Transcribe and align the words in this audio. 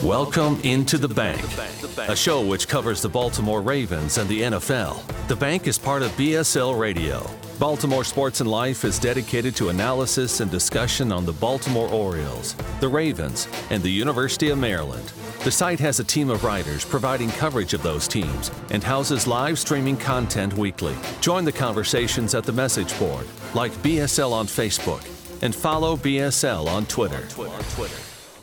Welcome 0.00 0.60
into 0.62 0.96
the 0.96 1.08
bank, 1.08 1.42
a 2.08 2.14
show 2.14 2.40
which 2.40 2.68
covers 2.68 3.02
the 3.02 3.08
Baltimore 3.08 3.60
Ravens 3.60 4.16
and 4.16 4.28
the 4.28 4.42
NFL. 4.42 5.02
The 5.26 5.34
bank 5.34 5.66
is 5.66 5.76
part 5.76 6.02
of 6.02 6.12
BSL 6.12 6.78
Radio. 6.78 7.28
Baltimore 7.58 8.04
Sports 8.04 8.40
and 8.40 8.48
Life 8.48 8.84
is 8.84 9.00
dedicated 9.00 9.56
to 9.56 9.70
analysis 9.70 10.38
and 10.38 10.48
discussion 10.52 11.10
on 11.10 11.26
the 11.26 11.32
Baltimore 11.32 11.88
Orioles, 11.88 12.54
the 12.78 12.86
Ravens, 12.86 13.48
and 13.70 13.82
the 13.82 13.90
University 13.90 14.50
of 14.50 14.58
Maryland. 14.58 15.12
The 15.42 15.50
site 15.50 15.80
has 15.80 15.98
a 15.98 16.04
team 16.04 16.30
of 16.30 16.44
writers 16.44 16.84
providing 16.84 17.30
coverage 17.30 17.74
of 17.74 17.82
those 17.82 18.06
teams 18.06 18.52
and 18.70 18.84
houses 18.84 19.26
live 19.26 19.58
streaming 19.58 19.96
content 19.96 20.54
weekly. 20.54 20.94
Join 21.20 21.44
the 21.44 21.50
conversations 21.50 22.36
at 22.36 22.44
the 22.44 22.52
message 22.52 22.96
board, 23.00 23.26
like 23.52 23.72
BSL 23.82 24.30
on 24.30 24.46
Facebook, 24.46 25.04
and 25.42 25.52
follow 25.52 25.96
BSL 25.96 26.68
on 26.68 26.86
Twitter. 26.86 27.26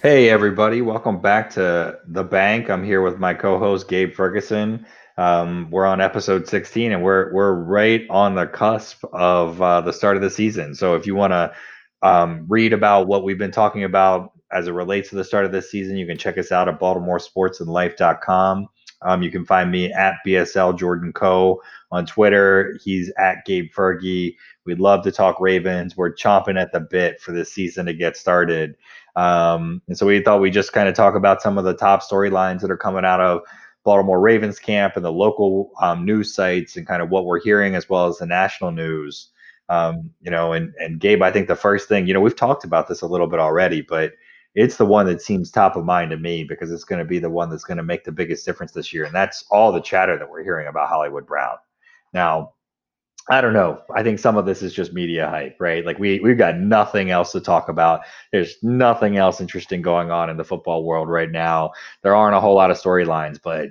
Hey, 0.01 0.29
everybody. 0.29 0.81
Welcome 0.81 1.19
back 1.19 1.49
to 1.55 1.99
The 2.07 2.23
Bank. 2.23 2.69
I'm 2.69 2.85
here 2.85 3.01
with 3.01 3.19
my 3.19 3.33
co 3.33 3.59
host, 3.59 3.89
Gabe 3.89 4.13
Ferguson. 4.13 4.85
Um, 5.17 5.69
we're 5.71 5.85
on 5.85 5.99
episode 5.99 6.47
16, 6.47 6.93
and 6.93 7.03
we're, 7.03 7.33
we're 7.33 7.51
right 7.51 8.07
on 8.09 8.33
the 8.33 8.47
cusp 8.47 9.03
of 9.11 9.61
uh, 9.61 9.81
the 9.81 9.91
start 9.91 10.15
of 10.15 10.21
the 10.21 10.29
season. 10.29 10.73
So 10.73 10.95
if 10.95 11.05
you 11.05 11.15
want 11.15 11.33
to 11.33 11.53
um, 12.01 12.45
read 12.47 12.71
about 12.71 13.07
what 13.07 13.25
we've 13.25 13.37
been 13.37 13.51
talking 13.51 13.83
about 13.83 14.31
as 14.53 14.69
it 14.69 14.71
relates 14.71 15.09
to 15.09 15.17
the 15.17 15.23
start 15.25 15.43
of 15.43 15.51
this 15.51 15.69
season, 15.69 15.97
you 15.97 16.07
can 16.07 16.17
check 16.17 16.37
us 16.37 16.53
out 16.53 16.69
at 16.69 16.79
baltimoresportsandlife.com. 16.79 18.69
Um, 19.01 19.21
you 19.21 19.31
can 19.31 19.45
find 19.45 19.69
me 19.69 19.91
at 19.91 20.15
BSL 20.25 20.77
Jordan 20.77 21.11
Co 21.11 21.61
on 21.91 22.05
Twitter. 22.05 22.77
He's 22.81 23.11
at 23.17 23.43
Gabe 23.45 23.69
Fergie. 23.75 24.35
We'd 24.65 24.79
love 24.79 25.03
to 25.03 25.11
talk 25.11 25.41
Ravens. 25.41 25.97
We're 25.97 26.13
chomping 26.13 26.57
at 26.57 26.71
the 26.71 26.79
bit 26.79 27.19
for 27.19 27.33
this 27.33 27.51
season 27.51 27.85
to 27.87 27.93
get 27.93 28.15
started. 28.15 28.75
Um, 29.15 29.81
and 29.87 29.97
so 29.97 30.05
we 30.05 30.21
thought 30.21 30.41
we'd 30.41 30.53
just 30.53 30.73
kind 30.73 30.87
of 30.87 30.95
talk 30.95 31.15
about 31.15 31.41
some 31.41 31.57
of 31.57 31.63
the 31.63 31.73
top 31.73 32.01
storylines 32.01 32.61
that 32.61 32.71
are 32.71 32.77
coming 32.77 33.05
out 33.05 33.19
of 33.21 33.41
Baltimore 33.83 34.19
Ravens 34.19 34.59
camp 34.59 34.95
and 34.95 35.05
the 35.05 35.11
local 35.11 35.71
um, 35.81 36.05
news 36.05 36.33
sites 36.33 36.75
and 36.75 36.87
kind 36.87 37.01
of 37.01 37.09
what 37.09 37.25
we're 37.25 37.41
hearing 37.41 37.75
as 37.75 37.89
well 37.89 38.07
as 38.07 38.17
the 38.17 38.25
national 38.25 38.71
news. 38.71 39.29
Um, 39.69 40.09
you 40.21 40.31
know, 40.31 40.53
and 40.53 40.73
and 40.79 40.99
Gabe, 40.99 41.21
I 41.21 41.31
think 41.31 41.47
the 41.47 41.55
first 41.55 41.87
thing, 41.87 42.07
you 42.07 42.13
know, 42.13 42.21
we've 42.21 42.35
talked 42.35 42.63
about 42.63 42.87
this 42.87 43.01
a 43.01 43.07
little 43.07 43.27
bit 43.27 43.39
already, 43.39 43.81
but 43.81 44.13
it's 44.55 44.77
the 44.77 44.85
one 44.85 45.05
that 45.05 45.21
seems 45.21 45.51
top 45.51 45.75
of 45.75 45.85
mind 45.85 46.11
to 46.11 46.17
me 46.17 46.43
because 46.43 46.71
it's 46.71 46.83
going 46.83 46.99
to 46.99 47.05
be 47.05 47.19
the 47.19 47.29
one 47.29 47.49
that's 47.49 47.63
going 47.63 47.77
to 47.77 47.83
make 47.83 48.03
the 48.03 48.11
biggest 48.11 48.45
difference 48.45 48.71
this 48.71 48.91
year, 48.91 49.05
and 49.05 49.13
that's 49.13 49.45
all 49.51 49.71
the 49.71 49.81
chatter 49.81 50.17
that 50.17 50.29
we're 50.29 50.43
hearing 50.43 50.67
about 50.67 50.89
Hollywood 50.89 51.27
Brown. 51.27 51.57
Now, 52.13 52.53
I 53.31 53.41
don't 53.41 53.53
know. 53.53 53.79
I 53.95 54.01
think 54.01 54.17
some 54.17 54.37
of 54.37 54.47
this 54.47 54.63
is 54.63 54.73
just 54.73 54.91
media 54.91 55.29
hype, 55.29 55.57
right? 55.59 55.85
Like 55.85 55.99
we 55.99 56.19
we've 56.19 56.37
got 56.37 56.57
nothing 56.57 57.11
else 57.11 57.31
to 57.33 57.39
talk 57.39 57.69
about. 57.69 58.01
There's 58.31 58.55
nothing 58.63 59.17
else 59.17 59.39
interesting 59.39 59.83
going 59.83 60.09
on 60.09 60.31
in 60.31 60.37
the 60.37 60.43
football 60.43 60.83
world 60.83 61.09
right 61.09 61.29
now. 61.29 61.71
There 62.01 62.15
aren't 62.15 62.35
a 62.35 62.39
whole 62.39 62.55
lot 62.55 62.71
of 62.71 62.77
storylines, 62.77 63.39
but 63.41 63.69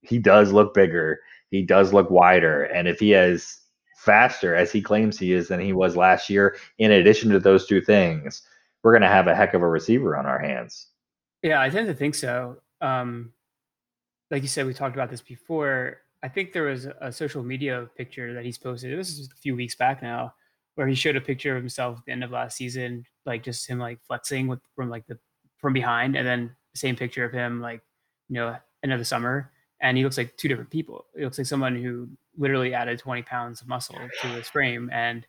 he 0.00 0.18
does 0.18 0.50
look 0.50 0.72
bigger. 0.72 1.20
He 1.50 1.62
does 1.62 1.92
look 1.92 2.10
wider, 2.10 2.64
and 2.64 2.88
if 2.88 2.98
he 2.98 3.12
is 3.12 3.58
faster 3.96 4.54
as 4.54 4.72
he 4.72 4.80
claims 4.80 5.18
he 5.18 5.32
is 5.32 5.48
than 5.48 5.60
he 5.60 5.74
was 5.74 5.96
last 5.96 6.30
year, 6.30 6.56
in 6.78 6.92
addition 6.92 7.30
to 7.30 7.38
those 7.38 7.66
two 7.66 7.82
things, 7.82 8.42
we're 8.82 8.92
going 8.92 9.02
to 9.02 9.08
have 9.08 9.26
a 9.26 9.34
heck 9.34 9.52
of 9.54 9.62
a 9.62 9.68
receiver 9.68 10.16
on 10.16 10.24
our 10.24 10.38
hands. 10.38 10.86
Yeah, 11.42 11.60
I 11.60 11.68
tend 11.68 11.88
to 11.88 11.94
think 11.94 12.14
so. 12.14 12.58
Um, 12.80 13.32
like 14.30 14.42
you 14.42 14.48
said, 14.48 14.66
we 14.66 14.74
talked 14.74 14.94
about 14.94 15.10
this 15.10 15.20
before 15.20 15.98
I 16.22 16.28
think 16.28 16.52
there 16.52 16.64
was 16.64 16.88
a 17.00 17.12
social 17.12 17.42
media 17.42 17.88
picture 17.96 18.34
that 18.34 18.44
he's 18.44 18.58
posted. 18.58 18.98
This 18.98 19.18
is 19.18 19.28
a 19.28 19.36
few 19.36 19.54
weeks 19.54 19.76
back 19.76 20.02
now, 20.02 20.34
where 20.74 20.88
he 20.88 20.94
showed 20.94 21.16
a 21.16 21.20
picture 21.20 21.56
of 21.56 21.62
himself 21.62 21.98
at 21.98 22.04
the 22.06 22.12
end 22.12 22.24
of 22.24 22.30
last 22.30 22.56
season, 22.56 23.04
like 23.24 23.42
just 23.42 23.68
him 23.68 23.78
like 23.78 24.00
flexing 24.06 24.46
with 24.48 24.60
from 24.74 24.90
like 24.90 25.06
the 25.06 25.18
from 25.58 25.72
behind, 25.72 26.16
and 26.16 26.26
then 26.26 26.54
the 26.72 26.78
same 26.78 26.96
picture 26.96 27.24
of 27.24 27.32
him 27.32 27.60
like 27.60 27.82
you 28.28 28.34
know 28.34 28.56
the 28.82 29.04
summer, 29.04 29.52
and 29.80 29.96
he 29.96 30.04
looks 30.04 30.18
like 30.18 30.36
two 30.36 30.48
different 30.48 30.70
people. 30.70 31.06
He 31.16 31.24
looks 31.24 31.38
like 31.38 31.46
someone 31.46 31.76
who 31.76 32.08
literally 32.36 32.74
added 32.74 32.98
20 32.98 33.22
pounds 33.22 33.60
of 33.60 33.68
muscle 33.68 33.98
to 34.22 34.28
his 34.28 34.48
frame, 34.48 34.90
and 34.92 35.26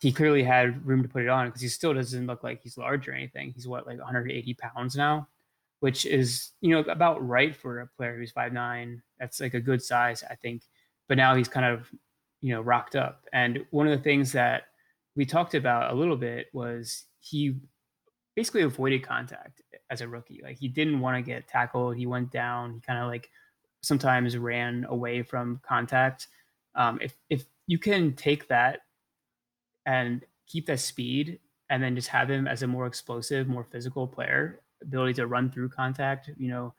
he 0.00 0.12
clearly 0.12 0.42
had 0.42 0.86
room 0.86 1.02
to 1.02 1.08
put 1.08 1.22
it 1.22 1.28
on 1.28 1.46
because 1.46 1.60
he 1.60 1.68
still 1.68 1.92
doesn't 1.92 2.26
look 2.26 2.42
like 2.42 2.62
he's 2.62 2.78
large 2.78 3.08
or 3.08 3.12
anything. 3.12 3.52
He's 3.54 3.66
what 3.66 3.86
like 3.86 3.98
180 3.98 4.54
pounds 4.54 4.94
now, 4.96 5.28
which 5.80 6.06
is 6.06 6.50
you 6.60 6.70
know 6.70 6.80
about 6.90 7.26
right 7.26 7.54
for 7.54 7.80
a 7.80 7.86
player 7.86 8.16
who's 8.16 8.32
five 8.32 8.52
nine. 8.52 9.02
That's 9.18 9.40
like 9.40 9.54
a 9.54 9.60
good 9.60 9.82
size, 9.82 10.24
I 10.28 10.34
think. 10.34 10.62
But 11.08 11.16
now 11.16 11.34
he's 11.34 11.48
kind 11.48 11.66
of 11.66 11.90
you 12.40 12.54
know 12.54 12.60
rocked 12.60 12.96
up. 12.96 13.24
And 13.32 13.64
one 13.70 13.86
of 13.86 13.96
the 13.96 14.02
things 14.02 14.32
that 14.32 14.64
we 15.16 15.24
talked 15.24 15.54
about 15.54 15.92
a 15.92 15.94
little 15.94 16.16
bit 16.16 16.46
was 16.52 17.04
he 17.20 17.56
basically 18.36 18.62
avoided 18.62 19.02
contact 19.02 19.62
as 19.90 20.00
a 20.00 20.08
rookie. 20.08 20.40
Like 20.42 20.58
he 20.58 20.68
didn't 20.68 21.00
want 21.00 21.16
to 21.16 21.22
get 21.22 21.48
tackled. 21.48 21.96
He 21.96 22.06
went 22.06 22.30
down. 22.30 22.74
He 22.74 22.80
kind 22.80 23.00
of 23.00 23.08
like 23.08 23.30
sometimes 23.82 24.36
ran 24.36 24.86
away 24.88 25.22
from 25.22 25.60
contact. 25.66 26.28
Um, 26.74 26.98
if 27.02 27.16
if 27.30 27.44
you 27.66 27.78
can 27.78 28.14
take 28.14 28.48
that 28.48 28.80
and 29.86 30.24
keep 30.46 30.66
that 30.66 30.80
speed 30.80 31.40
and 31.70 31.82
then 31.82 31.94
just 31.94 32.08
have 32.08 32.30
him 32.30 32.46
as 32.46 32.62
a 32.62 32.66
more 32.66 32.86
explosive, 32.86 33.48
more 33.48 33.64
physical 33.64 34.06
player, 34.06 34.60
ability 34.82 35.14
to 35.14 35.26
run 35.26 35.50
through 35.50 35.68
contact, 35.70 36.30
you 36.36 36.48
know, 36.48 36.74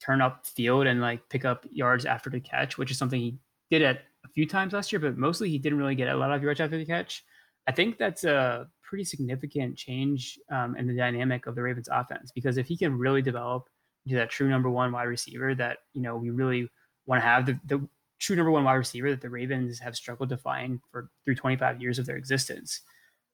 turn 0.00 0.20
up 0.20 0.46
field 0.46 0.86
and 0.86 1.00
like 1.00 1.28
pick 1.28 1.44
up 1.44 1.66
yards 1.70 2.04
after 2.04 2.30
the 2.30 2.40
catch, 2.40 2.78
which 2.78 2.90
is 2.90 2.98
something 2.98 3.20
he 3.20 3.38
did 3.70 3.82
at 3.82 4.02
a 4.24 4.28
few 4.28 4.46
times 4.46 4.72
last 4.72 4.92
year, 4.92 5.00
but 5.00 5.16
mostly 5.16 5.48
he 5.48 5.58
didn't 5.58 5.78
really 5.78 5.94
get 5.94 6.08
a 6.08 6.16
lot 6.16 6.32
of 6.32 6.42
yards 6.42 6.60
after 6.60 6.76
the 6.76 6.84
catch. 6.84 7.24
I 7.66 7.72
think 7.72 7.96
that's 7.96 8.24
a 8.24 8.68
pretty 8.82 9.04
significant 9.04 9.76
change 9.76 10.38
um, 10.50 10.76
in 10.76 10.86
the 10.86 10.94
dynamic 10.94 11.46
of 11.46 11.54
the 11.54 11.62
Ravens 11.62 11.88
offense 11.90 12.30
because 12.32 12.58
if 12.58 12.66
he 12.66 12.76
can 12.76 12.96
really 12.98 13.22
develop 13.22 13.68
into 14.04 14.16
that 14.16 14.30
true 14.30 14.48
number 14.48 14.68
one 14.68 14.92
wide 14.92 15.04
receiver 15.04 15.54
that, 15.54 15.78
you 15.94 16.02
know, 16.02 16.16
we 16.16 16.30
really 16.30 16.68
want 17.06 17.22
to 17.22 17.26
have 17.26 17.46
the, 17.46 17.58
the 17.66 17.88
true 18.18 18.36
number 18.36 18.50
one 18.50 18.64
wide 18.64 18.74
receiver 18.74 19.10
that 19.10 19.22
the 19.22 19.30
Ravens 19.30 19.78
have 19.78 19.96
struggled 19.96 20.28
to 20.28 20.36
find 20.36 20.80
for 20.90 21.10
through 21.24 21.34
25 21.34 21.80
years 21.80 21.98
of 21.98 22.06
their 22.06 22.16
existence. 22.16 22.82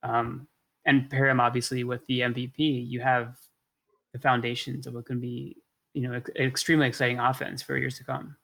Um, 0.03 0.47
and 0.87 1.11
pair 1.11 1.29
him 1.29 1.41
obviously 1.41 1.85
with 1.85 2.07
the 2.07 2.21
MVP, 2.21 2.89
you 2.89 3.01
have 3.01 3.37
the 4.13 4.19
foundations 4.19 4.87
of 4.87 4.95
what 4.95 5.07
can 5.07 5.21
be, 5.21 5.57
you 5.95 6.03
know, 6.03 6.15
an 6.15 6.23
extremely 6.39 6.87
exciting 6.87 7.19
offense 7.19 7.63
for 7.63 7.77
years 7.77 7.99
to 7.99 8.05
come. 8.05 8.37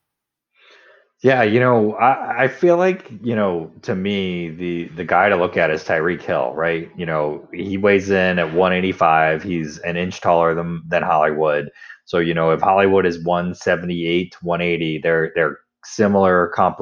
Yeah, 1.23 1.43
you 1.43 1.61
know, 1.61 1.95
I, 1.95 2.45
I 2.45 2.49
feel 2.49 2.77
like, 2.77 3.11
you 3.23 3.35
know, 3.35 3.71
to 3.83 3.95
me, 3.95 4.51
the 4.51 4.89
the 4.89 5.05
guy 5.05 5.31
to 5.31 5.37
look 5.37 5.57
at 5.57 5.71
is 5.71 5.83
Tyreek 5.83 6.21
Hill, 6.21 6.53
right? 6.55 6.91
You 6.97 7.07
know, 7.07 7.49
he 7.55 7.79
weighs 7.79 8.11
in 8.11 8.39
at 8.39 8.53
185. 8.53 9.43
He's 9.43 9.79
an 9.79 9.97
inch 9.97 10.21
taller 10.21 10.55
than 10.55 10.83
than 10.89 11.03
Hollywood. 11.03 11.71
So, 12.05 12.19
you 12.19 12.35
know, 12.35 12.51
if 12.51 12.61
Hollywood 12.61 13.07
is 13.07 13.25
178, 13.25 14.37
180, 14.43 14.99
they're 14.99 15.33
they're 15.35 15.59
similar 15.85 16.49
comp 16.55 16.79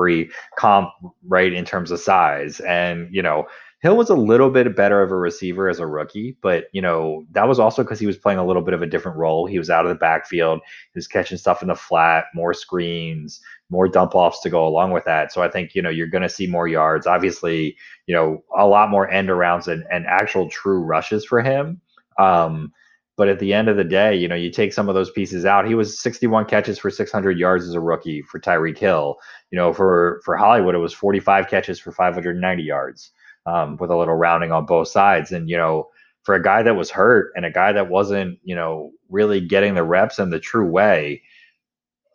comp 0.59 0.91
right 1.29 1.53
in 1.53 1.65
terms 1.65 1.91
of 1.93 2.01
size. 2.01 2.59
And, 2.61 3.09
you 3.13 3.23
know, 3.23 3.47
Hill 3.85 3.99
was 3.99 4.09
a 4.09 4.15
little 4.15 4.49
bit 4.49 4.75
better 4.75 5.03
of 5.03 5.11
a 5.11 5.17
receiver 5.17 5.69
as 5.69 5.79
a 5.79 5.87
rookie, 5.87 6.39
but 6.41 6.69
you 6.73 6.81
know 6.81 7.27
that 7.33 7.47
was 7.47 7.59
also 7.59 7.83
because 7.83 8.01
he 8.01 8.07
was 8.07 8.17
playing 8.17 8.39
a 8.39 8.47
little 8.47 8.63
bit 8.63 8.73
of 8.73 8.81
a 8.81 8.87
different 8.87 9.19
role. 9.19 9.45
He 9.45 9.59
was 9.59 9.69
out 9.69 9.85
of 9.85 9.91
the 9.91 9.95
backfield, 9.95 10.61
he 10.65 10.99
was 10.99 11.07
catching 11.07 11.37
stuff 11.37 11.61
in 11.61 11.69
the 11.69 11.75
flat, 11.75 12.25
more 12.35 12.55
screens, 12.55 13.43
more 13.69 13.87
dump 13.87 14.15
offs 14.15 14.41
to 14.41 14.49
go 14.49 14.67
along 14.67 14.93
with 14.93 15.05
that. 15.05 15.33
So 15.35 15.43
I 15.43 15.51
think 15.51 15.75
you 15.75 15.83
know 15.83 15.91
you're 15.91 16.07
going 16.07 16.23
to 16.23 16.31
see 16.31 16.47
more 16.47 16.67
yards. 16.67 17.07
Obviously, 17.07 17.77
you 18.07 18.15
know 18.15 18.43
a 18.57 18.67
lot 18.67 18.89
more 18.89 19.11
end 19.11 19.29
arounds 19.29 19.69
and, 19.69 19.85
and 19.93 20.07
actual 20.07 20.49
true 20.49 20.81
rushes 20.81 21.27
for 21.27 21.43
him. 21.43 21.83
Um, 22.19 22.73
but 23.19 23.29
at 23.29 23.39
the 23.39 23.53
end 23.53 23.69
of 23.69 23.77
the 23.77 23.85
day, 23.85 24.17
you 24.17 24.29
know, 24.29 24.35
you 24.35 24.51
take 24.51 24.73
some 24.73 24.89
of 24.89 24.95
those 24.95 25.11
pieces 25.11 25.45
out. 25.45 25.69
He 25.69 25.75
was 25.75 26.01
61 26.01 26.47
catches 26.47 26.79
for 26.79 26.89
600 26.91 27.39
yards 27.39 27.69
as 27.69 27.75
a 27.75 27.81
rookie 27.81 28.23
for 28.23 28.41
Tyreek 28.41 28.79
Hill. 28.79 29.17
You 29.51 29.59
know, 29.59 29.75
for 29.75 30.23
for 30.25 30.39
Hollywood, 30.39 30.75
it 30.75 30.79
was 30.79 30.95
45 30.95 31.49
catches 31.49 31.79
for 31.79 31.93
590 31.93 32.63
yards 32.63 33.13
um, 33.47 33.77
with 33.77 33.91
a 33.91 33.97
little 33.97 34.15
rounding 34.15 34.53
on 34.53 34.67
both 34.67 34.89
sides. 34.89 35.33
And, 35.33 35.49
you 35.49 35.57
know, 35.57 35.89
for 36.23 36.35
a 36.35 36.43
guy 36.43 36.63
that 36.63 36.77
was 36.77 36.91
hurt 36.91 37.33
and 37.37 37.45
a 37.45 37.51
guy 37.51 37.73
that 37.73 37.89
wasn't, 37.89 38.39
you 38.43 38.55
know, 38.55 38.93
really 39.11 39.41
getting 39.41 39.75
the 39.75 39.83
reps 39.83 40.19
in 40.19 40.31
the 40.31 40.41
true 40.41 40.69
way, 40.69 41.23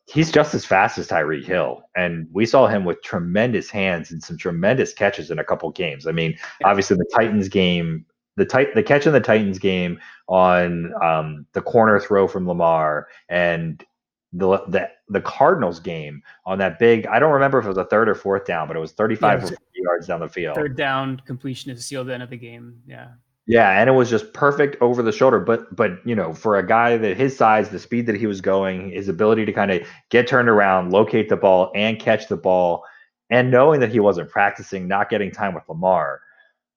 he's 0.07 0.31
just 0.31 0.55
as 0.55 0.65
fast 0.65 0.97
as 0.97 1.07
Tyreek 1.07 1.45
Hill. 1.45 1.83
And 1.95 2.27
we 2.31 2.45
saw 2.45 2.67
him 2.67 2.83
with 2.83 3.03
tremendous 3.03 3.69
hands 3.69 4.11
and 4.11 4.23
some 4.23 4.37
tremendous 4.37 4.93
catches 4.93 5.29
in 5.29 5.37
a 5.37 5.43
couple 5.43 5.69
games. 5.71 6.07
I 6.07 6.11
mean, 6.11 6.35
obviously 6.63 6.97
the 6.97 7.09
Titans 7.15 7.47
game, 7.47 8.05
the 8.35 8.45
tit- 8.45 8.73
the 8.73 8.81
catch 8.81 9.05
in 9.05 9.13
the 9.13 9.19
Titans 9.19 9.59
game 9.59 9.99
on 10.27 10.91
um, 11.03 11.45
the 11.53 11.61
corner 11.61 11.99
throw 11.99 12.27
from 12.27 12.47
Lamar 12.47 13.07
and 13.29 13.85
the 14.33 14.59
the 14.67 14.89
the 15.07 15.21
Cardinals 15.21 15.79
game 15.79 16.21
on 16.45 16.59
that 16.59 16.79
big. 16.79 17.07
I 17.07 17.19
don't 17.19 17.31
remember 17.31 17.59
if 17.59 17.65
it 17.65 17.69
was 17.69 17.77
a 17.77 17.85
third 17.85 18.07
or 18.07 18.15
fourth 18.15 18.45
down, 18.45 18.67
but 18.67 18.77
it 18.77 18.79
was 18.79 18.91
35 18.91 19.43
yeah, 19.43 19.49
yards 19.73 20.07
down 20.07 20.19
the 20.19 20.29
field. 20.29 20.55
Third 20.55 20.77
down 20.77 21.21
completion 21.25 21.71
is 21.71 21.85
seal 21.85 22.03
the 22.03 22.13
end 22.13 22.23
of 22.23 22.29
the 22.29 22.37
game. 22.37 22.81
Yeah. 22.85 23.09
Yeah, 23.47 23.81
and 23.81 23.89
it 23.89 23.93
was 23.93 24.11
just 24.11 24.31
perfect 24.33 24.79
over 24.79 25.01
the 25.01 25.11
shoulder. 25.11 25.39
But 25.39 25.75
but 25.75 26.05
you 26.05 26.13
know, 26.13 26.33
for 26.33 26.59
a 26.59 26.65
guy 26.65 26.97
that 26.97 27.17
his 27.17 27.35
size, 27.35 27.69
the 27.69 27.79
speed 27.79 28.05
that 28.05 28.15
he 28.15 28.27
was 28.27 28.41
going, 28.41 28.91
his 28.91 29.09
ability 29.09 29.45
to 29.45 29.51
kind 29.51 29.71
of 29.71 29.87
get 30.11 30.27
turned 30.27 30.49
around, 30.49 30.91
locate 30.91 31.29
the 31.29 31.35
ball, 31.35 31.71
and 31.73 31.99
catch 31.99 32.27
the 32.27 32.37
ball, 32.37 32.83
and 33.31 33.49
knowing 33.49 33.79
that 33.79 33.89
he 33.89 33.99
wasn't 33.99 34.29
practicing, 34.29 34.87
not 34.87 35.09
getting 35.09 35.31
time 35.31 35.55
with 35.55 35.63
Lamar. 35.67 36.21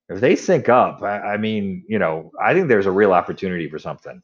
If 0.08 0.20
they 0.20 0.34
sync 0.34 0.70
up, 0.70 1.02
I, 1.02 1.34
I 1.34 1.36
mean, 1.36 1.84
you 1.88 1.98
know, 1.98 2.30
I 2.42 2.54
think 2.54 2.68
there's 2.68 2.86
a 2.86 2.90
real 2.90 3.12
opportunity 3.12 3.68
for 3.68 3.78
something. 3.78 4.22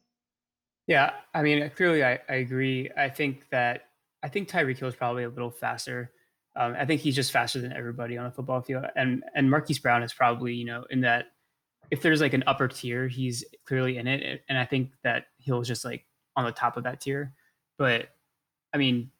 Yeah, 0.89 1.11
I 1.35 1.43
mean, 1.43 1.69
clearly, 1.75 2.03
I, 2.03 2.17
I 2.27 2.37
agree. 2.37 2.89
I 2.97 3.09
think 3.09 3.47
that 3.51 3.89
I 4.23 4.27
think 4.27 4.49
Tyreek 4.49 4.79
Hill 4.79 4.87
is 4.87 4.95
probably 4.95 5.23
a 5.23 5.29
little 5.29 5.51
faster. 5.51 6.11
Um, 6.55 6.75
I 6.77 6.83
think 6.83 6.99
he's 6.99 7.15
just 7.15 7.31
faster 7.31 7.61
than 7.61 7.71
everybody 7.71 8.17
on 8.17 8.25
the 8.25 8.31
football 8.31 8.59
field, 8.61 8.85
and 8.95 9.23
and 9.35 9.51
Marquise 9.51 9.77
Brown 9.77 10.01
is 10.01 10.13
probably 10.13 10.55
you 10.55 10.65
know 10.65 10.85
in 10.89 11.01
that 11.01 11.27
if 11.91 12.01
there's 12.01 12.21
like 12.21 12.33
an 12.33 12.43
upper 12.47 12.67
tier, 12.67 13.07
he's 13.07 13.45
clearly 13.67 13.99
in 13.99 14.07
it, 14.07 14.41
and 14.49 14.57
I 14.57 14.65
think 14.65 14.89
that 15.03 15.27
Hill's 15.37 15.67
just 15.67 15.85
like 15.85 16.07
on 16.35 16.45
the 16.45 16.51
top 16.51 16.75
of 16.75 16.83
that 16.85 17.01
tier. 17.01 17.33
But 17.77 18.09
I 18.73 18.79
mean, 18.79 19.11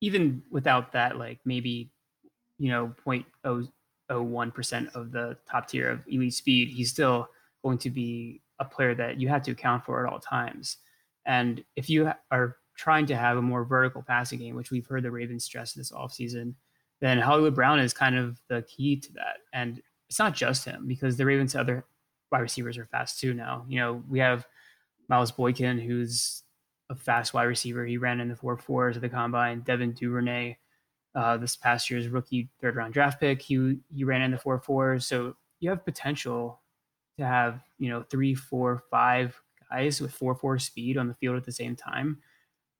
even 0.00 0.42
without 0.50 0.92
that, 0.92 1.18
like 1.18 1.40
maybe 1.44 1.90
you 2.58 2.70
know 2.70 2.94
0.001 3.06 4.54
percent 4.54 4.88
of 4.94 5.12
the 5.12 5.36
top 5.46 5.68
tier 5.68 5.90
of 5.90 6.00
elite 6.08 6.32
speed, 6.32 6.70
he's 6.70 6.88
still 6.88 7.28
going 7.62 7.76
to 7.76 7.90
be 7.90 8.40
a 8.60 8.64
player 8.64 8.94
that 8.94 9.20
you 9.20 9.28
have 9.28 9.42
to 9.42 9.50
account 9.50 9.84
for 9.84 10.06
at 10.06 10.10
all 10.10 10.20
times. 10.20 10.78
And 11.28 11.62
if 11.76 11.88
you 11.88 12.10
are 12.32 12.56
trying 12.76 13.06
to 13.06 13.16
have 13.16 13.36
a 13.36 13.42
more 13.42 13.64
vertical 13.64 14.02
passing 14.02 14.38
game, 14.38 14.56
which 14.56 14.70
we've 14.70 14.86
heard 14.86 15.02
the 15.02 15.10
Ravens 15.10 15.44
stress 15.44 15.74
this 15.74 15.92
offseason, 15.92 16.54
then 17.00 17.18
Hollywood 17.18 17.54
Brown 17.54 17.78
is 17.78 17.92
kind 17.92 18.16
of 18.16 18.40
the 18.48 18.62
key 18.62 18.96
to 18.96 19.12
that. 19.12 19.36
And 19.52 19.80
it's 20.08 20.18
not 20.18 20.34
just 20.34 20.64
him 20.64 20.88
because 20.88 21.16
the 21.16 21.26
Ravens' 21.26 21.54
other 21.54 21.84
wide 22.32 22.40
receivers 22.40 22.78
are 22.78 22.86
fast 22.86 23.20
too 23.20 23.34
now. 23.34 23.66
You 23.68 23.78
know, 23.78 24.02
we 24.08 24.18
have 24.20 24.46
Miles 25.08 25.30
Boykin, 25.30 25.78
who's 25.78 26.42
a 26.88 26.96
fast 26.96 27.34
wide 27.34 27.44
receiver. 27.44 27.84
He 27.84 27.98
ran 27.98 28.20
in 28.20 28.28
the 28.28 28.36
four 28.36 28.56
fours 28.56 28.96
of 28.96 29.02
the 29.02 29.08
combine. 29.10 29.60
Devin 29.60 29.92
Duvernay, 29.92 30.56
uh, 31.14 31.36
this 31.36 31.56
past 31.56 31.90
year's 31.90 32.08
rookie 32.08 32.48
third 32.60 32.74
round 32.74 32.94
draft 32.94 33.20
pick, 33.20 33.42
he 33.42 33.76
he 33.94 34.04
ran 34.04 34.22
in 34.22 34.30
the 34.30 34.38
four 34.38 34.58
fours. 34.58 35.06
So 35.06 35.36
you 35.60 35.68
have 35.68 35.84
potential 35.84 36.62
to 37.18 37.26
have 37.26 37.60
you 37.78 37.90
know 37.90 38.02
three, 38.02 38.34
four, 38.34 38.82
five 38.90 39.38
guys 39.70 40.00
with 40.00 40.12
four 40.12 40.34
four 40.34 40.58
speed 40.58 40.96
on 40.96 41.08
the 41.08 41.14
field 41.14 41.36
at 41.36 41.44
the 41.44 41.52
same 41.52 41.76
time, 41.76 42.18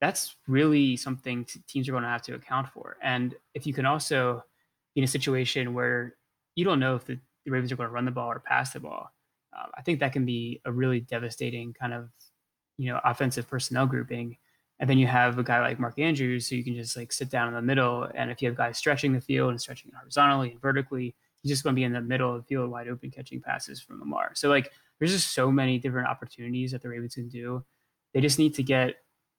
that's 0.00 0.36
really 0.46 0.96
something 0.96 1.46
teams 1.66 1.88
are 1.88 1.92
going 1.92 2.04
to 2.04 2.08
have 2.08 2.22
to 2.22 2.34
account 2.34 2.68
for. 2.68 2.96
And 3.02 3.34
if 3.54 3.66
you 3.66 3.72
can 3.72 3.86
also 3.86 4.44
be 4.94 5.00
in 5.00 5.04
a 5.04 5.08
situation 5.08 5.74
where 5.74 6.16
you 6.54 6.64
don't 6.64 6.80
know 6.80 6.96
if 6.96 7.04
the, 7.04 7.18
the 7.44 7.50
Ravens 7.50 7.72
are 7.72 7.76
going 7.76 7.88
to 7.88 7.94
run 7.94 8.04
the 8.04 8.10
ball 8.10 8.28
or 8.28 8.40
pass 8.40 8.72
the 8.72 8.80
ball, 8.80 9.12
uh, 9.56 9.66
I 9.76 9.82
think 9.82 10.00
that 10.00 10.12
can 10.12 10.24
be 10.24 10.60
a 10.64 10.72
really 10.72 11.00
devastating 11.00 11.72
kind 11.72 11.92
of 11.92 12.10
you 12.76 12.90
know 12.90 13.00
offensive 13.04 13.48
personnel 13.48 13.86
grouping. 13.86 14.36
And 14.80 14.88
then 14.88 14.98
you 14.98 15.08
have 15.08 15.38
a 15.38 15.42
guy 15.42 15.60
like 15.60 15.80
Mark 15.80 15.98
Andrews, 15.98 16.48
so 16.48 16.54
you 16.54 16.62
can 16.62 16.76
just 16.76 16.96
like 16.96 17.12
sit 17.12 17.30
down 17.30 17.48
in 17.48 17.54
the 17.54 17.62
middle. 17.62 18.08
And 18.14 18.30
if 18.30 18.40
you 18.40 18.48
have 18.48 18.56
guys 18.56 18.78
stretching 18.78 19.12
the 19.12 19.20
field 19.20 19.50
and 19.50 19.60
stretching 19.60 19.90
horizontally 19.92 20.52
and 20.52 20.60
vertically, 20.60 21.16
he's 21.42 21.50
just 21.50 21.64
going 21.64 21.74
to 21.74 21.80
be 21.80 21.82
in 21.82 21.92
the 21.92 22.00
middle 22.00 22.32
of 22.32 22.42
the 22.42 22.46
field, 22.46 22.70
wide 22.70 22.86
open, 22.86 23.10
catching 23.10 23.40
passes 23.40 23.80
from 23.80 23.98
Lamar. 23.98 24.30
So 24.34 24.48
like 24.48 24.70
there's 24.98 25.12
just 25.12 25.32
so 25.32 25.50
many 25.50 25.78
different 25.78 26.08
opportunities 26.08 26.72
that 26.72 26.82
the 26.82 26.88
Ravens 26.88 27.14
can 27.14 27.28
do. 27.28 27.64
They 28.14 28.20
just 28.20 28.38
need 28.38 28.54
to 28.54 28.62
get, 28.62 28.96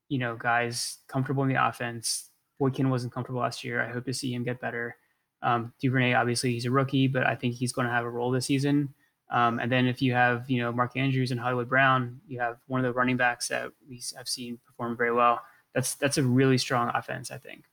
you 0.08 0.18
know, 0.18 0.36
guys 0.36 1.00
comfortable 1.08 1.44
in 1.44 1.50
the 1.50 1.68
offense. 1.68 2.30
Boykin 2.60 2.90
wasn't 2.90 3.14
comfortable 3.14 3.42
last 3.42 3.64
year. 3.64 3.82
I 3.82 3.92
hope 3.92 4.06
to 4.06 4.14
see 4.14 4.34
him 4.34 4.44
get 4.44 4.62
better. 4.62 4.96
Um, 5.42 5.74
Duvernay, 5.82 6.14
obviously, 6.14 6.54
he's 6.54 6.66
a 6.66 6.72
rookie, 6.72 7.08
but 7.08 7.26
I 7.26 7.36
think 7.36 7.56
he's 7.56 7.72
going 7.72 7.88
to 7.88 7.94
have 7.94 8.06
a 8.06 8.10
role 8.10 8.32
this 8.32 8.46
season. 8.46 8.94
Um, 9.32 9.60
and 9.60 9.72
then 9.72 9.88
if 9.88 10.02
you 10.02 10.14
have, 10.14 10.50
you 10.50 10.62
know, 10.62 10.72
Mark 10.72 10.98
Andrews 10.98 11.32
and 11.32 11.40
Hollywood 11.40 11.70
Brown, 11.70 12.20
you 12.28 12.40
have 12.40 12.58
one 12.68 12.84
of 12.84 12.86
the 12.86 12.98
running 12.98 13.18
backs 13.18 13.48
that 13.50 13.72
we 13.88 14.02
have 14.18 14.28
seen 14.28 14.60
perform 14.66 14.98
very 14.98 15.14
well. 15.14 15.42
That's 15.76 15.96
that's 15.96 16.18
a 16.18 16.24
really 16.24 16.58
strong 16.58 16.92
offense, 16.96 17.30
I 17.30 17.38
think. 17.38 17.66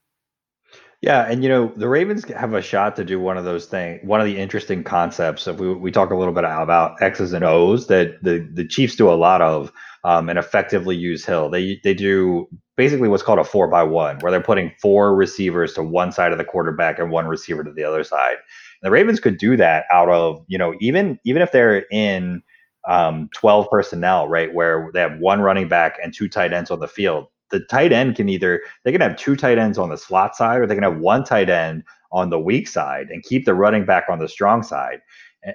Yeah, 1.02 1.26
and 1.31 1.43
you 1.43 1.48
know 1.48 1.72
the 1.76 1.88
Ravens 1.88 2.25
have 2.31 2.54
a 2.54 2.62
shot 2.62 2.96
to 2.96 3.04
do 3.04 3.20
one 3.20 3.37
of 3.37 3.44
those 3.44 3.66
things. 3.66 4.00
One 4.02 4.20
of 4.20 4.26
the 4.26 4.38
interesting 4.38 4.82
concepts 4.82 5.46
if 5.46 5.58
we 5.58 5.72
we 5.75 5.90
talk 5.90 6.10
a 6.10 6.16
little 6.16 6.32
bit 6.32 6.44
about 6.44 7.00
X's 7.02 7.32
and 7.32 7.44
O's 7.44 7.87
that 7.88 8.22
the 8.22 8.48
the 8.54 8.66
Chiefs 8.66 8.96
do 8.96 9.10
a 9.10 9.14
lot 9.14 9.43
of 9.43 9.72
um, 10.04 10.28
and 10.31 10.38
effectively 10.38 10.96
use 10.96 11.25
Hill. 11.25 11.50
They 11.50 11.81
they 11.84 11.93
do 11.93 12.48
basically 12.76 13.08
what's 13.08 13.22
called 13.22 13.38
a 13.38 13.44
four 13.44 13.69
by 13.69 13.82
one, 13.82 14.19
where 14.20 14.32
they're 14.32 14.40
putting 14.40 14.72
four 14.81 15.14
receivers 15.14 15.75
to 15.75 15.82
one 15.82 16.12
side 16.12 16.32
of 16.32 16.38
the 16.38 16.44
quarterback 16.44 16.99
and 16.99 17.10
one 17.10 17.26
receiver 17.26 17.62
to 17.62 17.72
the 17.72 17.84
other 17.84 18.02
side. 18.02 18.37
And 18.82 18.88
the 18.88 18.90
Ravens 18.90 19.20
could 19.20 19.37
do 19.38 19.56
that 19.58 19.84
out 19.92 20.08
of 20.08 20.44
you 20.49 20.56
know 20.56 20.75
even 20.81 21.19
even 21.25 21.42
if 21.42 21.52
they're 21.52 21.84
in 21.92 22.42
um, 22.88 23.28
12 23.34 23.69
personnel, 23.70 24.28
right, 24.28 24.52
where 24.54 24.90
they 24.94 25.00
have 25.00 25.19
one 25.19 25.40
running 25.42 25.69
back 25.69 25.99
and 26.02 26.14
two 26.14 26.28
tight 26.28 26.52
ends 26.54 26.70
on 26.70 26.81
the 26.81 26.88
field 26.88 27.26
the 27.50 27.60
tight 27.60 27.93
end 27.93 28.16
can 28.16 28.28
either 28.28 28.62
they 28.84 28.93
can 28.93 29.00
have 29.00 29.16
two 29.16 29.37
tight 29.37 29.58
ends 29.58 29.78
on 29.78 29.88
the 29.88 29.98
slot 29.98 30.37
side 30.37 30.60
or 30.60 30.66
they 30.66 30.75
can 30.75 30.82
have 30.82 30.98
one 30.98 31.25
tight 31.25 31.48
end 31.48 31.84
on 32.12 32.31
the 32.31 32.40
weak 32.40 32.69
side 32.69 33.08
and 33.10 33.22
keep 33.22 33.44
the 33.44 33.54
running 33.54 33.84
back 33.84 34.04
on 34.08 34.19
the 34.19 34.28
strong 34.28 34.62
side. 34.62 35.00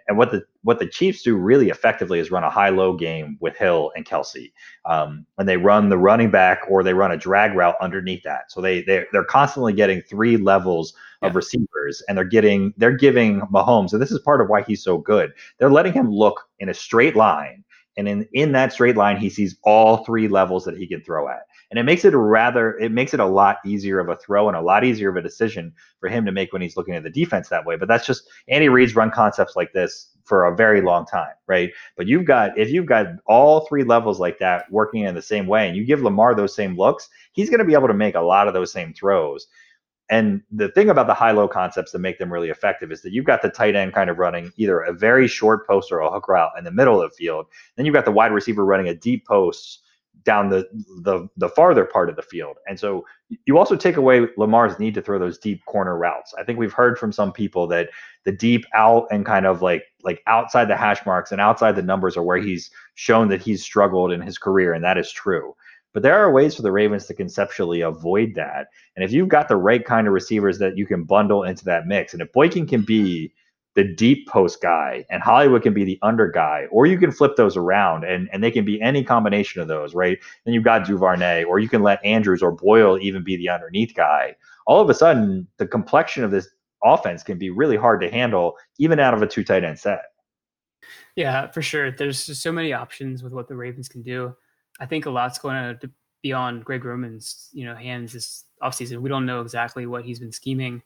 And, 0.08 0.18
what 0.18 0.32
the 0.32 0.44
what 0.64 0.80
the 0.80 0.88
Chiefs 0.88 1.22
do 1.22 1.36
really 1.36 1.70
effectively 1.70 2.20
is 2.20 2.32
run 2.32 2.46
a 2.46 2.50
high 2.50 2.70
low 2.70 2.96
game 2.96 3.38
with 3.42 3.58
Hill 3.58 3.92
and 3.96 4.06
Kelce, 4.06 4.54
um, 4.86 5.26
and 5.38 5.50
they 5.50 5.58
run 5.58 5.90
the 5.90 5.98
running 5.98 6.32
back 6.32 6.60
or 6.70 6.82
they 6.82 6.94
run 6.94 7.12
a 7.12 7.18
drag 7.18 7.56
route 7.56 7.76
underneath 7.82 8.24
that. 8.24 8.52
So 8.52 8.62
they 8.62 8.84
they 8.84 9.06
they're 9.12 9.26
constantly 9.26 9.74
getting 9.74 10.02
three 10.04 10.38
levels 10.38 10.94
of 11.22 11.34
yeah. 11.34 11.38
receivers, 11.38 12.02
and 12.08 12.18
they're 12.18 12.24
getting 12.24 12.74
they're 12.78 12.96
giving 12.96 13.42
Mahomes, 13.42 13.92
and 13.92 14.02
this 14.02 14.12
is 14.12 14.20
part 14.20 14.40
of 14.40 14.48
why 14.48 14.62
he's 14.62 14.82
so 14.82 14.98
good. 14.98 15.34
They're 15.58 15.72
letting 15.72 15.94
him 15.94 16.10
look 16.10 16.40
in 16.60 16.70
a 16.70 16.74
straight 16.74 17.18
line, 17.18 17.66
and 17.98 18.08
in 18.08 18.26
in 18.32 18.54
that 18.54 18.72
straight 18.72 18.96
line, 18.96 19.18
he 19.18 19.30
sees 19.30 19.58
all 19.64 20.06
three 20.06 20.30
levels 20.30 20.64
that 20.64 20.78
he 20.78 20.88
can 20.88 21.02
throw 21.02 21.28
at 21.28 21.48
and 21.72 21.80
it 21.80 21.84
makes 21.84 22.04
it 22.04 22.14
rather 22.14 22.78
it 22.78 22.92
makes 22.92 23.14
it 23.14 23.20
a 23.22 23.26
lot 23.26 23.58
easier 23.66 24.00
of 24.00 24.10
a 24.10 24.18
throw 24.18 24.48
and 24.50 24.58
a 24.58 24.62
lot 24.62 24.84
easier 24.84 25.10
of 25.10 25.16
a 25.16 25.22
decision 25.22 25.74
for 26.00 26.10
him 26.10 26.26
to 26.26 26.32
make 26.32 26.52
when 26.52 26.62
he's 26.62 26.76
looking 26.76 26.96
at 26.96 27.04
the 27.04 27.10
defense 27.10 27.48
that 27.50 27.66
way. 27.66 27.78
But 27.78 27.88
that's 27.88 28.06
just 28.06 28.30
Andy 28.50 28.68
Reid's 28.70 28.96
run 28.96 29.10
concepts 29.10 29.56
like 29.56 29.72
this 29.72 30.10
for 30.26 30.46
a 30.46 30.56
very 30.56 30.82
long 30.82 31.06
time, 31.06 31.34
right? 31.48 31.72
But 31.96 32.08
you've 32.08 32.26
got 32.26 32.58
if 32.58 32.70
you've 32.70 32.86
got 32.86 33.08
all 33.26 33.66
three 33.66 33.86
levels 33.86 34.20
like 34.20 34.38
that 34.40 34.70
working 34.70 35.04
in 35.04 35.16
the 35.16 35.22
same 35.22 35.48
way, 35.48 35.68
and 35.68 35.78
you 35.78 35.86
give 35.86 36.02
Lamar 36.02 36.36
those 36.36 36.54
same 36.54 36.78
looks, 36.78 37.10
he's 37.32 37.50
going 37.50 37.60
to 37.60 37.66
be 37.66 37.74
able 37.74 37.88
to 37.88 37.94
make 37.94 38.16
a 38.16 38.22
lot 38.22 38.48
of 38.48 38.54
those 38.54 38.72
same 38.72 38.94
throws. 38.94 39.48
And 40.10 40.42
the 40.52 40.68
thing 40.68 40.90
about 40.90 41.08
the 41.08 41.14
high 41.14 41.32
low 41.32 41.48
concepts 41.48 41.94
that 41.94 42.00
make 42.00 42.20
them 42.20 42.34
really 42.34 42.50
effective 42.50 42.92
is 42.92 43.02
that 43.02 43.14
you've 43.14 43.24
got 43.24 43.42
the 43.42 43.50
tight 43.50 43.78
end 43.78 43.94
kind 43.94 44.10
of 44.10 44.20
running 44.20 44.52
either 44.58 44.82
a 44.82 44.92
very 44.92 45.26
short 45.26 45.66
post 45.66 45.90
or 45.90 46.00
a 46.00 46.12
hook 46.12 46.28
route 46.28 46.52
in 46.58 46.66
the 46.66 46.72
middle 46.72 47.02
of 47.02 47.10
the 47.10 47.16
field. 47.16 47.46
Then 47.78 47.86
you've 47.86 47.96
got 47.96 48.04
the 48.04 48.12
wide 48.12 48.34
receiver 48.34 48.66
running 48.66 48.90
a 48.90 48.94
deep 48.94 49.26
post 49.26 49.84
down 50.24 50.50
the, 50.50 50.68
the 51.02 51.28
the 51.38 51.50
farther 51.50 51.86
part 51.86 52.10
of 52.10 52.16
the 52.16 52.22
field. 52.22 52.58
And 52.68 52.80
so 52.80 53.06
you 53.46 53.58
also 53.58 53.76
take 53.76 53.98
away 53.98 54.28
Lamar's 54.38 54.80
need 54.80 54.94
to 54.96 55.02
throw 55.02 55.20
those 55.20 55.38
deep 55.38 55.64
corner 55.66 55.98
routes. 55.98 56.34
I 56.38 56.44
think 56.44 56.60
we've 56.60 56.74
heard 56.74 56.98
from 56.98 57.12
some 57.12 57.32
people 57.32 57.68
that 57.68 57.90
the 58.26 58.32
deep 58.32 58.66
out 58.76 59.08
and 59.12 59.26
kind 59.26 59.46
of 59.46 59.62
like 59.62 59.84
like 60.04 60.22
outside 60.28 60.66
the 60.66 60.76
hash 60.76 61.06
marks 61.06 61.32
and 61.32 61.42
outside 61.42 61.76
the 61.76 61.82
numbers 61.82 62.18
are 62.18 62.24
where 62.24 62.38
he's 62.38 62.72
shown 62.96 63.30
that 63.30 63.42
he's 63.42 63.64
struggled 63.64 64.12
in 64.12 64.22
his 64.22 64.38
career, 64.38 64.74
and 64.74 64.84
that 64.84 64.98
is 64.98 65.12
true. 65.12 65.56
But 65.94 66.04
there 66.04 66.18
are 66.18 66.32
ways 66.32 66.56
for 66.56 66.62
the 66.62 66.72
Ravens 66.72 67.06
to 67.08 67.14
conceptually 67.14 67.82
avoid 67.82 68.34
that. 68.36 68.68
And 68.96 69.04
if 69.04 69.12
you've 69.12 69.28
got 69.28 69.50
the 69.50 69.58
right 69.58 69.84
kind 69.84 70.08
of 70.08 70.14
receivers 70.14 70.58
that 70.60 70.78
you 70.78 70.86
can 70.86 71.04
bundle 71.04 71.44
into 71.44 71.66
that 71.66 71.86
mix, 71.86 72.14
and 72.14 72.22
if 72.22 72.32
Boykin 72.32 72.66
can 72.66 72.82
be 72.82 73.34
the 73.76 73.84
deep 73.84 74.28
post 74.28 74.62
guy 74.62 75.06
and 75.10 75.24
Hollywood 75.24 75.64
can 75.64 75.74
be 75.74 75.84
the 75.84 75.98
under 76.02 76.30
guy, 76.30 76.68
or 76.72 76.86
you 76.86 76.98
can 76.98 77.12
flip 77.12 77.36
those 77.38 77.56
around 77.56 78.04
and, 78.04 78.30
and 78.34 78.44
they 78.44 78.52
can 78.52 78.66
be 78.66 78.82
any 78.82 79.04
combination 79.04 79.62
of 79.62 79.68
those, 79.68 79.94
right? 79.94 80.20
Then 80.46 80.54
you've 80.54 80.64
got 80.64 80.86
Duvernay, 80.86 81.46
or 81.46 81.60
you 81.60 81.70
can 81.70 81.82
let 81.82 82.04
Andrews 82.04 82.44
or 82.44 82.52
Boyle 82.52 83.00
even 83.00 83.24
be 83.24 83.38
the 83.38 83.50
underneath 83.50 83.96
guy. 83.96 84.36
All 84.68 84.82
of 84.82 84.90
a 84.90 84.94
sudden, 84.94 85.48
the 85.58 85.68
complexion 85.68 86.24
of 86.24 86.32
this 86.32 86.50
offense 86.84 87.24
can 87.24 87.38
be 87.38 87.50
really 87.50 87.78
hard 87.78 88.02
to 88.02 88.12
handle, 88.12 88.58
even 88.78 89.00
out 89.00 89.14
of 89.14 89.22
a 89.22 89.28
two 89.28 89.44
tight 89.44 89.64
end 89.64 89.80
set. 89.80 90.02
Yeah, 91.16 91.50
for 91.52 91.62
sure. 91.62 91.92
There's 91.92 92.26
just 92.26 92.42
so 92.42 92.52
many 92.52 92.74
options 92.74 93.24
with 93.24 93.34
what 93.34 93.48
the 93.48 93.56
Ravens 93.56 93.88
can 93.88 94.02
do. 94.02 94.36
I 94.80 94.86
think 94.86 95.06
a 95.06 95.10
lot's 95.10 95.40
going 95.40 95.78
to 95.80 95.90
be 96.22 96.34
on 96.34 96.62
Greg 96.62 96.86
Roman's, 96.86 97.50
you 97.52 97.66
know, 97.66 97.76
hands 97.76 98.14
this 98.14 98.46
offseason. 98.62 99.02
We 99.02 99.10
don't 99.10 99.26
know 99.26 99.42
exactly 99.42 99.86
what 99.86 100.06
he's 100.06 100.20
been 100.20 100.32
scheming 100.32 100.82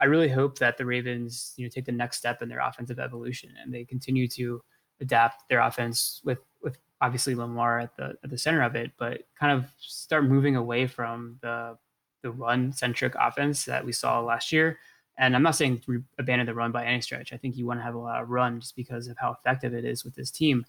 I 0.00 0.06
really 0.06 0.28
hope 0.28 0.58
that 0.58 0.76
the 0.76 0.86
Ravens, 0.86 1.54
you 1.56 1.64
know, 1.64 1.70
take 1.70 1.84
the 1.84 1.92
next 1.92 2.18
step 2.18 2.42
in 2.42 2.48
their 2.48 2.60
offensive 2.60 2.98
evolution 2.98 3.50
and 3.60 3.72
they 3.72 3.84
continue 3.84 4.28
to 4.28 4.62
adapt 5.00 5.48
their 5.48 5.60
offense 5.60 6.20
with 6.24 6.38
with 6.62 6.78
obviously 7.00 7.34
Lamar 7.34 7.80
at 7.80 7.96
the 7.96 8.14
at 8.22 8.30
the 8.30 8.38
center 8.38 8.62
of 8.62 8.74
it, 8.76 8.92
but 8.98 9.22
kind 9.38 9.52
of 9.52 9.70
start 9.78 10.24
moving 10.24 10.56
away 10.56 10.86
from 10.86 11.38
the 11.42 11.76
the 12.22 12.30
run 12.30 12.72
centric 12.72 13.14
offense 13.18 13.64
that 13.64 13.84
we 13.84 13.92
saw 13.92 14.20
last 14.20 14.52
year. 14.52 14.78
And 15.18 15.34
I'm 15.34 15.42
not 15.42 15.56
saying 15.56 15.82
abandon 16.18 16.46
the 16.46 16.54
run 16.54 16.70
by 16.70 16.84
any 16.84 17.00
stretch. 17.00 17.32
I 17.32 17.36
think 17.36 17.56
you 17.56 17.66
want 17.66 17.80
to 17.80 17.84
have 17.84 17.94
a 17.94 17.98
lot 17.98 18.22
of 18.22 18.28
run 18.28 18.60
just 18.60 18.76
because 18.76 19.08
of 19.08 19.16
how 19.18 19.32
effective 19.32 19.74
it 19.74 19.84
is 19.84 20.04
with 20.04 20.14
this 20.14 20.30
team. 20.30 20.64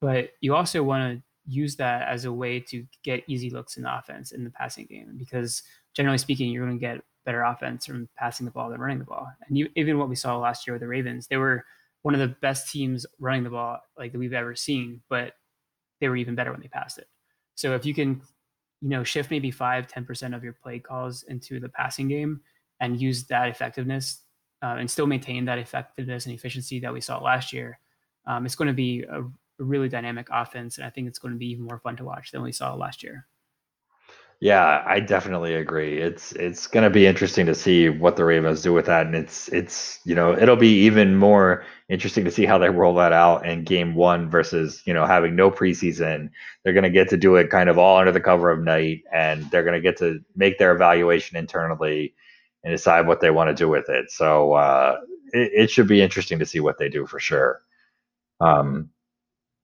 But 0.00 0.30
you 0.40 0.54
also 0.54 0.82
want 0.82 1.18
to 1.18 1.22
use 1.46 1.76
that 1.76 2.06
as 2.08 2.24
a 2.24 2.32
way 2.32 2.60
to 2.60 2.84
get 3.02 3.24
easy 3.26 3.48
looks 3.48 3.76
in 3.76 3.84
the 3.84 3.98
offense 3.98 4.32
in 4.32 4.44
the 4.44 4.50
passing 4.50 4.84
game 4.86 5.14
because 5.16 5.62
generally 5.94 6.18
speaking, 6.18 6.50
you're 6.50 6.66
going 6.66 6.78
to 6.78 6.80
get 6.80 7.02
better 7.26 7.42
offense 7.42 7.84
from 7.84 8.08
passing 8.16 8.46
the 8.46 8.52
ball 8.52 8.70
than 8.70 8.80
running 8.80 8.98
the 8.98 9.04
ball. 9.04 9.28
And 9.46 9.58
you, 9.58 9.68
even 9.76 9.98
what 9.98 10.08
we 10.08 10.16
saw 10.16 10.38
last 10.38 10.66
year 10.66 10.74
with 10.74 10.80
the 10.80 10.88
Ravens, 10.88 11.26
they 11.26 11.36
were 11.36 11.64
one 12.02 12.14
of 12.14 12.20
the 12.20 12.34
best 12.40 12.72
teams 12.72 13.04
running 13.18 13.42
the 13.42 13.50
ball 13.50 13.80
like 13.98 14.12
that 14.12 14.18
we've 14.18 14.32
ever 14.32 14.54
seen, 14.54 15.02
but 15.10 15.34
they 16.00 16.08
were 16.08 16.16
even 16.16 16.34
better 16.34 16.52
when 16.52 16.60
they 16.60 16.68
passed 16.68 16.98
it. 16.98 17.08
So 17.56 17.74
if 17.74 17.84
you 17.84 17.92
can, 17.92 18.22
you 18.80 18.88
know, 18.88 19.04
shift 19.04 19.30
maybe 19.30 19.50
five, 19.50 19.88
10% 19.88 20.34
of 20.34 20.44
your 20.44 20.52
play 20.52 20.78
calls 20.78 21.24
into 21.24 21.58
the 21.58 21.68
passing 21.68 22.08
game 22.08 22.40
and 22.80 23.00
use 23.00 23.24
that 23.24 23.48
effectiveness 23.48 24.22
uh, 24.62 24.76
and 24.78 24.90
still 24.90 25.06
maintain 25.06 25.44
that 25.46 25.58
effectiveness 25.58 26.26
and 26.26 26.34
efficiency 26.34 26.78
that 26.80 26.92
we 26.92 27.00
saw 27.00 27.18
last 27.18 27.52
year, 27.52 27.78
um, 28.26 28.46
it's 28.46 28.54
going 28.54 28.68
to 28.68 28.74
be 28.74 29.02
a, 29.02 29.22
a 29.22 29.64
really 29.64 29.88
dynamic 29.88 30.28
offense, 30.30 30.78
and 30.78 30.86
I 30.86 30.90
think 30.90 31.08
it's 31.08 31.18
going 31.18 31.32
to 31.32 31.38
be 31.38 31.50
even 31.50 31.64
more 31.64 31.78
fun 31.78 31.96
to 31.96 32.04
watch 32.04 32.30
than 32.30 32.42
we 32.42 32.52
saw 32.52 32.74
last 32.74 33.02
year. 33.02 33.26
Yeah, 34.40 34.82
I 34.86 35.00
definitely 35.00 35.54
agree. 35.54 35.98
It's 35.98 36.32
it's 36.32 36.66
going 36.66 36.84
to 36.84 36.90
be 36.90 37.06
interesting 37.06 37.46
to 37.46 37.54
see 37.54 37.88
what 37.88 38.16
the 38.16 38.24
Ravens 38.24 38.60
do 38.60 38.72
with 38.74 38.84
that, 38.86 39.06
and 39.06 39.14
it's 39.14 39.48
it's 39.48 39.98
you 40.04 40.14
know 40.14 40.36
it'll 40.36 40.56
be 40.56 40.84
even 40.84 41.16
more 41.16 41.64
interesting 41.88 42.24
to 42.26 42.30
see 42.30 42.44
how 42.44 42.58
they 42.58 42.68
roll 42.68 42.94
that 42.96 43.14
out 43.14 43.46
in 43.46 43.64
Game 43.64 43.94
One 43.94 44.28
versus 44.28 44.82
you 44.84 44.92
know 44.92 45.06
having 45.06 45.36
no 45.36 45.50
preseason. 45.50 46.28
They're 46.62 46.74
going 46.74 46.82
to 46.84 46.90
get 46.90 47.08
to 47.10 47.16
do 47.16 47.36
it 47.36 47.48
kind 47.48 47.70
of 47.70 47.78
all 47.78 47.96
under 47.96 48.12
the 48.12 48.20
cover 48.20 48.50
of 48.50 48.62
night, 48.62 49.04
and 49.10 49.50
they're 49.50 49.64
going 49.64 49.74
to 49.74 49.80
get 49.80 49.96
to 49.98 50.20
make 50.36 50.58
their 50.58 50.72
evaluation 50.74 51.38
internally 51.38 52.14
and 52.62 52.72
decide 52.74 53.06
what 53.06 53.20
they 53.22 53.30
want 53.30 53.48
to 53.48 53.54
do 53.54 53.70
with 53.70 53.88
it. 53.88 54.10
So 54.10 54.52
uh, 54.52 54.98
it, 55.32 55.52
it 55.62 55.70
should 55.70 55.88
be 55.88 56.02
interesting 56.02 56.38
to 56.40 56.46
see 56.46 56.60
what 56.60 56.76
they 56.78 56.90
do 56.90 57.06
for 57.06 57.18
sure. 57.18 57.62
Um, 58.40 58.90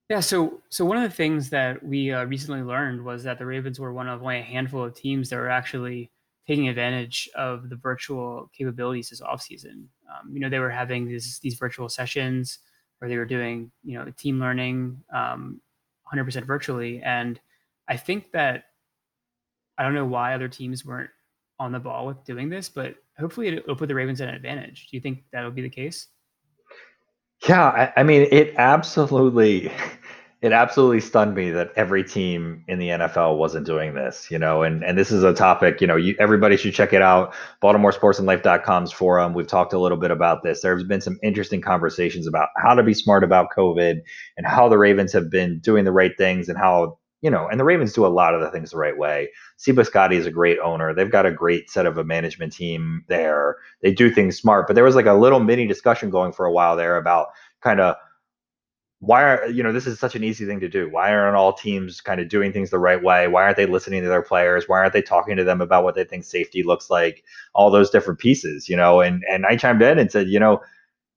yeah, 0.09 0.19
so 0.19 0.61
so 0.69 0.85
one 0.85 0.97
of 0.97 1.03
the 1.03 1.15
things 1.15 1.49
that 1.51 1.81
we 1.83 2.11
uh, 2.11 2.25
recently 2.25 2.61
learned 2.61 3.03
was 3.03 3.23
that 3.23 3.39
the 3.39 3.45
Ravens 3.45 3.79
were 3.79 3.93
one 3.93 4.07
of 4.07 4.21
only 4.21 4.39
a 4.39 4.43
handful 4.43 4.83
of 4.83 4.95
teams 4.95 5.29
that 5.29 5.37
were 5.37 5.49
actually 5.49 6.11
taking 6.45 6.67
advantage 6.67 7.29
of 7.35 7.69
the 7.69 7.77
virtual 7.77 8.51
capabilities 8.55 9.09
this 9.09 9.21
offseason. 9.21 9.85
Um, 10.11 10.33
you 10.33 10.39
know, 10.39 10.49
they 10.49 10.59
were 10.59 10.69
having 10.69 11.07
these 11.07 11.39
these 11.39 11.55
virtual 11.55 11.87
sessions 11.89 12.59
where 12.99 13.09
they 13.09 13.17
were 13.17 13.25
doing 13.25 13.71
you 13.83 13.97
know 13.97 14.11
team 14.17 14.39
learning 14.39 15.01
um, 15.13 15.61
100% 16.13 16.45
virtually, 16.45 17.01
and 17.01 17.39
I 17.87 17.97
think 17.97 18.31
that 18.33 18.65
I 19.77 19.83
don't 19.83 19.93
know 19.95 20.05
why 20.05 20.33
other 20.33 20.49
teams 20.49 20.85
weren't 20.85 21.09
on 21.59 21.71
the 21.71 21.79
ball 21.79 22.05
with 22.07 22.23
doing 22.25 22.49
this, 22.49 22.69
but 22.69 22.95
hopefully 23.17 23.47
it'll 23.47 23.75
put 23.75 23.87
the 23.87 23.95
Ravens 23.95 24.21
at 24.21 24.29
an 24.29 24.35
advantage. 24.35 24.87
Do 24.89 24.97
you 24.97 25.01
think 25.01 25.23
that'll 25.31 25.51
be 25.51 25.61
the 25.61 25.69
case? 25.69 26.07
Yeah, 27.47 27.65
I, 27.95 28.01
I 28.01 28.03
mean, 28.03 28.27
it 28.31 28.53
absolutely, 28.57 29.71
it 30.41 30.53
absolutely 30.53 31.01
stunned 31.01 31.35
me 31.35 31.51
that 31.51 31.71
every 31.75 32.03
team 32.03 32.63
in 32.67 32.79
the 32.79 32.89
NFL 32.89 33.37
wasn't 33.37 33.65
doing 33.65 33.95
this, 33.95 34.31
you 34.31 34.39
know, 34.39 34.63
and, 34.63 34.83
and 34.83 34.97
this 34.97 35.11
is 35.11 35.23
a 35.23 35.33
topic, 35.33 35.81
you 35.81 35.87
know, 35.87 35.97
you, 35.97 36.15
everybody 36.19 36.55
should 36.55 36.73
check 36.73 36.93
it 36.93 37.01
out. 37.01 37.33
BaltimoreSportsAndLife.com's 37.61 38.93
forum. 38.93 39.33
We've 39.33 39.47
talked 39.47 39.73
a 39.73 39.79
little 39.79 39.97
bit 39.97 40.11
about 40.11 40.43
this. 40.43 40.61
There's 40.61 40.83
been 40.85 41.01
some 41.01 41.19
interesting 41.21 41.59
conversations 41.59 42.27
about 42.27 42.49
how 42.57 42.75
to 42.75 42.83
be 42.83 42.93
smart 42.93 43.23
about 43.25 43.47
COVID 43.55 43.99
and 44.37 44.47
how 44.47 44.69
the 44.69 44.77
Ravens 44.77 45.11
have 45.11 45.29
been 45.29 45.59
doing 45.59 45.83
the 45.83 45.91
right 45.91 46.17
things 46.17 46.47
and 46.47 46.57
how 46.57 46.97
you 47.23 47.29
know, 47.31 47.47
and 47.47 47.57
the 47.57 47.63
Ravens 47.63 47.93
do 47.93 48.05
a 48.05 48.07
lot 48.07 48.35
of 48.35 48.41
the 48.41 48.51
things 48.51 48.71
the 48.71 48.77
right 48.77 48.97
way. 48.97 49.29
Steve 49.55 49.79
is 49.79 49.87
a 50.25 50.31
great 50.31 50.59
owner. 50.59 50.93
They've 50.93 51.09
got 51.09 51.25
a 51.25 51.31
great 51.31 51.69
set 51.69 51.85
of 51.85 51.97
a 51.97 52.03
management 52.03 52.51
team 52.51 53.05
there. 53.07 53.55
They 53.81 53.93
do 53.93 54.11
things 54.11 54.37
smart, 54.37 54.67
but 54.67 54.73
there 54.73 54.83
was 54.83 54.95
like 54.95 55.05
a 55.05 55.13
little 55.13 55.39
mini 55.39 55.65
discussion 55.65 56.09
going 56.09 56.33
for 56.33 56.45
a 56.45 56.51
while 56.51 56.75
there 56.75 56.97
about 56.97 57.29
kind 57.61 57.79
of 57.79 57.95
why 58.99 59.23
are 59.23 59.47
you 59.49 59.63
know 59.63 59.73
this 59.73 59.87
is 59.87 59.99
such 59.99 60.15
an 60.15 60.23
easy 60.23 60.45
thing 60.45 60.61
to 60.61 60.69
do 60.69 60.89
why 60.89 61.13
aren't 61.13 61.35
all 61.35 61.51
teams 61.51 61.99
kind 61.99 62.21
of 62.21 62.29
doing 62.29 62.53
things 62.53 62.69
the 62.69 62.79
right 62.79 63.03
way 63.03 63.27
why 63.27 63.43
aren't 63.43 63.57
they 63.57 63.65
listening 63.65 64.01
to 64.01 64.07
their 64.07 64.21
players 64.21 64.69
why 64.69 64.79
aren't 64.79 64.93
they 64.93 65.01
talking 65.01 65.35
to 65.35 65.43
them 65.43 65.59
about 65.59 65.83
what 65.83 65.93
they 65.93 66.05
think 66.05 66.23
safety 66.23 66.63
looks 66.63 66.89
like 66.89 67.21
all 67.53 67.69
those 67.69 67.89
different 67.89 68.17
pieces 68.17 68.69
you 68.69 68.77
know 68.77 69.01
and 69.01 69.21
and 69.29 69.45
i 69.45 69.57
chimed 69.57 69.81
in 69.81 69.99
and 69.99 70.09
said 70.09 70.29
you 70.29 70.39
know 70.39 70.61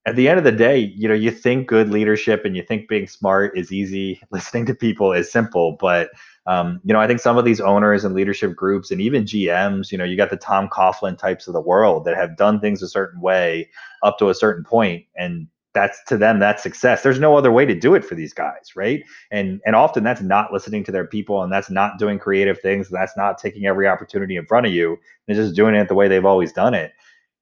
at 0.07 0.15
the 0.15 0.29
end 0.29 0.39
of 0.39 0.45
the 0.45 0.53
day, 0.53 0.79
you 0.79 1.09
know, 1.09 1.15
you 1.15 1.33
think 1.33 1.67
good 1.67 1.91
leadership 1.91 2.45
and 2.45 2.57
you 2.57 2.63
think 2.63 2.89
being 2.89 3.09
smart 3.09 3.59
is 3.59 3.73
easy. 3.73 4.23
Listening 4.31 4.65
to 4.67 4.75
people 4.75 5.13
is 5.13 5.31
simple, 5.31 5.77
but 5.81 6.11
um, 6.47 6.81
you 6.85 6.93
know, 6.93 7.01
I 7.01 7.09
think 7.09 7.19
some 7.19 7.37
of 7.37 7.45
these 7.45 7.61
owners 7.61 8.05
and 8.05 8.15
leadership 8.15 8.55
groups 8.55 8.93
and 8.93 9.01
even 9.01 9.25
GMs, 9.25 9.91
you 9.91 9.99
know, 9.99 10.05
you 10.05 10.17
got 10.17 10.31
the 10.31 10.37
Tom 10.37 10.69
Coughlin 10.69 11.19
types 11.19 11.49
of 11.49 11.55
the 11.55 11.61
world 11.61 12.05
that 12.05 12.17
have 12.17 12.37
done 12.37 12.61
things 12.61 12.83
a 12.83 12.89
certain 12.89 13.21
way 13.21 13.69
up 14.05 14.17
to 14.19 14.29
a 14.29 14.35
certain 14.35 14.63
point, 14.63 15.05
and 15.17 15.49
that's 15.75 16.03
to 16.05 16.17
them 16.17 16.39
that's 16.39 16.63
success. 16.63 17.03
There's 17.03 17.19
no 17.19 17.37
other 17.37 17.51
way 17.51 17.67
to 17.67 17.75
do 17.75 17.97
it 17.97 18.05
for 18.05 18.15
these 18.15 18.33
guys, 18.33 18.77
right? 18.77 19.03
And 19.33 19.61
and 19.67 19.75
often 19.75 20.05
that's 20.05 20.23
not 20.23 20.53
listening 20.53 20.85
to 20.85 20.93
their 20.93 21.05
people, 21.05 21.43
and 21.43 21.53
that's 21.53 21.69
not 21.69 21.99
doing 21.99 22.21
creative 22.21 22.61
things, 22.61 22.87
and 22.87 22.97
that's 22.97 23.17
not 23.17 23.39
taking 23.39 23.67
every 23.67 23.89
opportunity 23.89 24.37
in 24.37 24.47
front 24.47 24.67
of 24.67 24.73
you, 24.73 24.97
and 25.27 25.37
just 25.37 25.57
doing 25.57 25.75
it 25.75 25.89
the 25.89 25.97
way 25.97 26.07
they've 26.07 26.25
always 26.25 26.53
done 26.53 26.75
it. 26.75 26.93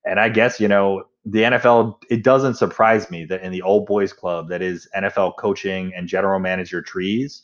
And 0.07 0.19
I 0.19 0.31
guess 0.31 0.59
you 0.59 0.69
know 0.69 1.05
the 1.25 1.41
NFL, 1.41 2.03
it 2.11 2.23
doesn't 2.23 2.55
surprise 2.55 3.11
me 3.11 3.25
that 3.25 3.43
in 3.43 3.53
the 3.53 3.63
old 3.63 3.87
boys 3.87 4.13
club 4.13 4.49
that 4.49 4.61
is 4.61 4.89
NFL 4.97 5.37
coaching 5.39 5.93
and 5.97 6.07
general 6.07 6.39
manager 6.39 6.83
trees, 6.83 7.43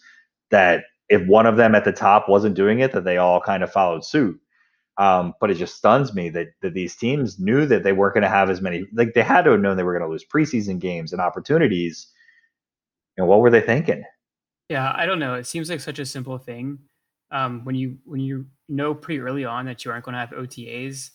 that 0.50 0.84
if 1.08 1.26
one 1.26 1.46
of 1.46 1.56
them 1.56 1.74
at 1.74 1.84
the 1.84 1.92
top 1.92 2.28
wasn't 2.28 2.54
doing 2.54 2.80
it, 2.80 2.92
that 2.92 3.04
they 3.04 3.16
all 3.16 3.40
kind 3.40 3.62
of 3.62 3.72
followed 3.72 4.04
suit. 4.04 4.38
Um, 4.98 5.32
but 5.40 5.50
it 5.50 5.54
just 5.54 5.76
stuns 5.76 6.12
me 6.12 6.28
that 6.30 6.48
that 6.60 6.74
these 6.74 6.94
teams 6.94 7.38
knew 7.38 7.64
that 7.64 7.84
they 7.84 7.92
weren't 7.92 8.12
going 8.12 8.22
to 8.22 8.28
have 8.28 8.50
as 8.50 8.60
many. 8.60 8.84
Like 8.92 9.14
they 9.14 9.22
had 9.22 9.42
to 9.42 9.52
have 9.52 9.60
known 9.60 9.78
they 9.78 9.82
were 9.82 9.98
going 9.98 10.06
to 10.06 10.12
lose 10.12 10.26
preseason 10.26 10.78
games 10.78 11.12
and 11.12 11.22
opportunities. 11.22 12.06
Know, 13.16 13.24
what 13.24 13.40
were 13.40 13.50
they 13.50 13.62
thinking? 13.62 14.04
Yeah, 14.68 14.92
I 14.94 15.06
don't 15.06 15.18
know. 15.18 15.34
It 15.34 15.46
seems 15.46 15.70
like 15.70 15.80
such 15.80 15.98
a 15.98 16.06
simple 16.06 16.38
thing. 16.38 16.78
Um, 17.30 17.64
when 17.64 17.76
you 17.76 17.96
when 18.04 18.20
you 18.20 18.46
know 18.68 18.94
pretty 18.94 19.20
early 19.20 19.44
on 19.44 19.64
that 19.66 19.84
you 19.84 19.90
aren't 19.90 20.04
going 20.04 20.14
to 20.14 20.18
have 20.18 20.30
OTAs, 20.30 21.10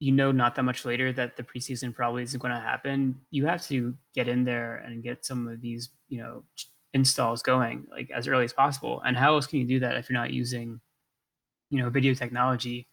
you 0.00 0.12
know 0.12 0.30
not 0.30 0.54
that 0.54 0.62
much 0.62 0.84
later 0.84 1.12
that 1.12 1.36
the 1.36 1.42
preseason 1.42 1.92
probably 1.94 2.22
isn't 2.22 2.40
going 2.40 2.54
to 2.54 2.60
happen 2.60 3.20
you 3.30 3.46
have 3.46 3.66
to 3.66 3.94
get 4.14 4.28
in 4.28 4.44
there 4.44 4.76
and 4.76 5.02
get 5.02 5.24
some 5.24 5.48
of 5.48 5.60
these 5.60 5.90
you 6.08 6.18
know 6.18 6.44
installs 6.94 7.42
going 7.42 7.86
like 7.90 8.10
as 8.10 8.26
early 8.28 8.44
as 8.44 8.52
possible. 8.52 9.02
And 9.04 9.16
how 9.16 9.34
else 9.34 9.46
can 9.46 9.58
you 9.58 9.66
do 9.66 9.80
that 9.80 9.96
if 9.96 10.08
you're 10.08 10.18
not 10.18 10.32
using 10.32 10.80
you 11.70 11.82
know 11.82 11.90
video 11.90 12.14
technology 12.14 12.88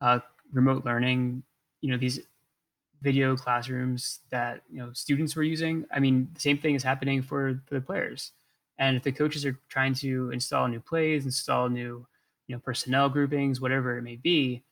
uh, 0.00 0.18
remote 0.52 0.84
learning 0.84 1.42
you 1.80 1.90
know 1.90 1.96
these 1.96 2.20
video 3.00 3.36
classrooms 3.36 4.20
that 4.30 4.62
you 4.70 4.78
know 4.78 4.92
students 4.92 5.34
were 5.34 5.42
using? 5.42 5.84
I 5.90 6.00
mean 6.00 6.28
the 6.34 6.40
same 6.40 6.58
thing 6.58 6.74
is 6.74 6.82
happening 6.82 7.22
for, 7.22 7.60
for 7.66 7.74
the 7.74 7.80
players. 7.80 8.32
And 8.78 8.96
if 8.96 9.02
the 9.02 9.12
coaches 9.12 9.46
are 9.46 9.58
trying 9.68 9.94
to 9.96 10.30
install 10.30 10.68
new 10.68 10.80
plays 10.80 11.24
install 11.24 11.68
new 11.68 12.06
you 12.46 12.54
know 12.54 12.60
personnel 12.60 13.08
groupings 13.08 13.60
whatever 13.60 13.96
it 13.96 14.02
may 14.02 14.16
be 14.16 14.62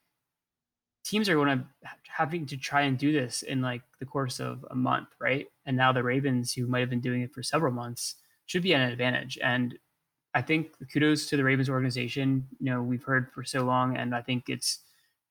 teams 1.05 1.29
are 1.29 1.35
going 1.35 1.59
to 1.59 1.65
having 2.07 2.47
to 2.47 2.57
try 2.57 2.83
and 2.83 2.99
do 2.99 3.13
this 3.13 3.43
in 3.43 3.63
like 3.63 3.83
the 3.99 4.07
course 4.07 4.41
of 4.41 4.65
a 4.71 4.75
month, 4.75 5.09
right? 5.19 5.47
And 5.67 5.77
now 5.77 5.93
the 5.93 6.03
Ravens, 6.03 6.53
who 6.53 6.67
might 6.67 6.81
have 6.81 6.91
been 6.91 7.01
doing 7.01 7.23
it 7.23 7.33
for 7.33 7.43
several 7.43 7.73
months, 7.73 8.17
should 8.47 8.63
be 8.63 8.75
at 8.75 8.81
an 8.81 8.91
advantage. 8.91 9.39
And 9.43 9.79
I 10.35 10.43
think 10.43 10.73
kudos 10.93 11.27
to 11.29 11.37
the 11.37 11.45
Ravens 11.45 11.71
organization. 11.71 12.47
You 12.59 12.67
know, 12.67 12.83
we've 12.83 13.05
heard 13.05 13.31
for 13.33 13.43
so 13.43 13.65
long, 13.65 13.97
and 13.97 14.15
I 14.15 14.23
think 14.23 14.49
it's 14.49 14.81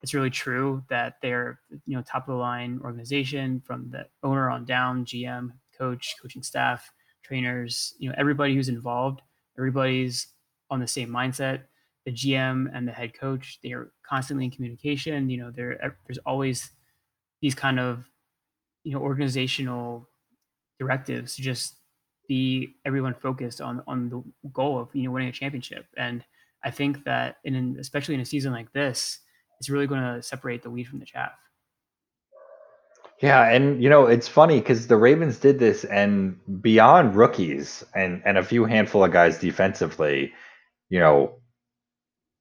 it's 0.02 0.14
really 0.14 0.30
true 0.30 0.82
that 0.88 1.16
they're 1.22 1.60
you 1.86 1.96
know 1.96 2.02
top 2.02 2.28
of 2.28 2.34
the 2.34 2.40
line 2.40 2.80
organization 2.82 3.62
from 3.64 3.90
the 3.90 4.06
owner 4.22 4.50
on 4.50 4.64
down, 4.64 5.04
GM, 5.04 5.52
coach, 5.76 6.16
coaching 6.20 6.42
staff, 6.42 6.90
trainers. 7.22 7.94
You 7.98 8.08
know, 8.08 8.14
everybody 8.18 8.54
who's 8.54 8.68
involved, 8.68 9.22
everybody's 9.56 10.28
on 10.70 10.80
the 10.80 10.86
same 10.86 11.08
mindset 11.08 11.62
the 12.04 12.12
GM 12.12 12.70
and 12.74 12.86
the 12.86 12.92
head 12.92 13.14
coach. 13.14 13.58
They 13.62 13.72
are 13.72 13.92
constantly 14.06 14.44
in 14.46 14.50
communication. 14.50 15.30
You 15.30 15.38
know, 15.38 15.50
there 15.50 15.96
there's 16.06 16.18
always 16.26 16.70
these 17.40 17.54
kind 17.54 17.78
of 17.80 18.04
you 18.84 18.92
know 18.92 19.00
organizational 19.00 20.08
directives 20.78 21.36
to 21.36 21.42
just 21.42 21.76
be 22.28 22.76
everyone 22.84 23.14
focused 23.14 23.60
on 23.60 23.82
on 23.86 24.08
the 24.08 24.22
goal 24.50 24.78
of 24.78 24.88
you 24.94 25.02
know 25.02 25.10
winning 25.10 25.28
a 25.28 25.32
championship. 25.32 25.86
And 25.96 26.24
I 26.64 26.70
think 26.70 27.04
that 27.04 27.36
in 27.44 27.76
especially 27.78 28.14
in 28.14 28.20
a 28.20 28.24
season 28.24 28.52
like 28.52 28.72
this, 28.72 29.18
it's 29.58 29.70
really 29.70 29.86
going 29.86 30.02
to 30.02 30.22
separate 30.22 30.62
the 30.62 30.70
wheat 30.70 30.88
from 30.88 31.00
the 31.00 31.06
chaff. 31.06 31.32
Yeah, 33.20 33.50
and 33.50 33.82
you 33.82 33.90
know 33.90 34.06
it's 34.06 34.28
funny 34.28 34.60
because 34.60 34.86
the 34.86 34.96
Ravens 34.96 35.38
did 35.38 35.58
this, 35.58 35.84
and 35.84 36.38
beyond 36.62 37.14
rookies 37.14 37.84
and 37.94 38.22
and 38.24 38.38
a 38.38 38.42
few 38.42 38.64
handful 38.64 39.04
of 39.04 39.12
guys 39.12 39.38
defensively, 39.38 40.32
you 40.88 40.98
know, 40.98 41.39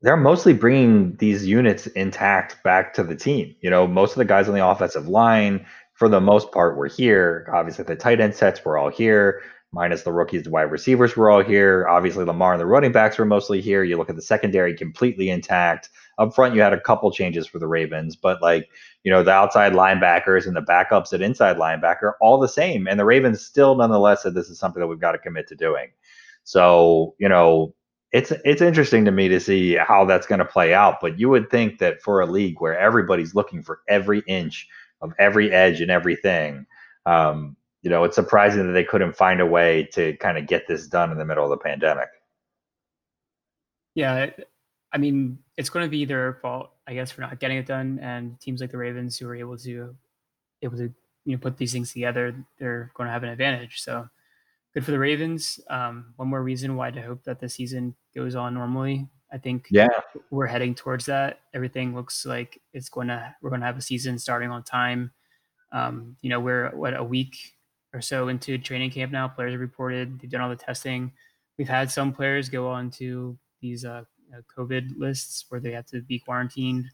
they're 0.02 0.18
mostly 0.18 0.54
bringing 0.54 1.16
these 1.18 1.46
units 1.46 1.88
intact 1.88 2.62
back 2.64 2.94
to 2.94 3.04
the 3.04 3.16
team. 3.16 3.56
You 3.62 3.70
know, 3.70 3.88
most 3.88 4.12
of 4.12 4.18
the 4.18 4.26
guys 4.26 4.48
on 4.48 4.56
the 4.56 4.66
offensive 4.66 5.08
line, 5.08 5.66
for 5.94 6.08
the 6.08 6.22
most 6.22 6.52
part, 6.52 6.78
were 6.78 6.88
here. 6.88 7.50
Obviously, 7.54 7.84
the 7.84 7.96
tight 7.96 8.22
end 8.22 8.34
sets 8.34 8.64
were 8.64 8.78
all 8.78 8.90
here, 8.90 9.42
minus 9.74 10.04
the 10.04 10.14
rookies, 10.14 10.44
the 10.44 10.50
wide 10.50 10.72
receivers 10.72 11.18
were 11.18 11.30
all 11.30 11.44
here. 11.44 11.86
Obviously, 11.90 12.24
Lamar 12.24 12.54
and 12.54 12.62
the 12.62 12.66
running 12.66 12.94
backs 12.94 13.18
were 13.18 13.26
mostly 13.26 13.60
here. 13.60 13.84
You 13.84 13.98
look 13.98 14.10
at 14.10 14.16
the 14.16 14.22
secondary, 14.22 14.74
completely 14.74 15.30
intact. 15.30 15.90
Up 16.18 16.34
front, 16.34 16.56
you 16.56 16.62
had 16.62 16.74
a 16.74 16.80
couple 16.80 17.12
changes 17.12 17.48
for 17.48 17.60
the 17.60 17.68
Ravens, 17.68 18.16
but 18.16 18.42
like, 18.42 18.70
you 19.04 19.12
know, 19.12 19.24
the 19.24 19.32
outside 19.32 19.74
linebackers 19.74 20.48
and 20.48 20.56
the 20.56 20.62
backups 20.62 21.14
at 21.14 21.22
inside 21.22 21.58
linebacker, 21.58 22.14
all 22.22 22.40
the 22.40 22.48
same. 22.48 22.88
And 22.88 23.00
the 23.00 23.06
Ravens 23.06 23.46
still, 23.46 23.76
nonetheless, 23.76 24.24
said 24.24 24.34
this 24.34 24.50
is 24.50 24.60
something 24.60 24.80
that 24.80 24.88
we've 24.88 25.00
got 25.00 25.14
to 25.14 25.18
commit 25.18 25.48
to 25.48 25.56
doing. 25.56 25.90
So, 26.44 27.16
you 27.20 27.30
know, 27.30 27.74
it's 28.12 28.32
it's 28.44 28.62
interesting 28.62 29.06
to 29.06 29.12
me 29.12 29.28
to 29.28 29.40
see 29.40 29.76
how 29.76 30.06
that's 30.06 30.26
going 30.26 30.40
to 30.40 30.46
play 30.46 30.74
out. 30.74 30.98
But 31.02 31.20
you 31.20 31.30
would 31.30 31.50
think 31.50 31.80
that 31.80 32.02
for 32.02 32.22
a 32.22 32.26
league 32.26 32.60
where 32.60 32.78
everybody's 32.78 33.36
looking 33.36 33.62
for 33.62 33.82
every 33.88 34.24
inch 34.28 34.68
of 35.02 35.14
every 35.20 35.52
edge 35.52 35.80
and 35.80 35.92
everything, 35.92 36.66
um, 37.06 37.56
you 37.82 37.90
know, 37.90 38.04
it's 38.04 38.16
surprising 38.16 38.66
that 38.68 38.74
they 38.74 38.84
couldn't 38.84 39.16
find 39.16 39.40
a 39.42 39.46
way 39.46 39.88
to 39.94 40.16
kind 40.18 40.38
of 40.38 40.48
get 40.48 40.68
this 40.68 40.88
done 40.88 41.12
in 41.12 41.18
the 41.18 41.26
middle 41.26 41.44
of 41.44 41.50
the 41.52 41.58
pandemic. 41.58 42.10
Yeah, 43.96 44.30
I 44.92 44.98
mean, 44.98 45.40
it's 45.58 45.70
going 45.70 45.86
to 45.86 45.90
be 45.90 46.06
their 46.06 46.36
fault, 46.42 46.72
I 46.88 46.94
guess, 46.94 47.12
for 47.12 47.22
not 47.22 47.40
getting 47.40 47.58
it 47.58 47.66
done. 47.66 48.00
And 48.02 48.40
teams 48.40 48.62
like 48.62 48.72
the 48.72 48.78
Ravens, 48.78 49.18
who 49.18 49.28
are 49.28 49.36
able 49.36 49.58
to 49.60 49.96
able 50.62 50.78
to 50.78 50.92
you 51.26 51.36
know 51.36 51.38
put 51.38 51.58
these 51.58 51.74
things 51.74 51.94
together, 51.94 52.36
they're 52.58 52.92
going 52.96 53.08
to 53.08 53.14
have 53.14 53.24
an 53.24 53.30
advantage. 53.30 53.82
So 53.82 54.10
good 54.74 54.86
for 54.86 54.92
the 54.92 55.00
Ravens. 55.00 55.60
Um, 55.70 56.14
one 56.18 56.28
more 56.28 56.44
reason 56.44 56.76
why 56.76 56.92
to 56.92 57.02
hope 57.02 57.24
that 57.24 57.40
the 57.40 57.50
season 57.50 57.96
goes 58.16 58.36
on 58.36 58.54
normally. 58.54 59.08
I 59.32 59.38
think 59.38 59.68
Yeah. 59.70 59.88
we're 60.32 60.48
heading 60.48 60.74
towards 60.76 61.06
that. 61.06 61.42
Everything 61.54 61.96
looks 61.96 62.26
like 62.26 62.62
it's 62.74 62.90
going 62.90 63.08
to 63.10 63.36
we're 63.42 63.50
going 63.50 63.62
to 63.62 63.68
have 63.68 63.78
a 63.78 63.82
season 63.82 64.18
starting 64.18 64.50
on 64.50 64.64
time. 64.64 65.12
Um, 65.72 66.16
you 66.22 66.30
know, 66.30 66.40
we're 66.40 66.70
what 66.76 66.96
a 66.98 67.04
week 67.04 67.36
or 67.94 68.02
so 68.02 68.28
into 68.28 68.58
training 68.58 68.92
camp 68.92 69.12
now. 69.12 69.28
Players 69.28 69.52
have 69.52 69.62
reported 69.62 70.20
they've 70.20 70.30
done 70.30 70.42
all 70.42 70.50
the 70.50 70.56
testing. 70.56 71.12
We've 71.58 71.70
had 71.70 71.92
some 71.92 72.14
players 72.14 72.50
go 72.50 72.68
on 72.70 72.90
to 72.92 73.38
these 73.62 73.86
uh, 73.86 74.04
uh, 74.34 74.42
COVID 74.58 74.98
lists 74.98 75.46
where 75.50 75.60
they 75.60 75.72
have 75.74 75.86
to 75.88 76.02
be 76.02 76.20
quarantined, 76.20 76.86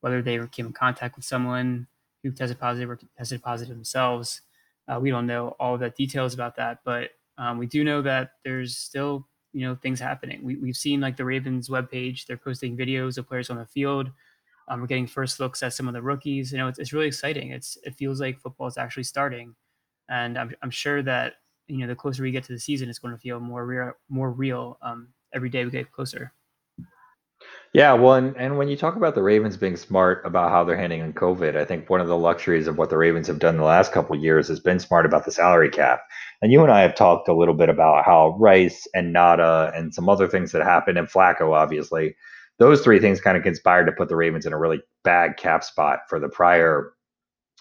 whether 0.00 0.22
they 0.22 0.38
came 0.48 0.66
in 0.66 0.72
contact 0.72 1.14
with 1.16 1.24
someone 1.24 1.86
who 2.22 2.32
tested 2.32 2.58
positive 2.58 2.90
or 2.90 2.98
tested 3.18 3.42
positive 3.42 3.76
themselves. 3.76 4.40
Uh, 4.88 4.98
we 5.00 5.10
don't 5.10 5.26
know 5.26 5.48
all 5.60 5.76
the 5.78 5.90
details 5.90 6.34
about 6.34 6.56
that, 6.56 6.78
but 6.84 7.10
um, 7.38 7.58
we 7.58 7.66
do 7.66 7.84
know 7.84 8.02
that 8.02 8.32
there's 8.44 8.76
still 8.76 9.28
you 9.52 9.62
know 9.66 9.74
things 9.76 10.00
happening. 10.00 10.42
We, 10.42 10.56
we've 10.56 10.76
seen 10.76 11.00
like 11.00 11.16
the 11.16 11.24
Ravens 11.24 11.68
webpage; 11.68 12.26
they're 12.26 12.36
posting 12.36 12.76
videos 12.76 13.18
of 13.18 13.28
players 13.28 13.50
on 13.50 13.56
the 13.56 13.66
field. 13.66 14.10
Um, 14.68 14.80
we're 14.80 14.86
getting 14.86 15.06
first 15.06 15.40
looks 15.40 15.62
at 15.62 15.74
some 15.74 15.88
of 15.88 15.94
the 15.94 16.02
rookies. 16.02 16.52
You 16.52 16.58
know, 16.58 16.68
it's, 16.68 16.78
it's 16.78 16.92
really 16.92 17.06
exciting. 17.06 17.50
It's 17.50 17.76
it 17.84 17.94
feels 17.94 18.20
like 18.20 18.40
football 18.40 18.66
is 18.66 18.78
actually 18.78 19.04
starting, 19.04 19.54
and 20.08 20.38
I'm 20.38 20.54
I'm 20.62 20.70
sure 20.70 21.02
that 21.02 21.34
you 21.68 21.78
know 21.78 21.86
the 21.86 21.96
closer 21.96 22.22
we 22.22 22.30
get 22.32 22.44
to 22.44 22.52
the 22.52 22.58
season, 22.58 22.88
it's 22.88 22.98
going 22.98 23.14
to 23.14 23.20
feel 23.20 23.40
more 23.40 23.66
real, 23.66 23.92
more 24.08 24.30
real. 24.32 24.78
Um, 24.82 25.08
every 25.32 25.50
day 25.50 25.64
we 25.64 25.70
get 25.70 25.92
closer. 25.92 26.32
Yeah, 27.74 27.94
well, 27.94 28.14
and, 28.14 28.36
and 28.36 28.56
when 28.56 28.68
you 28.68 28.76
talk 28.76 28.94
about 28.94 29.16
the 29.16 29.22
Ravens 29.22 29.56
being 29.56 29.76
smart 29.76 30.24
about 30.24 30.50
how 30.52 30.62
they're 30.62 30.76
handling 30.76 31.12
COVID, 31.12 31.56
I 31.56 31.64
think 31.64 31.90
one 31.90 32.00
of 32.00 32.06
the 32.06 32.16
luxuries 32.16 32.68
of 32.68 32.78
what 32.78 32.88
the 32.88 32.96
Ravens 32.96 33.26
have 33.26 33.40
done 33.40 33.56
the 33.56 33.64
last 33.64 33.90
couple 33.90 34.14
years 34.14 34.46
has 34.46 34.60
been 34.60 34.78
smart 34.78 35.04
about 35.04 35.24
the 35.24 35.32
salary 35.32 35.70
cap. 35.70 36.00
And 36.40 36.52
you 36.52 36.62
and 36.62 36.70
I 36.70 36.82
have 36.82 36.94
talked 36.94 37.28
a 37.28 37.34
little 37.34 37.52
bit 37.54 37.68
about 37.68 38.04
how 38.04 38.36
Rice 38.38 38.86
and 38.94 39.12
Ngata 39.12 39.76
and 39.76 39.92
some 39.92 40.08
other 40.08 40.28
things 40.28 40.52
that 40.52 40.62
happened, 40.62 40.98
and 40.98 41.08
Flacco, 41.08 41.52
obviously, 41.52 42.14
those 42.60 42.80
three 42.80 43.00
things 43.00 43.20
kind 43.20 43.36
of 43.36 43.42
conspired 43.42 43.86
to 43.86 43.92
put 43.92 44.08
the 44.08 44.14
Ravens 44.14 44.46
in 44.46 44.52
a 44.52 44.58
really 44.58 44.80
bad 45.02 45.36
cap 45.36 45.64
spot 45.64 46.02
for 46.08 46.20
the 46.20 46.28
prior, 46.28 46.92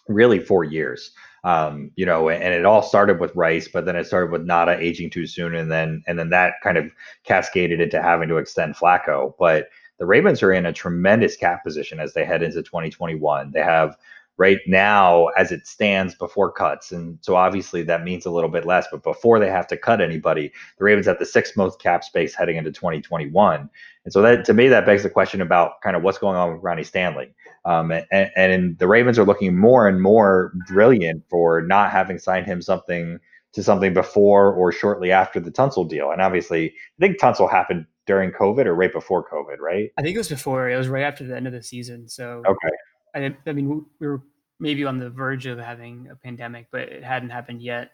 really 0.08 0.40
four 0.40 0.64
years. 0.64 1.12
Um, 1.44 1.92
you 1.96 2.06
know, 2.06 2.30
and 2.30 2.54
it 2.54 2.66
all 2.66 2.84
started 2.84 3.20
with 3.20 3.36
Rice, 3.36 3.68
but 3.68 3.86
then 3.86 3.96
it 3.98 4.06
started 4.06 4.32
with 4.32 4.48
Ngata 4.48 4.80
aging 4.80 5.10
too 5.10 5.28
soon, 5.28 5.56
and 5.56 5.72
then 5.72 6.04
and 6.08 6.18
then 6.18 6.30
that 6.30 6.54
kind 6.64 6.78
of 6.78 6.92
cascaded 7.26 7.82
into 7.82 8.02
having 8.02 8.30
to 8.30 8.38
extend 8.38 8.76
Flacco. 8.76 9.34
But 9.38 9.68
the 10.04 10.08
Ravens 10.08 10.44
are 10.44 10.52
in 10.52 10.66
a 10.66 10.74
tremendous 10.74 11.38
cap 11.38 11.64
position 11.64 12.02
as 12.02 12.14
they 12.14 12.26
head 12.26 12.44
into 12.44 12.62
2021. 12.62 13.52
They 13.52 13.62
have 13.62 13.96
right 14.36 14.60
now, 14.68 15.28
as 15.38 15.50
it 15.54 15.66
stands 15.66 16.14
before 16.14 16.52
cuts, 16.52 16.92
and 16.92 17.18
so 17.22 17.38
obviously 17.38 17.84
that 17.84 18.04
means 18.04 18.26
a 18.26 18.30
little 18.30 18.50
bit 18.50 18.66
less. 18.66 18.86
But 18.92 19.02
before 19.02 19.40
they 19.40 19.50
have 19.50 19.66
to 19.68 19.78
cut 19.78 20.02
anybody, 20.02 20.52
the 20.78 20.84
Ravens 20.84 21.06
have 21.06 21.20
the 21.20 21.26
sixth 21.26 21.56
most 21.56 21.80
cap 21.80 22.04
space 22.04 22.36
heading 22.36 22.58
into 22.58 22.70
2021. 22.70 23.70
And 24.04 24.12
so 24.12 24.22
that 24.22 24.44
to 24.44 24.54
me 24.54 24.68
that 24.68 24.86
begs 24.86 25.04
the 25.04 25.10
question 25.10 25.40
about 25.40 25.80
kind 25.82 25.96
of 25.96 26.04
what's 26.04 26.18
going 26.18 26.36
on 26.36 26.52
with 26.52 26.62
Ronnie 26.62 26.84
Stanley. 26.84 27.34
Um, 27.64 27.94
and, 28.12 28.30
and 28.36 28.78
the 28.80 28.90
Ravens 28.90 29.18
are 29.18 29.24
looking 29.24 29.58
more 29.58 29.88
and 29.88 30.02
more 30.02 30.52
brilliant 30.68 31.24
for 31.30 31.62
not 31.62 31.92
having 31.92 32.20
signed 32.20 32.46
him 32.46 32.62
something 32.62 33.20
to 33.54 33.64
something 33.64 33.94
before 33.94 34.52
or 34.52 34.74
shortly 34.74 35.14
after 35.14 35.40
the 35.40 35.52
Tunsil 35.52 35.88
deal. 35.88 36.12
And 36.12 36.22
obviously, 36.22 36.72
I 36.72 37.00
think 37.00 37.22
Tunsil 37.22 37.50
happened 37.50 37.86
during 38.06 38.32
COVID 38.32 38.66
or 38.66 38.76
right 38.76 38.92
before 38.92 39.28
COVID, 39.30 39.60
right? 39.60 39.90
I 39.98 40.02
think 40.02 40.16
it 40.16 40.20
was 40.20 40.30
before. 40.30 40.70
It 40.70 40.76
was 40.76 40.88
right 40.88 41.04
after 41.04 41.24
the 41.24 41.36
end 41.36 41.48
of 41.48 41.54
the 41.54 41.64
season. 41.64 42.08
So 42.10 42.44
Okay. 42.48 42.76
I, 43.16 43.36
I 43.48 43.54
mean, 43.54 43.86
we 44.00 44.08
were 44.08 44.24
maybe 44.60 44.86
on 44.86 45.00
the 45.00 45.10
verge 45.10 45.46
of 45.46 45.60
having 45.60 46.08
a 46.12 46.16
pandemic, 46.16 46.68
but 46.72 46.82
it 46.82 47.04
hadn't 47.04 47.30
happened 47.30 47.62
yet. 47.62 47.92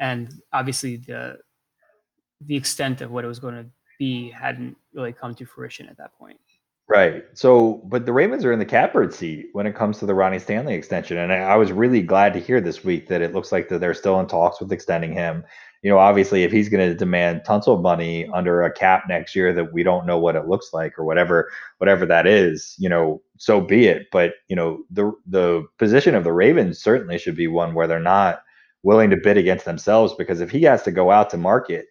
And 0.00 0.32
obviously, 0.52 0.96
the 0.96 1.38
the 2.42 2.56
extent 2.56 3.00
of 3.00 3.10
what 3.10 3.24
it 3.24 3.28
was 3.28 3.38
going 3.38 3.54
to 3.54 3.66
be 3.98 4.30
hadn't 4.30 4.76
really 4.94 5.12
come 5.12 5.34
to 5.34 5.46
fruition 5.46 5.88
at 5.88 5.96
that 5.96 6.12
point. 6.18 6.38
Right. 6.88 7.24
So, 7.32 7.82
but 7.86 8.06
the 8.06 8.12
Ravens 8.12 8.44
are 8.44 8.52
in 8.52 8.58
the 8.58 8.64
catbird 8.64 9.12
seat 9.12 9.48
when 9.52 9.66
it 9.66 9.74
comes 9.74 9.98
to 9.98 10.06
the 10.06 10.14
Ronnie 10.14 10.38
Stanley 10.38 10.74
extension, 10.74 11.18
and 11.18 11.32
I, 11.32 11.38
I 11.38 11.56
was 11.56 11.72
really 11.72 12.02
glad 12.02 12.32
to 12.34 12.40
hear 12.40 12.60
this 12.60 12.84
week 12.84 13.08
that 13.08 13.22
it 13.22 13.34
looks 13.34 13.50
like 13.50 13.68
that 13.68 13.80
they're 13.80 13.94
still 13.94 14.20
in 14.20 14.26
talks 14.26 14.60
with 14.60 14.70
extending 14.70 15.12
him. 15.12 15.44
You 15.86 15.92
know, 15.92 15.98
obviously, 15.98 16.42
if 16.42 16.50
he's 16.50 16.68
going 16.68 16.84
to 16.84 16.96
demand 16.96 17.44
tons 17.44 17.68
of 17.68 17.80
money 17.80 18.28
under 18.34 18.60
a 18.60 18.72
cap 18.72 19.04
next 19.08 19.36
year 19.36 19.52
that 19.52 19.72
we 19.72 19.84
don't 19.84 20.04
know 20.04 20.18
what 20.18 20.34
it 20.34 20.48
looks 20.48 20.72
like 20.72 20.98
or 20.98 21.04
whatever, 21.04 21.48
whatever 21.78 22.04
that 22.06 22.26
is, 22.26 22.74
you 22.76 22.88
know, 22.88 23.22
so 23.38 23.60
be 23.60 23.86
it. 23.86 24.08
But 24.10 24.32
you 24.48 24.56
know, 24.56 24.82
the 24.90 25.12
the 25.28 25.64
position 25.78 26.16
of 26.16 26.24
the 26.24 26.32
Ravens 26.32 26.80
certainly 26.80 27.18
should 27.18 27.36
be 27.36 27.46
one 27.46 27.72
where 27.72 27.86
they're 27.86 28.00
not 28.00 28.40
willing 28.82 29.10
to 29.10 29.16
bid 29.16 29.36
against 29.36 29.64
themselves 29.64 30.12
because 30.18 30.40
if 30.40 30.50
he 30.50 30.62
has 30.62 30.82
to 30.82 30.90
go 30.90 31.12
out 31.12 31.30
to 31.30 31.36
market 31.36 31.86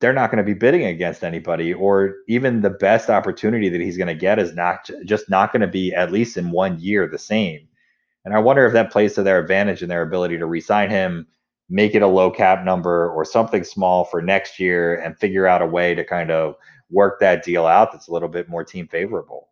they're 0.00 0.12
not 0.12 0.30
going 0.30 0.44
to 0.44 0.44
be 0.44 0.58
bidding 0.58 0.84
against 0.84 1.24
anybody 1.24 1.72
or 1.72 2.16
even 2.28 2.60
the 2.60 2.70
best 2.70 3.08
opportunity 3.08 3.68
that 3.68 3.80
he's 3.80 3.96
going 3.96 4.08
to 4.08 4.14
get 4.14 4.40
is 4.40 4.54
not 4.54 4.90
just 5.04 5.30
not 5.30 5.52
going 5.52 5.62
to 5.62 5.68
be 5.68 5.94
at 5.94 6.12
least 6.12 6.36
in 6.36 6.50
one 6.50 6.78
year 6.80 7.08
the 7.08 7.18
same 7.18 7.66
and 8.24 8.34
i 8.34 8.38
wonder 8.38 8.66
if 8.66 8.72
that 8.72 8.92
plays 8.92 9.14
to 9.14 9.22
their 9.22 9.38
advantage 9.38 9.82
in 9.82 9.88
their 9.88 10.02
ability 10.02 10.36
to 10.36 10.46
re-sign 10.46 10.90
him 10.90 11.26
make 11.68 11.94
it 11.94 12.02
a 12.02 12.06
low 12.06 12.30
cap 12.30 12.64
number 12.64 13.10
or 13.10 13.24
something 13.24 13.64
small 13.64 14.04
for 14.04 14.20
next 14.20 14.60
year 14.60 14.96
and 14.96 15.18
figure 15.18 15.46
out 15.46 15.62
a 15.62 15.66
way 15.66 15.94
to 15.94 16.04
kind 16.04 16.30
of 16.30 16.56
work 16.90 17.18
that 17.20 17.42
deal 17.42 17.66
out 17.66 17.92
that's 17.92 18.08
a 18.08 18.12
little 18.12 18.28
bit 18.28 18.48
more 18.48 18.62
team 18.62 18.86
favorable 18.86 19.48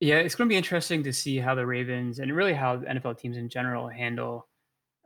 yeah 0.00 0.16
it's 0.16 0.34
going 0.34 0.48
to 0.48 0.52
be 0.52 0.56
interesting 0.56 1.02
to 1.02 1.12
see 1.12 1.38
how 1.38 1.54
the 1.54 1.66
ravens 1.66 2.20
and 2.20 2.34
really 2.34 2.54
how 2.54 2.76
nfl 2.78 3.18
teams 3.18 3.36
in 3.36 3.48
general 3.48 3.88
handle 3.88 4.46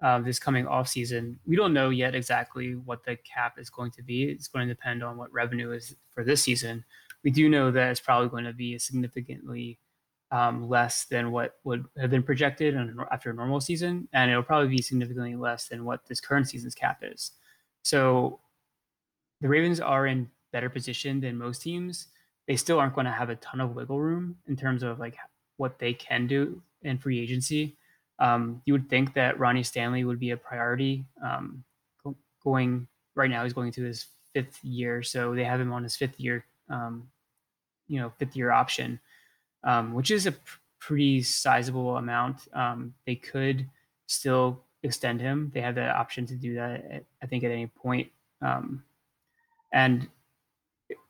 uh, 0.02 0.20
this 0.20 0.38
coming 0.38 0.66
off 0.66 0.88
season. 0.88 1.38
We 1.46 1.56
don't 1.56 1.72
know 1.72 1.90
yet 1.90 2.14
exactly 2.14 2.74
what 2.74 3.04
the 3.04 3.16
cap 3.16 3.58
is 3.58 3.70
going 3.70 3.92
to 3.92 4.02
be. 4.02 4.24
It's 4.24 4.48
going 4.48 4.68
to 4.68 4.74
depend 4.74 5.02
on 5.02 5.16
what 5.16 5.32
revenue 5.32 5.72
is 5.72 5.96
for 6.10 6.24
this 6.24 6.42
season. 6.42 6.84
We 7.24 7.30
do 7.30 7.48
know 7.48 7.70
that 7.70 7.90
it's 7.90 8.00
probably 8.00 8.28
going 8.28 8.44
to 8.44 8.52
be 8.52 8.74
a 8.74 8.80
significantly 8.80 9.78
um, 10.30 10.68
less 10.68 11.04
than 11.04 11.30
what 11.30 11.56
would 11.64 11.84
have 11.98 12.10
been 12.10 12.22
projected 12.22 12.76
after 13.10 13.30
a 13.30 13.34
normal 13.34 13.60
season, 13.60 14.08
and 14.12 14.30
it'll 14.30 14.42
probably 14.42 14.68
be 14.68 14.82
significantly 14.82 15.36
less 15.36 15.68
than 15.68 15.84
what 15.84 16.06
this 16.06 16.20
current 16.20 16.48
season's 16.48 16.74
cap 16.74 16.98
is. 17.02 17.32
So 17.82 18.40
the 19.40 19.48
Ravens 19.48 19.80
are 19.80 20.06
in 20.06 20.28
better 20.52 20.68
position 20.68 21.20
than 21.20 21.36
most 21.36 21.62
teams. 21.62 22.08
They 22.48 22.56
still 22.56 22.78
aren't 22.78 22.94
going 22.94 23.06
to 23.06 23.12
have 23.12 23.30
a 23.30 23.36
ton 23.36 23.60
of 23.60 23.74
wiggle 23.74 24.00
room 24.00 24.36
in 24.48 24.56
terms 24.56 24.82
of 24.82 24.98
like 24.98 25.16
what 25.56 25.78
they 25.78 25.92
can 25.92 26.26
do 26.26 26.62
in 26.82 26.98
free 26.98 27.20
agency. 27.20 27.76
Um, 28.18 28.62
you 28.64 28.72
would 28.72 28.88
think 28.88 29.14
that 29.14 29.38
Ronnie 29.38 29.62
Stanley 29.62 30.04
would 30.04 30.18
be 30.18 30.30
a 30.30 30.36
priority. 30.36 31.04
Um, 31.22 31.64
going 32.42 32.86
right 33.14 33.30
now, 33.30 33.44
he's 33.44 33.52
going 33.52 33.72
to 33.72 33.82
his 33.82 34.06
fifth 34.32 34.62
year, 34.62 35.02
so 35.02 35.34
they 35.34 35.44
have 35.44 35.60
him 35.60 35.72
on 35.72 35.82
his 35.82 35.96
fifth 35.96 36.18
year, 36.18 36.44
um, 36.70 37.08
you 37.88 38.00
know, 38.00 38.12
fifth 38.18 38.36
year 38.36 38.50
option, 38.50 38.98
um, 39.66 39.92
which 39.92 40.10
is 40.10 40.24
a 40.24 40.32
pr- 40.32 40.58
pretty 40.78 41.20
sizable 41.22 41.98
amount. 41.98 42.48
Um, 42.54 42.94
they 43.04 43.16
could 43.16 43.68
still 44.06 44.62
extend 44.82 45.20
him. 45.20 45.50
They 45.52 45.60
have 45.60 45.74
the 45.74 45.90
option 45.90 46.24
to 46.26 46.34
do 46.34 46.54
that, 46.54 46.84
at, 46.90 47.04
I 47.22 47.26
think, 47.26 47.44
at 47.44 47.50
any 47.50 47.66
point. 47.66 48.08
Um, 48.40 48.84
and 49.72 50.08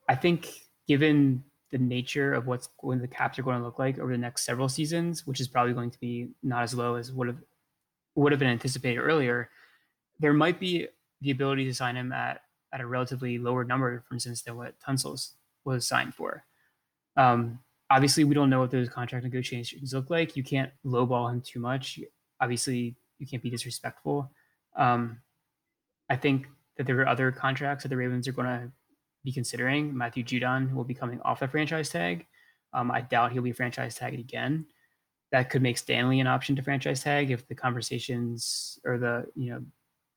I 0.08 0.16
think, 0.16 0.48
given 0.88 1.44
the 1.70 1.78
nature 1.78 2.32
of 2.32 2.46
what's 2.46 2.68
going 2.80 3.00
the 3.00 3.08
caps 3.08 3.38
are 3.38 3.42
going 3.42 3.58
to 3.58 3.64
look 3.64 3.78
like 3.78 3.98
over 3.98 4.12
the 4.12 4.18
next 4.18 4.44
several 4.44 4.68
seasons, 4.68 5.26
which 5.26 5.40
is 5.40 5.48
probably 5.48 5.74
going 5.74 5.90
to 5.90 6.00
be 6.00 6.28
not 6.42 6.62
as 6.62 6.74
low 6.74 6.94
as 6.94 7.12
would 7.12 7.28
have 7.28 7.38
would 8.14 8.32
have 8.32 8.38
been 8.38 8.48
anticipated 8.48 8.98
earlier, 9.00 9.50
there 10.18 10.32
might 10.32 10.58
be 10.58 10.88
the 11.20 11.30
ability 11.30 11.66
to 11.66 11.74
sign 11.74 11.96
him 11.96 12.12
at 12.12 12.40
at 12.72 12.80
a 12.80 12.86
relatively 12.86 13.38
lower 13.38 13.64
number, 13.64 14.02
for 14.08 14.14
instance, 14.14 14.42
than 14.42 14.56
what 14.56 14.78
Tunsil's 14.80 15.34
was 15.64 15.86
signed 15.86 16.14
for. 16.14 16.44
Um, 17.16 17.58
obviously, 17.90 18.24
we 18.24 18.34
don't 18.34 18.50
know 18.50 18.60
what 18.60 18.70
those 18.70 18.88
contract 18.88 19.24
negotiations 19.24 19.92
look 19.92 20.10
like. 20.10 20.36
You 20.36 20.42
can't 20.42 20.70
lowball 20.84 21.32
him 21.32 21.40
too 21.40 21.60
much. 21.60 22.00
Obviously, 22.40 22.96
you 23.18 23.26
can't 23.26 23.42
be 23.42 23.50
disrespectful. 23.50 24.30
Um, 24.76 25.18
I 26.08 26.16
think 26.16 26.46
that 26.76 26.86
there 26.86 27.00
are 27.00 27.08
other 27.08 27.32
contracts 27.32 27.82
that 27.82 27.88
the 27.88 27.96
Ravens 27.96 28.28
are 28.28 28.32
going 28.32 28.46
to 28.46 28.70
be 29.24 29.32
considering. 29.32 29.96
Matthew 29.96 30.24
Judon 30.24 30.72
will 30.74 30.84
be 30.84 30.94
coming 30.94 31.20
off 31.22 31.40
the 31.40 31.48
franchise 31.48 31.88
tag. 31.88 32.26
Um, 32.72 32.90
I 32.90 33.00
doubt 33.00 33.32
he'll 33.32 33.42
be 33.42 33.52
franchise 33.52 33.94
tagged 33.94 34.20
again. 34.20 34.66
That 35.32 35.50
could 35.50 35.62
make 35.62 35.78
Stanley 35.78 36.20
an 36.20 36.26
option 36.26 36.54
to 36.56 36.62
franchise 36.62 37.02
tag 37.02 37.30
if 37.30 37.46
the 37.48 37.54
conversations 37.54 38.78
or 38.84 38.98
the 38.98 39.26
you 39.34 39.50
know 39.50 39.62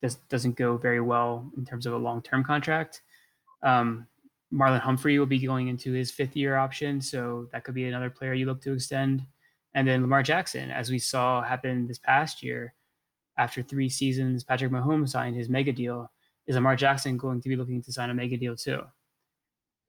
this 0.02 0.14
doesn't 0.28 0.56
go 0.56 0.76
very 0.76 1.00
well 1.00 1.50
in 1.56 1.64
terms 1.64 1.86
of 1.86 1.92
a 1.92 1.98
long 1.98 2.22
term 2.22 2.44
contract. 2.44 3.02
Um, 3.62 4.06
Marlon 4.52 4.80
Humphrey 4.80 5.18
will 5.18 5.26
be 5.26 5.38
going 5.38 5.68
into 5.68 5.92
his 5.92 6.10
fifth 6.10 6.36
year 6.36 6.56
option, 6.56 7.00
so 7.00 7.48
that 7.52 7.64
could 7.64 7.74
be 7.74 7.86
another 7.86 8.10
player 8.10 8.34
you 8.34 8.46
look 8.46 8.60
to 8.62 8.72
extend. 8.72 9.24
And 9.74 9.86
then 9.86 10.02
Lamar 10.02 10.22
Jackson, 10.22 10.70
as 10.70 10.90
we 10.90 10.98
saw 10.98 11.42
happen 11.42 11.86
this 11.86 11.98
past 11.98 12.42
year, 12.42 12.74
after 13.38 13.62
three 13.62 13.88
seasons, 13.88 14.42
Patrick 14.42 14.72
Mahomes 14.72 15.10
signed 15.10 15.36
his 15.36 15.48
mega 15.48 15.72
deal. 15.72 16.10
Is 16.46 16.56
Lamar 16.56 16.74
Jackson 16.74 17.16
going 17.16 17.40
to 17.40 17.48
be 17.48 17.56
looking 17.56 17.80
to 17.82 17.92
sign 17.92 18.10
a 18.10 18.14
mega 18.14 18.36
deal 18.36 18.56
too? 18.56 18.82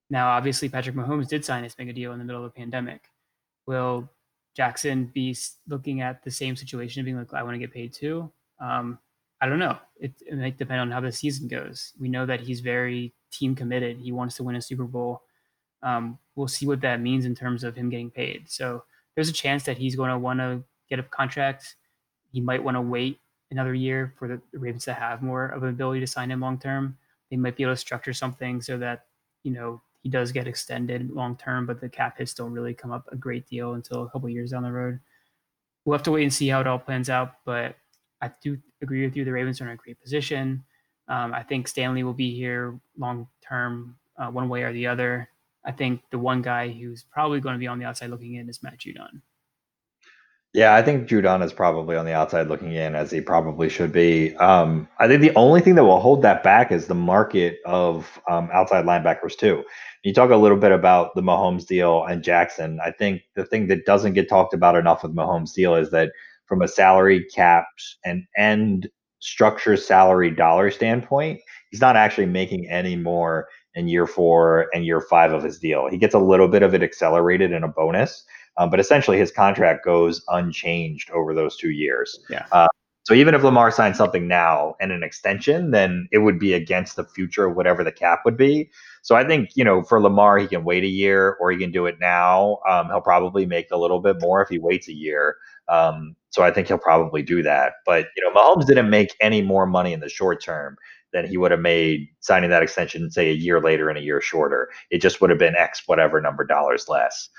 Now, 0.09 0.29
obviously, 0.29 0.69
Patrick 0.69 0.95
Mahomes 0.95 1.27
did 1.27 1.43
sign 1.43 1.63
his 1.63 1.75
mega 1.77 1.93
deal 1.93 2.11
in 2.11 2.19
the 2.19 2.25
middle 2.25 2.45
of 2.45 2.53
the 2.53 2.59
pandemic. 2.59 3.05
Will 3.65 4.09
Jackson 4.55 5.05
be 5.05 5.35
looking 5.67 6.01
at 6.01 6.23
the 6.23 6.31
same 6.31 6.55
situation, 6.55 6.99
of 6.99 7.05
being 7.05 7.17
like, 7.17 7.33
I 7.33 7.43
want 7.43 7.55
to 7.55 7.59
get 7.59 7.73
paid 7.73 7.93
too? 7.93 8.31
Um, 8.59 8.99
I 9.41 9.47
don't 9.47 9.59
know. 9.59 9.77
It, 9.99 10.13
it 10.25 10.37
might 10.37 10.57
depend 10.57 10.81
on 10.81 10.91
how 10.91 10.99
the 10.99 11.11
season 11.11 11.47
goes. 11.47 11.93
We 11.99 12.09
know 12.09 12.25
that 12.27 12.39
he's 12.39 12.59
very 12.59 13.13
team 13.31 13.55
committed. 13.55 13.97
He 13.97 14.11
wants 14.11 14.35
to 14.35 14.43
win 14.43 14.55
a 14.55 14.61
Super 14.61 14.83
Bowl. 14.83 15.23
Um, 15.81 16.19
we'll 16.35 16.47
see 16.47 16.67
what 16.67 16.81
that 16.81 17.01
means 17.01 17.25
in 17.25 17.33
terms 17.33 17.63
of 17.63 17.75
him 17.75 17.89
getting 17.89 18.11
paid. 18.11 18.49
So 18.49 18.83
there's 19.15 19.29
a 19.29 19.33
chance 19.33 19.63
that 19.63 19.77
he's 19.77 19.95
going 19.95 20.11
to 20.11 20.17
want 20.17 20.39
to 20.39 20.63
get 20.89 20.99
a 20.99 21.03
contract. 21.03 21.75
He 22.31 22.39
might 22.39 22.63
want 22.63 22.77
to 22.77 22.81
wait 22.81 23.19
another 23.49 23.73
year 23.73 24.13
for 24.17 24.27
the 24.27 24.41
Ravens 24.53 24.85
to 24.85 24.93
have 24.93 25.21
more 25.21 25.47
of 25.47 25.63
an 25.63 25.69
ability 25.69 25.99
to 26.01 26.07
sign 26.07 26.31
him 26.31 26.39
long 26.39 26.59
term. 26.59 26.97
They 27.29 27.37
might 27.37 27.55
be 27.55 27.63
able 27.63 27.73
to 27.73 27.77
structure 27.77 28.13
something 28.13 28.61
so 28.61 28.77
that 28.77 29.05
you 29.43 29.51
know 29.51 29.81
he 30.03 30.09
does 30.09 30.31
get 30.31 30.47
extended 30.47 31.09
long 31.11 31.35
term, 31.35 31.65
but 31.65 31.81
the 31.81 31.89
cap 31.89 32.17
hits 32.17 32.33
don't 32.33 32.51
really 32.51 32.73
come 32.73 32.91
up 32.91 33.07
a 33.11 33.15
great 33.15 33.47
deal 33.47 33.73
until 33.73 34.03
a 34.03 34.09
couple 34.09 34.29
years 34.29 34.51
down 34.51 34.63
the 34.63 34.71
road. 34.71 34.99
We'll 35.85 35.97
have 35.97 36.03
to 36.03 36.11
wait 36.11 36.23
and 36.23 36.33
see 36.33 36.47
how 36.47 36.61
it 36.61 36.67
all 36.67 36.79
plans 36.79 37.09
out, 37.09 37.35
but 37.45 37.75
I 38.21 38.31
do 38.41 38.57
agree 38.81 39.05
with 39.05 39.15
you. 39.15 39.25
The 39.25 39.31
Ravens 39.31 39.61
are 39.61 39.65
in 39.65 39.71
a 39.71 39.75
great 39.75 40.01
position. 40.01 40.63
Um, 41.07 41.33
I 41.33 41.43
think 41.43 41.67
Stanley 41.67 42.03
will 42.03 42.13
be 42.13 42.35
here 42.35 42.79
long 42.97 43.27
term, 43.47 43.97
uh, 44.17 44.27
one 44.27 44.49
way 44.49 44.63
or 44.63 44.73
the 44.73 44.87
other. 44.87 45.29
I 45.65 45.71
think 45.71 46.01
the 46.11 46.19
one 46.19 46.41
guy 46.41 46.69
who's 46.69 47.03
probably 47.03 47.39
going 47.39 47.53
to 47.53 47.59
be 47.59 47.67
on 47.67 47.79
the 47.79 47.85
outside 47.85 48.09
looking 48.09 48.35
in 48.35 48.49
is 48.49 48.63
Matt 48.63 48.79
Judon. 48.79 49.21
Yeah, 50.53 50.75
I 50.75 50.81
think 50.81 51.07
Judon 51.07 51.41
is 51.43 51.53
probably 51.53 51.95
on 51.95 52.05
the 52.05 52.11
outside 52.11 52.47
looking 52.47 52.73
in, 52.73 52.93
as 52.93 53.09
he 53.09 53.21
probably 53.21 53.69
should 53.69 53.93
be. 53.93 54.35
Um, 54.35 54.87
I 54.99 55.07
think 55.07 55.21
the 55.21 55.33
only 55.35 55.61
thing 55.61 55.75
that 55.75 55.85
will 55.85 56.01
hold 56.01 56.21
that 56.23 56.43
back 56.43 56.73
is 56.73 56.87
the 56.87 56.95
market 56.95 57.59
of 57.65 58.19
um, 58.29 58.49
outside 58.51 58.83
linebackers 58.83 59.37
too. 59.37 59.63
You 60.03 60.13
talk 60.13 60.29
a 60.29 60.35
little 60.35 60.57
bit 60.57 60.73
about 60.73 61.15
the 61.15 61.21
Mahomes 61.21 61.65
deal 61.65 62.03
and 62.03 62.21
Jackson. 62.21 62.79
I 62.83 62.91
think 62.91 63.21
the 63.35 63.45
thing 63.45 63.67
that 63.67 63.85
doesn't 63.85 64.13
get 64.13 64.27
talked 64.27 64.53
about 64.53 64.75
enough 64.75 65.03
with 65.03 65.15
Mahomes 65.15 65.53
deal 65.53 65.75
is 65.75 65.89
that 65.91 66.11
from 66.51 66.61
a 66.61 66.67
salary 66.67 67.25
cap 67.33 67.65
and 68.03 68.25
end 68.37 68.89
structure 69.19 69.77
salary 69.77 70.29
dollar 70.29 70.69
standpoint, 70.69 71.39
he's 71.69 71.79
not 71.79 71.95
actually 71.95 72.25
making 72.25 72.69
any 72.69 72.97
more 72.97 73.47
in 73.75 73.87
year 73.87 74.05
four 74.05 74.67
and 74.73 74.85
year 74.85 74.99
five 74.99 75.31
of 75.31 75.43
his 75.43 75.57
deal. 75.59 75.87
He 75.89 75.95
gets 75.95 76.13
a 76.13 76.19
little 76.19 76.49
bit 76.49 76.61
of 76.61 76.73
it 76.73 76.83
accelerated 76.83 77.53
in 77.53 77.63
a 77.63 77.69
bonus, 77.69 78.25
um, 78.57 78.69
but 78.69 78.81
essentially 78.81 79.17
his 79.17 79.31
contract 79.31 79.85
goes 79.85 80.21
unchanged 80.27 81.09
over 81.11 81.33
those 81.33 81.55
two 81.55 81.69
years. 81.69 82.19
Yeah. 82.29 82.45
Uh, 82.51 82.67
so 83.03 83.13
even 83.13 83.33
if 83.33 83.43
Lamar 83.43 83.71
signs 83.71 83.97
something 83.97 84.27
now 84.27 84.75
and 84.81 84.91
an 84.91 85.03
extension, 85.03 85.71
then 85.71 86.09
it 86.11 86.17
would 86.17 86.37
be 86.37 86.53
against 86.53 86.97
the 86.97 87.05
future 87.05 87.45
of 87.45 87.55
whatever 87.55 87.81
the 87.81 87.93
cap 87.93 88.23
would 88.25 88.37
be. 88.37 88.69
So 89.03 89.15
I 89.15 89.25
think 89.25 89.51
you 89.55 89.63
know 89.63 89.83
for 89.83 90.01
Lamar, 90.01 90.37
he 90.37 90.47
can 90.47 90.65
wait 90.65 90.83
a 90.83 90.87
year 90.87 91.37
or 91.39 91.49
he 91.49 91.57
can 91.57 91.71
do 91.71 91.85
it 91.85 91.95
now. 92.01 92.59
Um, 92.69 92.87
he'll 92.87 92.99
probably 92.99 93.45
make 93.45 93.71
a 93.71 93.77
little 93.77 94.01
bit 94.01 94.17
more 94.19 94.41
if 94.41 94.49
he 94.49 94.59
waits 94.59 94.89
a 94.89 94.93
year. 94.93 95.37
Um, 95.71 96.15
so 96.29 96.43
I 96.43 96.51
think 96.51 96.67
he'll 96.67 96.77
probably 96.77 97.23
do 97.23 97.41
that. 97.43 97.73
But 97.85 98.07
you 98.15 98.23
know, 98.23 98.33
Mahomes 98.39 98.67
didn't 98.67 98.89
make 98.89 99.15
any 99.21 99.41
more 99.41 99.65
money 99.65 99.93
in 99.93 100.01
the 100.01 100.09
short 100.09 100.43
term 100.43 100.75
than 101.13 101.25
he 101.25 101.37
would 101.37 101.51
have 101.51 101.59
made 101.59 102.07
signing 102.19 102.49
that 102.49 102.63
extension, 102.63 103.09
say 103.09 103.29
a 103.29 103.33
year 103.33 103.59
later 103.59 103.89
and 103.89 103.97
a 103.97 104.01
year 104.01 104.21
shorter. 104.21 104.69
It 104.89 105.01
just 105.01 105.21
would 105.21 105.29
have 105.29 105.39
been 105.39 105.55
X 105.55 105.83
whatever 105.85 106.21
number 106.21 106.45
dollars 106.45 106.87
less. 106.87 107.29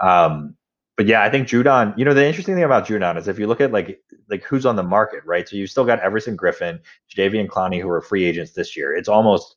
Um, 0.00 0.56
but 0.96 1.06
yeah, 1.06 1.22
I 1.22 1.30
think 1.30 1.48
Judon. 1.48 1.96
You 1.96 2.04
know, 2.04 2.14
the 2.14 2.26
interesting 2.26 2.54
thing 2.54 2.64
about 2.64 2.86
Judon 2.86 3.16
is 3.16 3.28
if 3.28 3.38
you 3.38 3.46
look 3.46 3.60
at 3.60 3.72
like 3.72 4.00
like 4.28 4.42
who's 4.44 4.66
on 4.66 4.76
the 4.76 4.82
market, 4.82 5.22
right? 5.24 5.48
So 5.48 5.56
you've 5.56 5.70
still 5.70 5.84
got 5.84 6.00
Everson 6.00 6.36
Griffen, 6.36 6.80
Jadeveon 7.14 7.48
Clowney, 7.48 7.80
who 7.80 7.88
are 7.90 8.00
free 8.00 8.24
agents 8.24 8.52
this 8.52 8.76
year. 8.76 8.94
It's 8.94 9.08
almost 9.08 9.56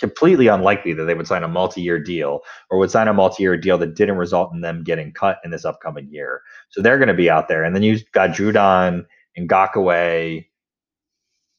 completely 0.00 0.48
unlikely 0.48 0.92
that 0.92 1.04
they 1.04 1.14
would 1.14 1.26
sign 1.26 1.44
a 1.44 1.48
multi-year 1.48 1.98
deal 1.98 2.40
or 2.70 2.78
would 2.78 2.90
sign 2.90 3.08
a 3.08 3.14
multi-year 3.14 3.56
deal 3.56 3.78
that 3.78 3.94
didn't 3.94 4.16
result 4.16 4.52
in 4.52 4.60
them 4.60 4.82
getting 4.82 5.12
cut 5.12 5.38
in 5.44 5.50
this 5.50 5.64
upcoming 5.64 6.08
year. 6.10 6.42
So 6.70 6.82
they're 6.82 6.98
going 6.98 7.08
to 7.08 7.14
be 7.14 7.30
out 7.30 7.48
there. 7.48 7.62
And 7.64 7.74
then 7.74 7.82
you 7.82 7.98
got 8.12 8.30
Judon 8.30 9.06
and 9.36 9.48
Ngakoue. 9.48 10.44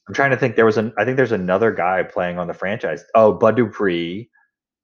I'm 0.08 0.14
trying 0.14 0.32
to 0.32 0.38
think. 0.38 0.56
There 0.56 0.66
was 0.66 0.78
an. 0.78 0.94
I 1.00 1.06
think 1.06 1.18
there's 1.18 1.32
another 1.32 1.72
guy 1.72 2.04
playing 2.04 2.38
on 2.38 2.48
the 2.48 2.54
franchise. 2.54 3.04
Oh, 3.16 3.34
Bud 3.34 3.56
Dupree, 3.56 4.30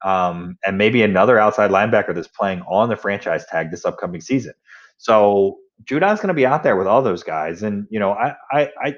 um, 0.03 0.57
and 0.65 0.79
maybe 0.79 1.03
another 1.03 1.37
outside 1.37 1.69
linebacker 1.69 2.15
that's 2.15 2.27
playing 2.27 2.61
on 2.61 2.89
the 2.89 2.95
franchise 2.95 3.45
tag 3.45 3.69
this 3.69 3.85
upcoming 3.85 4.21
season. 4.21 4.53
So 4.97 5.59
Judon's 5.83 6.21
going 6.21 6.29
to 6.29 6.33
be 6.33 6.45
out 6.45 6.63
there 6.63 6.75
with 6.75 6.87
all 6.87 7.03
those 7.03 7.21
guys, 7.21 7.61
and 7.61 7.85
you 7.91 7.99
know, 7.99 8.13
I, 8.13 8.35
I, 8.51 8.69
I 8.83 8.95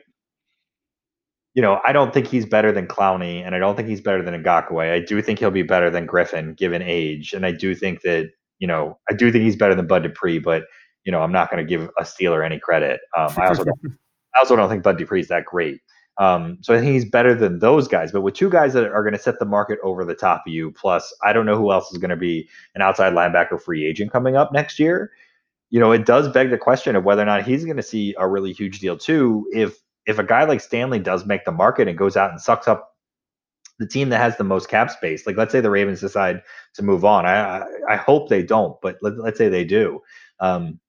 you 1.54 1.62
know, 1.62 1.80
I 1.86 1.92
don't 1.92 2.14
think 2.14 2.28
he's 2.28 2.46
better 2.46 2.72
than 2.72 2.88
Clowney, 2.88 3.46
and 3.46 3.56
I 3.56 3.60
don't 3.60 3.76
think 3.76 3.88
he's 3.88 4.02
better 4.02 4.22
than 4.22 4.42
Ngakoue. 4.42 4.92
I 4.92 5.00
do 5.00 5.22
think 5.22 5.40
he'll 5.40 5.52
be 5.52 5.64
better 5.64 5.90
than 5.90 6.08
Griffen 6.08 6.58
given 6.58 6.82
age, 6.82 7.34
and 7.34 7.46
I 7.46 7.52
do 7.52 7.76
think 7.76 8.02
that 8.02 8.32
you 8.60 8.68
know, 8.68 8.98
I 9.10 9.14
do 9.14 9.30
think 9.30 9.44
he's 9.44 9.58
better 9.58 9.76
than 9.76 9.88
Bud 9.88 10.04
Dupree, 10.04 10.40
but 10.40 10.64
you 11.04 11.12
know, 11.12 11.22
I'm 11.22 11.34
not 11.34 11.52
going 11.52 11.62
to 11.62 11.70
give 11.70 11.90
a 12.00 12.04
Steeler 12.04 12.46
any 12.46 12.60
credit. 12.60 13.02
Um, 13.18 13.34
I 13.38 13.48
also, 13.48 13.66
don't, 13.66 13.80
I 14.36 14.40
also 14.40 14.56
don't 14.56 14.70
think 14.70 14.84
Bud 14.84 14.98
Dupree 14.98 15.20
is 15.20 15.28
that 15.28 15.44
great. 15.44 15.82
Um, 16.18 16.60
so 16.62 16.74
I 16.74 16.80
think 16.80 16.94
he's 16.94 17.04
better 17.04 17.36
than 17.36 17.60
those 17.60 17.90
guys. 17.90 18.14
But 18.14 18.22
with 18.22 18.36
two 18.36 18.50
guys 18.50 18.72
that 18.74 18.86
are 18.86 19.02
going 19.04 19.14
to 19.14 19.20
set 19.20 19.40
the 19.40 19.46
market 19.46 19.80
over 19.84 20.06
the 20.06 20.16
top 20.16 20.44
of 20.48 20.54
you, 20.54 20.72
plus 20.72 21.14
I 21.24 21.34
don't 21.34 21.46
know 21.46 21.58
who 21.58 21.74
else 21.74 21.92
is 21.92 21.98
going 21.98 22.12
to 22.12 22.16
be 22.16 22.48
an 22.76 22.82
outside 22.82 23.12
linebacker 23.14 23.62
free 23.62 23.86
agent 23.86 24.14
coming 24.14 24.38
up 24.38 24.54
next 24.54 24.80
year. 24.80 25.12
You 25.70 25.82
know, 25.82 25.92
it 25.92 26.06
does 26.06 26.30
beg 26.30 26.50
the 26.50 26.58
question 26.58 26.96
of 26.96 27.04
whether 27.04 27.24
or 27.24 27.26
not 27.26 27.44
he's 27.44 27.66
going 27.66 27.78
to 27.78 27.84
see 27.84 28.16
a 28.18 28.30
really 28.30 28.54
huge 28.54 28.80
deal 28.80 28.98
too. 28.98 29.46
If 29.52 29.78
if 30.06 30.20
a 30.20 30.24
guy 30.24 30.44
like 30.44 30.62
Stanley 30.62 31.00
does 31.00 31.26
make 31.26 31.46
the 31.46 31.52
market 31.52 31.88
and 31.88 31.98
goes 31.98 32.18
out 32.18 32.32
and 32.32 32.42
sucks 32.42 32.68
up 32.68 32.92
the 33.80 33.88
team 33.88 34.10
that 34.10 34.20
has 34.20 34.38
the 34.38 34.44
most 34.44 34.70
cap 34.70 34.92
space, 34.92 35.26
like 35.26 35.38
let's 35.38 35.52
say 35.52 35.62
the 35.62 35.70
Ravens 35.70 36.02
decide 36.02 36.42
to 36.76 36.84
move 36.84 37.06
on, 37.06 37.26
I 37.26 37.60
I, 37.60 37.66
I 37.90 37.96
hope 37.96 38.30
they 38.30 38.44
don't, 38.44 38.80
but 38.82 38.98
let, 39.02 39.18
let's 39.18 39.38
say 39.38 39.50
they 39.50 39.66
do, 39.66 40.02
um, 40.40 40.80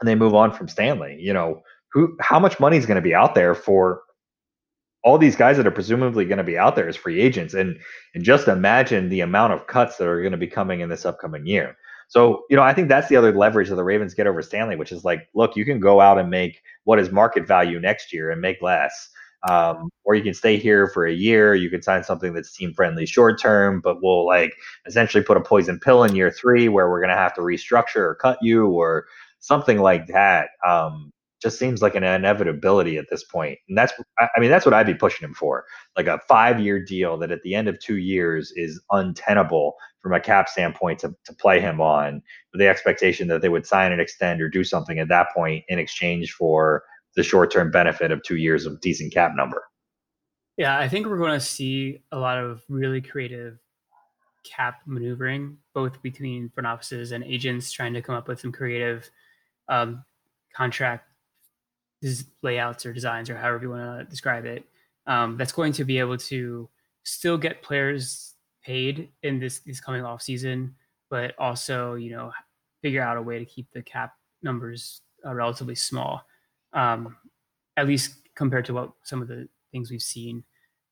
and 0.00 0.08
they 0.08 0.14
move 0.14 0.34
on 0.34 0.52
from 0.52 0.68
Stanley, 0.68 1.18
you 1.20 1.32
know, 1.32 1.62
who 1.92 2.16
how 2.20 2.38
much 2.38 2.60
money 2.60 2.76
is 2.76 2.86
going 2.86 2.96
to 2.96 3.02
be 3.02 3.14
out 3.14 3.34
there 3.34 3.54
for 3.54 4.02
all 5.02 5.16
these 5.16 5.36
guys 5.36 5.56
that 5.56 5.66
are 5.66 5.70
presumably 5.70 6.26
going 6.26 6.38
to 6.38 6.44
be 6.44 6.58
out 6.58 6.76
there 6.76 6.88
as 6.88 6.96
free 6.96 7.20
agents, 7.20 7.54
and 7.54 7.78
and 8.14 8.24
just 8.24 8.48
imagine 8.48 9.08
the 9.08 9.20
amount 9.20 9.52
of 9.52 9.66
cuts 9.66 9.96
that 9.96 10.08
are 10.08 10.20
going 10.20 10.32
to 10.32 10.38
be 10.38 10.46
coming 10.46 10.80
in 10.80 10.88
this 10.88 11.06
upcoming 11.06 11.46
year. 11.46 11.76
So, 12.10 12.42
you 12.50 12.56
know, 12.56 12.62
I 12.62 12.74
think 12.74 12.88
that's 12.88 13.08
the 13.08 13.14
other 13.14 13.32
leverage 13.32 13.68
that 13.68 13.76
the 13.76 13.84
Ravens 13.84 14.14
get 14.14 14.26
over 14.26 14.42
Stanley, 14.42 14.74
which 14.74 14.90
is 14.90 15.04
like, 15.04 15.28
look, 15.32 15.54
you 15.54 15.64
can 15.64 15.78
go 15.78 16.00
out 16.00 16.18
and 16.18 16.28
make 16.28 16.60
what 16.82 16.98
is 16.98 17.12
market 17.12 17.46
value 17.46 17.78
next 17.78 18.12
year 18.12 18.32
and 18.32 18.40
make 18.40 18.60
less. 18.60 19.10
Um, 19.48 19.90
or 20.02 20.16
you 20.16 20.22
can 20.24 20.34
stay 20.34 20.56
here 20.56 20.88
for 20.88 21.06
a 21.06 21.12
year. 21.12 21.54
You 21.54 21.70
can 21.70 21.82
sign 21.82 22.02
something 22.02 22.32
that's 22.32 22.52
team 22.52 22.74
friendly 22.74 23.06
short 23.06 23.40
term, 23.40 23.80
but 23.80 24.02
we'll 24.02 24.26
like 24.26 24.52
essentially 24.86 25.22
put 25.22 25.36
a 25.36 25.40
poison 25.40 25.78
pill 25.78 26.02
in 26.02 26.16
year 26.16 26.32
three 26.32 26.68
where 26.68 26.90
we're 26.90 27.00
going 27.00 27.14
to 27.14 27.16
have 27.16 27.34
to 27.34 27.42
restructure 27.42 28.00
or 28.00 28.16
cut 28.16 28.38
you 28.42 28.66
or 28.66 29.06
something 29.38 29.78
like 29.78 30.08
that. 30.08 30.48
Um, 30.66 31.12
just 31.40 31.58
seems 31.58 31.80
like 31.80 31.94
an 31.94 32.04
inevitability 32.04 32.98
at 32.98 33.06
this 33.10 33.24
point. 33.24 33.58
And 33.68 33.76
that's, 33.76 33.92
I 34.18 34.38
mean, 34.38 34.50
that's 34.50 34.66
what 34.66 34.74
I'd 34.74 34.86
be 34.86 34.94
pushing 34.94 35.26
him 35.26 35.34
for 35.34 35.64
like 35.96 36.06
a 36.06 36.20
five 36.28 36.60
year 36.60 36.82
deal 36.82 37.16
that 37.18 37.30
at 37.30 37.42
the 37.42 37.54
end 37.54 37.68
of 37.68 37.78
two 37.78 37.96
years 37.96 38.52
is 38.56 38.80
untenable 38.90 39.74
from 40.00 40.12
a 40.12 40.20
cap 40.20 40.48
standpoint 40.48 40.98
to, 41.00 41.14
to 41.24 41.34
play 41.34 41.60
him 41.60 41.80
on 41.80 42.22
with 42.52 42.60
the 42.60 42.68
expectation 42.68 43.28
that 43.28 43.42
they 43.42 43.48
would 43.48 43.66
sign 43.66 43.92
and 43.92 44.00
extend 44.00 44.40
or 44.40 44.48
do 44.48 44.64
something 44.64 44.98
at 44.98 45.08
that 45.08 45.28
point 45.34 45.64
in 45.68 45.78
exchange 45.78 46.32
for 46.32 46.82
the 47.16 47.22
short 47.22 47.50
term 47.50 47.70
benefit 47.70 48.10
of 48.10 48.22
two 48.22 48.36
years 48.36 48.66
of 48.66 48.80
decent 48.80 49.12
cap 49.12 49.32
number. 49.34 49.64
Yeah, 50.56 50.78
I 50.78 50.88
think 50.88 51.06
we're 51.06 51.18
going 51.18 51.38
to 51.38 51.44
see 51.44 52.02
a 52.12 52.18
lot 52.18 52.38
of 52.38 52.62
really 52.68 53.00
creative 53.00 53.58
cap 54.44 54.80
maneuvering, 54.86 55.56
both 55.74 56.02
between 56.02 56.50
front 56.50 56.66
offices 56.66 57.12
and 57.12 57.24
agents 57.24 57.72
trying 57.72 57.94
to 57.94 58.02
come 58.02 58.14
up 58.14 58.28
with 58.28 58.40
some 58.40 58.52
creative 58.52 59.10
um, 59.68 60.04
contract 60.54 61.09
layouts 62.42 62.86
or 62.86 62.92
designs 62.92 63.28
or 63.28 63.36
however 63.36 63.62
you 63.62 63.70
want 63.70 64.00
to 64.00 64.10
describe 64.10 64.44
it. 64.44 64.64
Um, 65.06 65.36
that's 65.36 65.52
going 65.52 65.72
to 65.74 65.84
be 65.84 65.98
able 65.98 66.18
to 66.18 66.68
still 67.04 67.38
get 67.38 67.62
players 67.62 68.34
paid 68.64 69.08
in 69.22 69.40
this 69.40 69.60
this 69.60 69.80
coming 69.80 70.04
off 70.04 70.22
season, 70.22 70.74
but 71.08 71.34
also 71.38 71.94
you 71.94 72.10
know 72.10 72.32
figure 72.82 73.02
out 73.02 73.16
a 73.16 73.22
way 73.22 73.38
to 73.38 73.44
keep 73.44 73.70
the 73.72 73.82
cap 73.82 74.14
numbers 74.42 75.02
uh, 75.26 75.34
relatively 75.34 75.74
small, 75.74 76.22
um, 76.72 77.16
at 77.76 77.86
least 77.86 78.14
compared 78.34 78.64
to 78.66 78.74
what 78.74 78.92
some 79.04 79.20
of 79.20 79.28
the 79.28 79.48
things 79.72 79.90
we've 79.90 80.02
seen. 80.02 80.42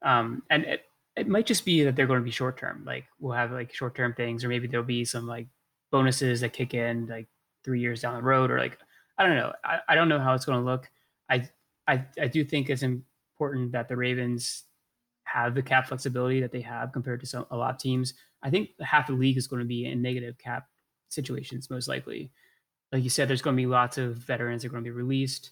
Um, 0.02 0.42
and 0.50 0.64
it, 0.64 0.84
it 1.16 1.28
might 1.28 1.46
just 1.46 1.64
be 1.64 1.82
that 1.84 1.96
they're 1.96 2.06
going 2.06 2.20
to 2.20 2.24
be 2.24 2.30
short 2.30 2.58
term. 2.58 2.84
Like 2.86 3.04
we'll 3.18 3.32
have 3.32 3.50
like 3.50 3.74
short 3.74 3.94
term 3.94 4.14
things, 4.14 4.44
or 4.44 4.48
maybe 4.48 4.68
there'll 4.68 4.86
be 4.86 5.04
some 5.04 5.26
like 5.26 5.46
bonuses 5.90 6.40
that 6.40 6.52
kick 6.52 6.74
in 6.74 7.06
like 7.06 7.26
three 7.64 7.80
years 7.80 8.02
down 8.02 8.14
the 8.14 8.22
road, 8.22 8.50
or 8.50 8.58
like 8.58 8.78
I 9.18 9.26
don't 9.26 9.36
know. 9.36 9.52
I, 9.64 9.80
I 9.88 9.94
don't 9.94 10.08
know 10.08 10.20
how 10.20 10.34
it's 10.34 10.44
going 10.44 10.58
to 10.58 10.64
look. 10.64 10.88
I 11.30 11.48
I 11.86 12.04
I 12.20 12.28
do 12.28 12.44
think 12.44 12.70
it's 12.70 12.82
important 12.82 13.72
that 13.72 13.88
the 13.88 13.96
Ravens 13.96 14.64
have 15.24 15.54
the 15.54 15.62
cap 15.62 15.88
flexibility 15.88 16.40
that 16.40 16.52
they 16.52 16.60
have 16.62 16.92
compared 16.92 17.20
to 17.20 17.26
some 17.26 17.46
a 17.50 17.56
lot 17.56 17.74
of 17.74 17.80
teams. 17.80 18.14
I 18.42 18.50
think 18.50 18.70
half 18.80 19.08
the 19.08 19.12
league 19.12 19.36
is 19.36 19.46
going 19.46 19.60
to 19.60 19.66
be 19.66 19.86
in 19.86 20.00
negative 20.00 20.38
cap 20.38 20.66
situations 21.08 21.70
most 21.70 21.88
likely. 21.88 22.30
Like 22.92 23.02
you 23.02 23.10
said, 23.10 23.28
there's 23.28 23.42
going 23.42 23.56
to 23.56 23.60
be 23.60 23.66
lots 23.66 23.98
of 23.98 24.16
veterans 24.16 24.62
that 24.62 24.68
are 24.68 24.70
going 24.70 24.84
to 24.84 24.90
be 24.90 24.94
released. 24.94 25.50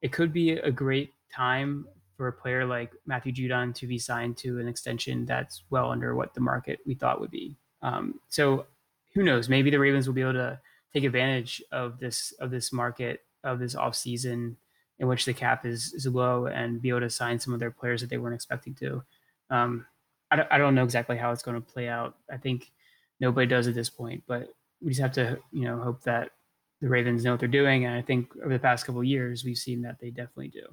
It 0.00 0.12
could 0.12 0.32
be 0.32 0.52
a 0.52 0.70
great 0.70 1.12
time 1.30 1.86
for 2.16 2.28
a 2.28 2.32
player 2.32 2.64
like 2.64 2.92
Matthew 3.06 3.32
Judon 3.32 3.74
to 3.74 3.86
be 3.86 3.98
signed 3.98 4.36
to 4.38 4.58
an 4.58 4.68
extension 4.68 5.26
that's 5.26 5.62
well 5.70 5.90
under 5.90 6.14
what 6.14 6.34
the 6.34 6.40
market 6.40 6.80
we 6.86 6.94
thought 6.94 7.20
would 7.20 7.30
be. 7.30 7.56
Um, 7.82 8.20
so 8.28 8.66
who 9.14 9.22
knows? 9.22 9.48
Maybe 9.48 9.70
the 9.70 9.78
Ravens 9.78 10.06
will 10.06 10.14
be 10.14 10.22
able 10.22 10.32
to 10.34 10.60
take 10.92 11.04
advantage 11.04 11.62
of 11.70 11.98
this 11.98 12.32
of 12.40 12.50
this 12.50 12.72
market 12.72 13.20
of 13.44 13.58
this 13.58 13.74
offseason 13.74 14.56
in 15.00 15.08
which 15.08 15.24
the 15.24 15.34
cap 15.34 15.64
is, 15.64 15.92
is 15.94 16.06
low 16.06 16.46
and 16.46 16.82
be 16.82 16.88
able 16.88 17.00
to 17.00 17.10
sign 17.10 17.38
some 17.38 17.54
of 17.54 17.60
their 17.60 17.70
players 17.70 18.00
that 18.00 18.10
they 18.10 18.18
weren't 18.18 18.34
expecting 18.34 18.74
to. 18.74 19.02
Um, 19.50 19.86
I, 20.30 20.36
don't, 20.36 20.48
I 20.50 20.58
don't 20.58 20.74
know 20.74 20.84
exactly 20.84 21.16
how 21.16 21.30
it's 21.32 21.42
going 21.42 21.60
to 21.60 21.72
play 21.72 21.88
out. 21.88 22.16
I 22.30 22.36
think 22.36 22.72
nobody 23.20 23.46
does 23.46 23.68
at 23.68 23.74
this 23.74 23.90
point, 23.90 24.22
but 24.26 24.48
we 24.82 24.90
just 24.90 25.00
have 25.00 25.12
to, 25.12 25.38
you 25.52 25.64
know, 25.64 25.78
hope 25.78 26.02
that 26.02 26.30
the 26.80 26.88
Ravens 26.88 27.24
know 27.24 27.32
what 27.32 27.40
they're 27.40 27.48
doing. 27.48 27.84
And 27.84 27.94
I 27.94 28.02
think 28.02 28.28
over 28.42 28.52
the 28.52 28.58
past 28.58 28.86
couple 28.86 29.02
years, 29.02 29.44
we've 29.44 29.56
seen 29.56 29.82
that 29.82 29.98
they 30.00 30.10
definitely 30.10 30.48
do. 30.48 30.66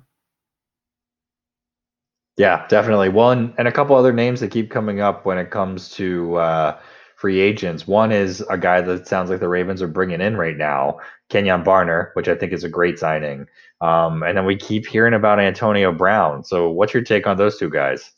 Yeah, 2.38 2.68
definitely. 2.68 3.10
One 3.10 3.54
and 3.58 3.68
a 3.68 3.72
couple 3.72 3.96
other 3.96 4.12
names 4.12 4.42
that 4.42 4.52
keep 4.52 4.70
coming 4.70 5.00
up 5.00 5.26
when 5.26 5.38
it 5.38 5.52
comes 5.52 5.90
to 5.92 6.36
uh, 6.36 6.80
free 7.26 7.40
agents. 7.40 7.88
One 7.88 8.12
is 8.12 8.42
a 8.52 8.58
guy 8.58 8.82
that 8.82 9.08
sounds 9.08 9.32
like 9.32 9.40
the 9.40 9.48
Ravens 9.48 9.82
are 9.82 9.88
bringing 9.88 10.22
in 10.22 10.38
right 10.38 10.56
now, 10.56 11.00
Kenjon 11.32 11.66
Barner, 11.66 12.12
which 12.14 12.28
I 12.28 12.36
think 12.36 12.54
is 12.54 12.64
a 12.64 12.70
great 12.70 13.00
signing. 13.00 13.48
Um, 13.82 14.22
and 14.22 14.38
then 14.38 14.46
we 14.46 14.56
keep 14.56 14.86
hearing 14.86 15.16
about 15.16 15.40
Antonio 15.40 15.92
Brown. 15.92 16.44
So, 16.44 16.70
what's 16.70 16.94
your 16.94 17.02
take 17.02 17.26
on 17.26 17.36
those 17.38 17.58
two 17.58 17.72
guys? 17.72 18.12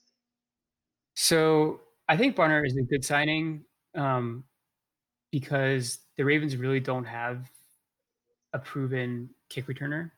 So, 1.15 1.79
I 2.09 2.17
think 2.17 2.35
Barner 2.35 2.67
is 2.67 2.75
a 2.75 2.81
good 2.81 3.05
signing 3.05 3.63
um, 3.95 4.43
because 5.31 5.99
the 6.17 6.25
Ravens 6.25 6.57
really 6.57 6.81
don't 6.81 7.05
have 7.05 7.49
a 8.51 8.59
proven 8.59 9.29
kick 9.47 9.67
returner 9.67 10.11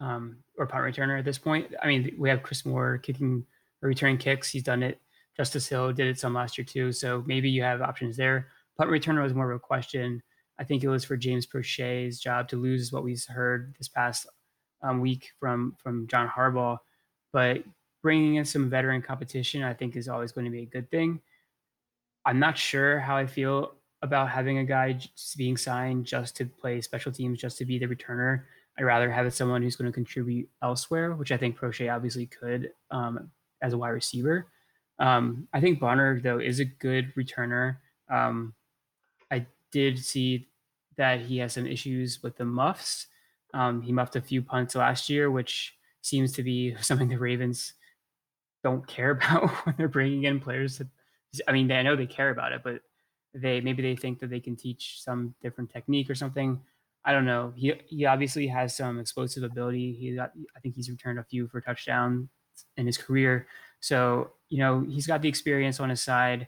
um, 0.00 0.38
or 0.58 0.66
punt 0.66 0.82
returner 0.82 1.16
at 1.16 1.24
this 1.24 1.38
point. 1.38 1.72
I 1.80 1.86
mean, 1.86 2.16
we 2.18 2.28
have 2.28 2.42
Chris 2.42 2.66
Moore 2.66 2.98
kicking 2.98 3.46
or 3.82 3.88
returning 3.88 4.18
kicks. 4.18 4.50
He's 4.50 4.64
done 4.64 4.82
it. 4.82 5.00
Justice 5.36 5.66
Hill 5.66 5.92
did 5.92 6.06
it 6.06 6.18
some 6.18 6.34
last 6.34 6.58
year 6.58 6.64
too. 6.64 6.92
So 6.92 7.22
maybe 7.26 7.48
you 7.48 7.62
have 7.62 7.80
options 7.82 8.16
there. 8.16 8.48
Punt 8.76 8.90
returner 8.90 9.22
was 9.22 9.34
more 9.34 9.50
of 9.50 9.56
a 9.56 9.60
question. 9.60 10.22
I 10.58 10.64
think 10.64 10.84
it 10.84 10.88
was 10.88 11.04
for 11.04 11.16
James 11.16 11.46
Proche's 11.46 12.20
job 12.20 12.48
to 12.48 12.56
lose 12.56 12.92
what 12.92 13.04
we 13.04 13.18
heard 13.28 13.74
this 13.78 13.88
past 13.88 14.26
um, 14.82 15.00
week 15.00 15.30
from 15.40 15.76
from 15.82 16.06
John 16.06 16.28
Harbaugh. 16.28 16.78
But 17.32 17.64
bringing 18.02 18.34
in 18.36 18.44
some 18.44 18.68
veteran 18.68 19.00
competition, 19.02 19.62
I 19.62 19.74
think, 19.74 19.96
is 19.96 20.08
always 20.08 20.32
going 20.32 20.44
to 20.44 20.50
be 20.50 20.62
a 20.62 20.66
good 20.66 20.90
thing. 20.90 21.20
I'm 22.24 22.38
not 22.38 22.58
sure 22.58 23.00
how 23.00 23.16
I 23.16 23.26
feel 23.26 23.74
about 24.02 24.28
having 24.28 24.58
a 24.58 24.64
guy 24.64 24.98
being 25.36 25.56
signed 25.56 26.04
just 26.04 26.36
to 26.36 26.44
play 26.44 26.80
special 26.80 27.12
teams, 27.12 27.40
just 27.40 27.58
to 27.58 27.64
be 27.64 27.78
the 27.78 27.86
returner. 27.86 28.42
I'd 28.78 28.84
rather 28.84 29.10
have 29.10 29.26
it 29.26 29.34
someone 29.34 29.62
who's 29.62 29.76
going 29.76 29.90
to 29.90 29.94
contribute 29.94 30.48
elsewhere, 30.62 31.14
which 31.14 31.32
I 31.32 31.36
think 31.36 31.58
Proche 31.58 31.92
obviously 31.94 32.26
could 32.26 32.72
um, 32.90 33.30
as 33.62 33.72
a 33.72 33.78
wide 33.78 33.90
receiver. 33.90 34.46
Um, 34.98 35.48
I 35.52 35.60
think 35.60 35.80
Barner 35.80 36.22
though 36.22 36.38
is 36.38 36.60
a 36.60 36.64
good 36.64 37.14
returner. 37.14 37.78
Um, 38.10 38.54
I 39.30 39.46
did 39.70 39.98
see 39.98 40.48
that 40.96 41.20
he 41.20 41.38
has 41.38 41.54
some 41.54 41.66
issues 41.66 42.22
with 42.22 42.36
the 42.36 42.44
muffs. 42.44 43.06
Um, 43.54 43.82
he 43.82 43.92
muffed 43.92 44.16
a 44.16 44.20
few 44.20 44.42
punts 44.42 44.74
last 44.74 45.08
year, 45.08 45.30
which 45.30 45.74
seems 46.02 46.32
to 46.32 46.42
be 46.42 46.76
something 46.80 47.08
the 47.08 47.18
Ravens 47.18 47.74
don't 48.62 48.86
care 48.86 49.10
about 49.22 49.50
when 49.64 49.74
they're 49.76 49.88
bringing 49.88 50.24
in 50.24 50.40
players. 50.40 50.78
That, 50.78 50.88
I 51.48 51.52
mean, 51.52 51.70
I 51.72 51.82
know 51.82 51.96
they 51.96 52.06
care 52.06 52.30
about 52.30 52.52
it, 52.52 52.62
but 52.62 52.82
they 53.34 53.60
maybe 53.60 53.82
they 53.82 53.96
think 53.96 54.20
that 54.20 54.28
they 54.28 54.40
can 54.40 54.56
teach 54.56 55.02
some 55.02 55.34
different 55.42 55.70
technique 55.70 56.10
or 56.10 56.14
something. 56.14 56.60
I 57.04 57.12
don't 57.12 57.24
know. 57.24 57.52
He 57.56 57.74
he 57.86 58.04
obviously 58.04 58.46
has 58.48 58.76
some 58.76 59.00
explosive 59.00 59.42
ability. 59.42 59.94
He 59.94 60.14
got 60.14 60.32
I 60.56 60.60
think 60.60 60.74
he's 60.74 60.90
returned 60.90 61.18
a 61.18 61.24
few 61.24 61.48
for 61.48 61.60
touchdown 61.60 62.28
in 62.76 62.86
his 62.86 62.98
career. 62.98 63.46
So, 63.80 64.30
you 64.52 64.58
know, 64.58 64.84
he's 64.86 65.06
got 65.06 65.22
the 65.22 65.30
experience 65.30 65.80
on 65.80 65.88
his 65.88 66.02
side. 66.02 66.46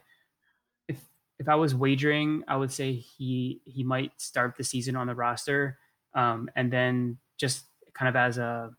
If 0.87 1.03
if 1.39 1.49
I 1.49 1.55
was 1.55 1.73
wagering, 1.73 2.43
I 2.47 2.55
would 2.55 2.71
say 2.71 2.93
he 2.93 3.63
he 3.65 3.83
might 3.83 4.21
start 4.21 4.55
the 4.55 4.63
season 4.63 4.95
on 4.95 5.07
the 5.07 5.15
roster. 5.15 5.79
Um, 6.13 6.47
and 6.55 6.71
then 6.71 7.17
just 7.37 7.65
kind 7.95 8.07
of 8.07 8.15
as 8.15 8.37
a, 8.37 8.69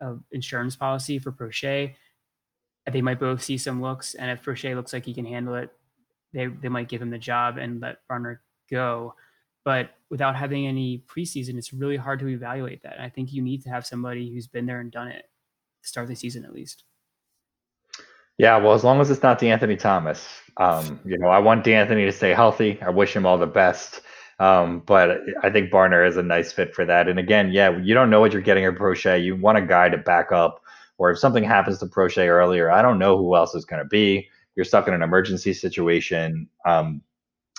a 0.00 0.16
insurance 0.32 0.74
policy 0.74 1.20
for 1.20 1.30
Proche, 1.30 1.94
they 2.90 3.02
might 3.02 3.20
both 3.20 3.40
see 3.40 3.56
some 3.56 3.80
looks. 3.80 4.14
And 4.16 4.32
if 4.32 4.42
Proche 4.42 4.74
looks 4.74 4.92
like 4.92 5.06
he 5.06 5.14
can 5.14 5.26
handle 5.26 5.54
it, 5.54 5.70
they 6.32 6.46
they 6.48 6.68
might 6.68 6.88
give 6.88 7.00
him 7.00 7.10
the 7.10 7.18
job 7.18 7.58
and 7.58 7.80
let 7.80 7.98
Barner 8.10 8.40
go. 8.68 9.14
But 9.64 9.90
without 10.10 10.34
having 10.34 10.66
any 10.66 11.04
preseason, 11.06 11.56
it's 11.56 11.72
really 11.72 11.96
hard 11.96 12.18
to 12.18 12.28
evaluate 12.28 12.82
that. 12.82 12.94
And 12.94 13.02
I 13.02 13.10
think 13.10 13.32
you 13.32 13.42
need 13.42 13.62
to 13.62 13.70
have 13.70 13.86
somebody 13.86 14.34
who's 14.34 14.48
been 14.48 14.66
there 14.66 14.80
and 14.80 14.90
done 14.90 15.06
it 15.06 15.26
start 15.82 16.08
the 16.08 16.16
season 16.16 16.44
at 16.44 16.52
least. 16.52 16.82
Yeah, 18.38 18.58
well, 18.58 18.74
as 18.74 18.84
long 18.84 19.00
as 19.00 19.10
it's 19.10 19.22
not 19.22 19.40
De'Anthony 19.40 19.78
Thomas, 19.78 20.26
um, 20.58 21.00
you 21.04 21.18
know, 21.18 21.28
I 21.28 21.38
want 21.38 21.64
De'Anthony 21.64 22.04
to 22.06 22.12
stay 22.12 22.34
healthy. 22.34 22.78
I 22.82 22.90
wish 22.90 23.14
him 23.16 23.24
all 23.24 23.38
the 23.38 23.46
best. 23.46 24.02
Um, 24.38 24.80
but 24.80 25.20
I 25.42 25.50
think 25.50 25.70
Barner 25.70 26.06
is 26.06 26.18
a 26.18 26.22
nice 26.22 26.52
fit 26.52 26.74
for 26.74 26.84
that. 26.84 27.08
And 27.08 27.18
again, 27.18 27.50
yeah, 27.50 27.78
you 27.78 27.94
don't 27.94 28.10
know 28.10 28.20
what 28.20 28.32
you're 28.32 28.42
getting 28.42 28.66
at 28.66 28.74
Proche. 28.74 29.24
You 29.24 29.36
want 29.36 29.56
a 29.56 29.62
guy 29.62 29.88
to 29.88 29.96
back 29.96 30.32
up, 30.32 30.62
or 30.98 31.10
if 31.10 31.18
something 31.18 31.44
happens 31.44 31.78
to 31.78 31.86
Proche 31.86 32.28
earlier, 32.28 32.70
I 32.70 32.82
don't 32.82 32.98
know 32.98 33.16
who 33.16 33.34
else 33.34 33.54
is 33.54 33.64
going 33.64 33.82
to 33.82 33.88
be. 33.88 34.28
You're 34.54 34.64
stuck 34.64 34.88
in 34.88 34.94
an 34.94 35.02
emergency 35.02 35.54
situation. 35.54 36.48
Um, 36.66 37.02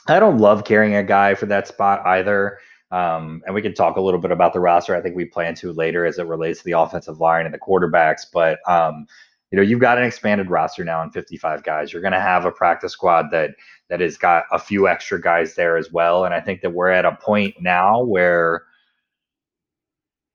I 0.07 0.19
don't 0.19 0.37
love 0.37 0.63
carrying 0.63 0.95
a 0.95 1.03
guy 1.03 1.33
for 1.33 1.47
that 1.47 1.67
spot 1.67 2.05
either. 2.05 2.59
Um, 2.91 3.41
and 3.45 3.53
we 3.53 3.61
can 3.61 3.73
talk 3.73 3.97
a 3.97 4.01
little 4.01 4.19
bit 4.19 4.31
about 4.31 4.53
the 4.53 4.59
roster. 4.59 4.95
I 4.95 5.01
think 5.01 5.15
we 5.15 5.25
plan 5.25 5.55
to 5.55 5.73
later 5.73 6.05
as 6.05 6.19
it 6.19 6.27
relates 6.27 6.59
to 6.59 6.65
the 6.65 6.79
offensive 6.79 7.19
line 7.19 7.45
and 7.45 7.53
the 7.53 7.59
quarterbacks. 7.59 8.21
But 8.31 8.59
um, 8.69 9.07
you 9.51 9.55
know, 9.55 9.63
you've 9.63 9.79
got 9.79 9.97
an 9.97 10.03
expanded 10.03 10.49
roster 10.49 10.83
now 10.83 11.01
in 11.01 11.09
55 11.11 11.63
guys. 11.63 11.93
You're 11.93 12.01
going 12.01 12.13
to 12.13 12.19
have 12.19 12.45
a 12.45 12.51
practice 12.51 12.91
squad 12.91 13.27
that 13.31 13.51
that 13.89 14.01
has 14.01 14.17
got 14.17 14.43
a 14.51 14.59
few 14.59 14.87
extra 14.87 15.19
guys 15.21 15.55
there 15.55 15.77
as 15.77 15.91
well. 15.91 16.25
And 16.25 16.33
I 16.33 16.41
think 16.41 16.61
that 16.61 16.71
we're 16.71 16.89
at 16.89 17.05
a 17.05 17.17
point 17.21 17.55
now 17.61 18.03
where 18.03 18.63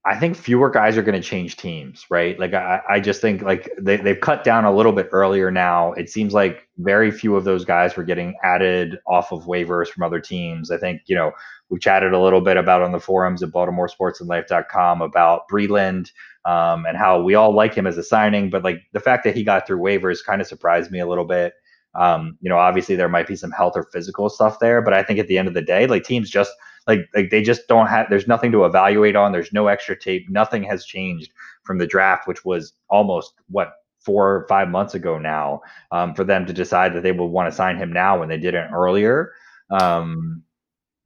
I 0.05 0.19
think 0.19 0.37
fewer 0.37 0.69
guys 0.69 0.99
are 0.99 1.03
going 1.03 1.21
to 1.21 1.27
change 1.27 1.57
teams, 1.57 2.07
right? 2.11 2.37
Like 2.37 2.55
I, 2.55 2.81
I 2.89 2.99
just 2.99 3.21
think 3.21 3.43
like 3.43 3.71
they, 3.81 3.97
they've 3.99 4.21
cut 4.21 4.43
down 4.43 4.65
a 4.65 4.75
little 4.75 4.91
bit 4.93 5.09
earlier 5.13 5.49
now. 5.53 5.93
It 5.93 6.11
seems 6.11 6.35
like 6.35 6.69
very 6.79 7.13
few 7.13 7.37
of 7.37 7.45
those 7.45 7.65
guys 7.65 7.97
were 7.97 8.03
getting 8.03 8.35
added 8.43 8.99
off 9.07 9.31
of 9.31 9.45
waivers 9.45 9.87
from 9.89 10.03
other 10.03 10.19
teams. 10.19 10.73
I 10.73 10.79
think, 10.79 11.03
you 11.07 11.15
know, 11.15 11.31
we 11.69 11.79
chatted 11.79 12.13
a 12.13 12.19
little 12.19 12.41
bit 12.41 12.57
about 12.57 12.83
on 12.83 12.91
the 12.91 12.99
forums 12.99 13.45
at 13.45 13.51
BaltimoreSportsAndLife.com 13.51 15.03
about 15.03 15.43
Breeland 15.49 16.11
um, 16.45 16.85
and 16.85 16.97
how 16.97 17.23
we 17.23 17.37
all 17.37 17.55
like 17.55 17.73
him 17.73 17.87
as 17.87 17.97
a 17.97 18.03
signing, 18.03 18.51
but 18.51 18.65
like 18.65 18.83
the 18.93 19.01
fact 19.01 19.23
that 19.23 19.37
he 19.37 19.45
got 19.45 19.69
through 19.69 19.79
waivers 19.79 20.25
kind 20.25 20.41
of 20.41 20.49
surprised 20.49 20.91
me 20.91 20.99
a 20.99 21.07
little 21.07 21.25
bit. 21.25 21.55
Um, 21.95 22.39
you 22.41 22.49
know, 22.49 22.59
obviously 22.59 22.97
there 22.97 23.09
might 23.09 23.29
be 23.29 23.37
some 23.37 23.53
health 23.53 23.75
or 23.77 23.85
physical 23.93 24.29
stuff 24.29 24.59
there, 24.59 24.83
but 24.83 24.95
I 24.95 25.05
think 25.05 25.21
at 25.21 25.29
the 25.29 25.39
end 25.39 25.47
of 25.47 25.55
the 25.55 25.63
day, 25.63 25.87
like 25.87 26.03
teams 26.03 26.29
just– 26.29 26.51
like 26.87 27.09
like 27.15 27.31
they 27.31 27.43
just 27.43 27.69
don't 27.69 27.87
have 27.87 28.07
there's 28.11 28.27
nothing 28.27 28.53
to 28.53 28.65
evaluate 28.65 29.17
on 29.17 29.33
there's 29.33 29.53
no 29.53 29.69
extra 29.69 29.99
tape 29.99 30.29
nothing 30.29 30.63
has 30.63 30.85
changed 30.85 31.33
from 31.63 31.79
the 31.79 31.87
draft 31.87 32.27
which 32.27 32.45
was 32.45 32.73
almost 32.89 33.35
what 33.49 33.75
four 34.01 34.35
or 34.35 34.47
five 34.49 34.69
months 34.69 34.95
ago 34.95 35.19
now 35.19 35.61
um, 35.93 36.15
for 36.15 36.25
them 36.25 36.45
to 36.45 36.53
decide 36.53 36.93
that 36.93 37.03
they 37.03 37.13
would 37.13 37.27
want 37.27 37.49
to 37.49 37.57
sign 37.57 37.77
him 37.77 37.93
now 37.93 38.19
when 38.19 38.29
they 38.29 38.39
didn't 38.39 38.73
earlier 38.73 39.33
um, 39.71 40.43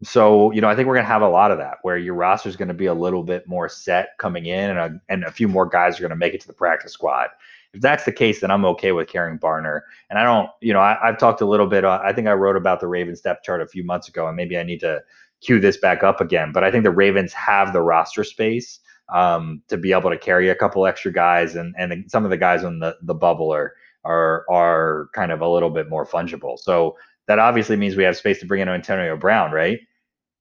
so 0.02 0.50
you 0.52 0.60
know 0.60 0.68
i 0.68 0.74
think 0.74 0.86
we're 0.86 0.94
going 0.94 1.04
to 1.04 1.12
have 1.12 1.22
a 1.22 1.28
lot 1.28 1.50
of 1.50 1.58
that 1.58 1.78
where 1.82 1.98
your 1.98 2.14
roster 2.14 2.48
is 2.48 2.56
going 2.56 2.68
to 2.68 2.74
be 2.74 2.86
a 2.86 2.94
little 2.94 3.22
bit 3.22 3.46
more 3.46 3.68
set 3.68 4.10
coming 4.18 4.46
in 4.46 4.70
and 4.70 4.78
a, 4.78 5.00
and 5.08 5.24
a 5.24 5.30
few 5.30 5.48
more 5.48 5.66
guys 5.66 5.98
are 5.98 6.02
going 6.02 6.10
to 6.10 6.16
make 6.16 6.34
it 6.34 6.40
to 6.40 6.46
the 6.46 6.52
practice 6.52 6.92
squad 6.92 7.28
if 7.76 7.82
that's 7.82 8.04
the 8.04 8.12
case, 8.12 8.40
then 8.40 8.50
I'm 8.50 8.64
okay 8.64 8.92
with 8.92 9.06
carrying 9.06 9.38
Barner. 9.38 9.82
And 10.08 10.18
I 10.18 10.24
don't, 10.24 10.48
you 10.62 10.72
know, 10.72 10.80
I, 10.80 10.96
have 11.02 11.18
talked 11.18 11.42
a 11.42 11.46
little 11.46 11.66
bit. 11.66 11.84
Uh, 11.84 12.00
I 12.02 12.12
think 12.14 12.26
I 12.26 12.32
wrote 12.32 12.56
about 12.56 12.80
the 12.80 12.88
Ravens 12.88 13.20
depth 13.20 13.44
chart 13.44 13.60
a 13.60 13.66
few 13.66 13.84
months 13.84 14.08
ago, 14.08 14.26
and 14.26 14.34
maybe 14.34 14.56
I 14.56 14.62
need 14.62 14.80
to 14.80 15.02
cue 15.44 15.60
this 15.60 15.76
back 15.76 16.02
up 16.02 16.20
again. 16.20 16.52
But 16.52 16.64
I 16.64 16.70
think 16.70 16.84
the 16.84 16.90
Ravens 16.90 17.32
have 17.32 17.72
the 17.72 17.82
roster 17.82 18.24
space 18.24 18.80
um, 19.14 19.62
to 19.68 19.76
be 19.76 19.92
able 19.92 20.10
to 20.10 20.18
carry 20.18 20.48
a 20.48 20.54
couple 20.54 20.86
extra 20.86 21.12
guys, 21.12 21.54
and 21.54 21.74
and 21.78 22.10
some 22.10 22.24
of 22.24 22.30
the 22.30 22.36
guys 22.36 22.64
on 22.64 22.80
the 22.80 22.96
the 23.02 23.14
bubble 23.14 23.52
are 23.52 23.74
are 24.04 24.44
are 24.50 25.08
kind 25.14 25.32
of 25.32 25.40
a 25.40 25.48
little 25.48 25.70
bit 25.70 25.88
more 25.88 26.06
fungible. 26.06 26.58
So 26.58 26.96
that 27.26 27.38
obviously 27.38 27.76
means 27.76 27.96
we 27.96 28.04
have 28.04 28.16
space 28.16 28.40
to 28.40 28.46
bring 28.46 28.62
in 28.62 28.68
Antonio 28.68 29.16
Brown, 29.16 29.50
right? 29.50 29.80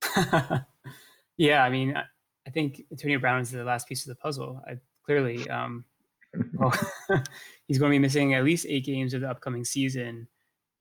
yeah, 1.38 1.64
I 1.64 1.70
mean, 1.70 1.96
I 1.96 2.50
think 2.52 2.84
Antonio 2.92 3.20
Brown 3.20 3.42
is 3.42 3.52
the 3.52 3.64
last 3.64 3.88
piece 3.88 4.04
of 4.04 4.10
the 4.10 4.22
puzzle. 4.22 4.62
I, 4.68 4.78
clearly, 5.04 5.50
um, 5.50 5.84
well, 6.54 6.74
he's 7.68 7.80
going 7.80 7.92
to 7.92 7.96
be 7.96 8.00
missing 8.00 8.34
at 8.34 8.44
least 8.44 8.66
eight 8.70 8.86
games 8.86 9.14
of 9.14 9.22
the 9.22 9.30
upcoming 9.30 9.66
season, 9.66 10.28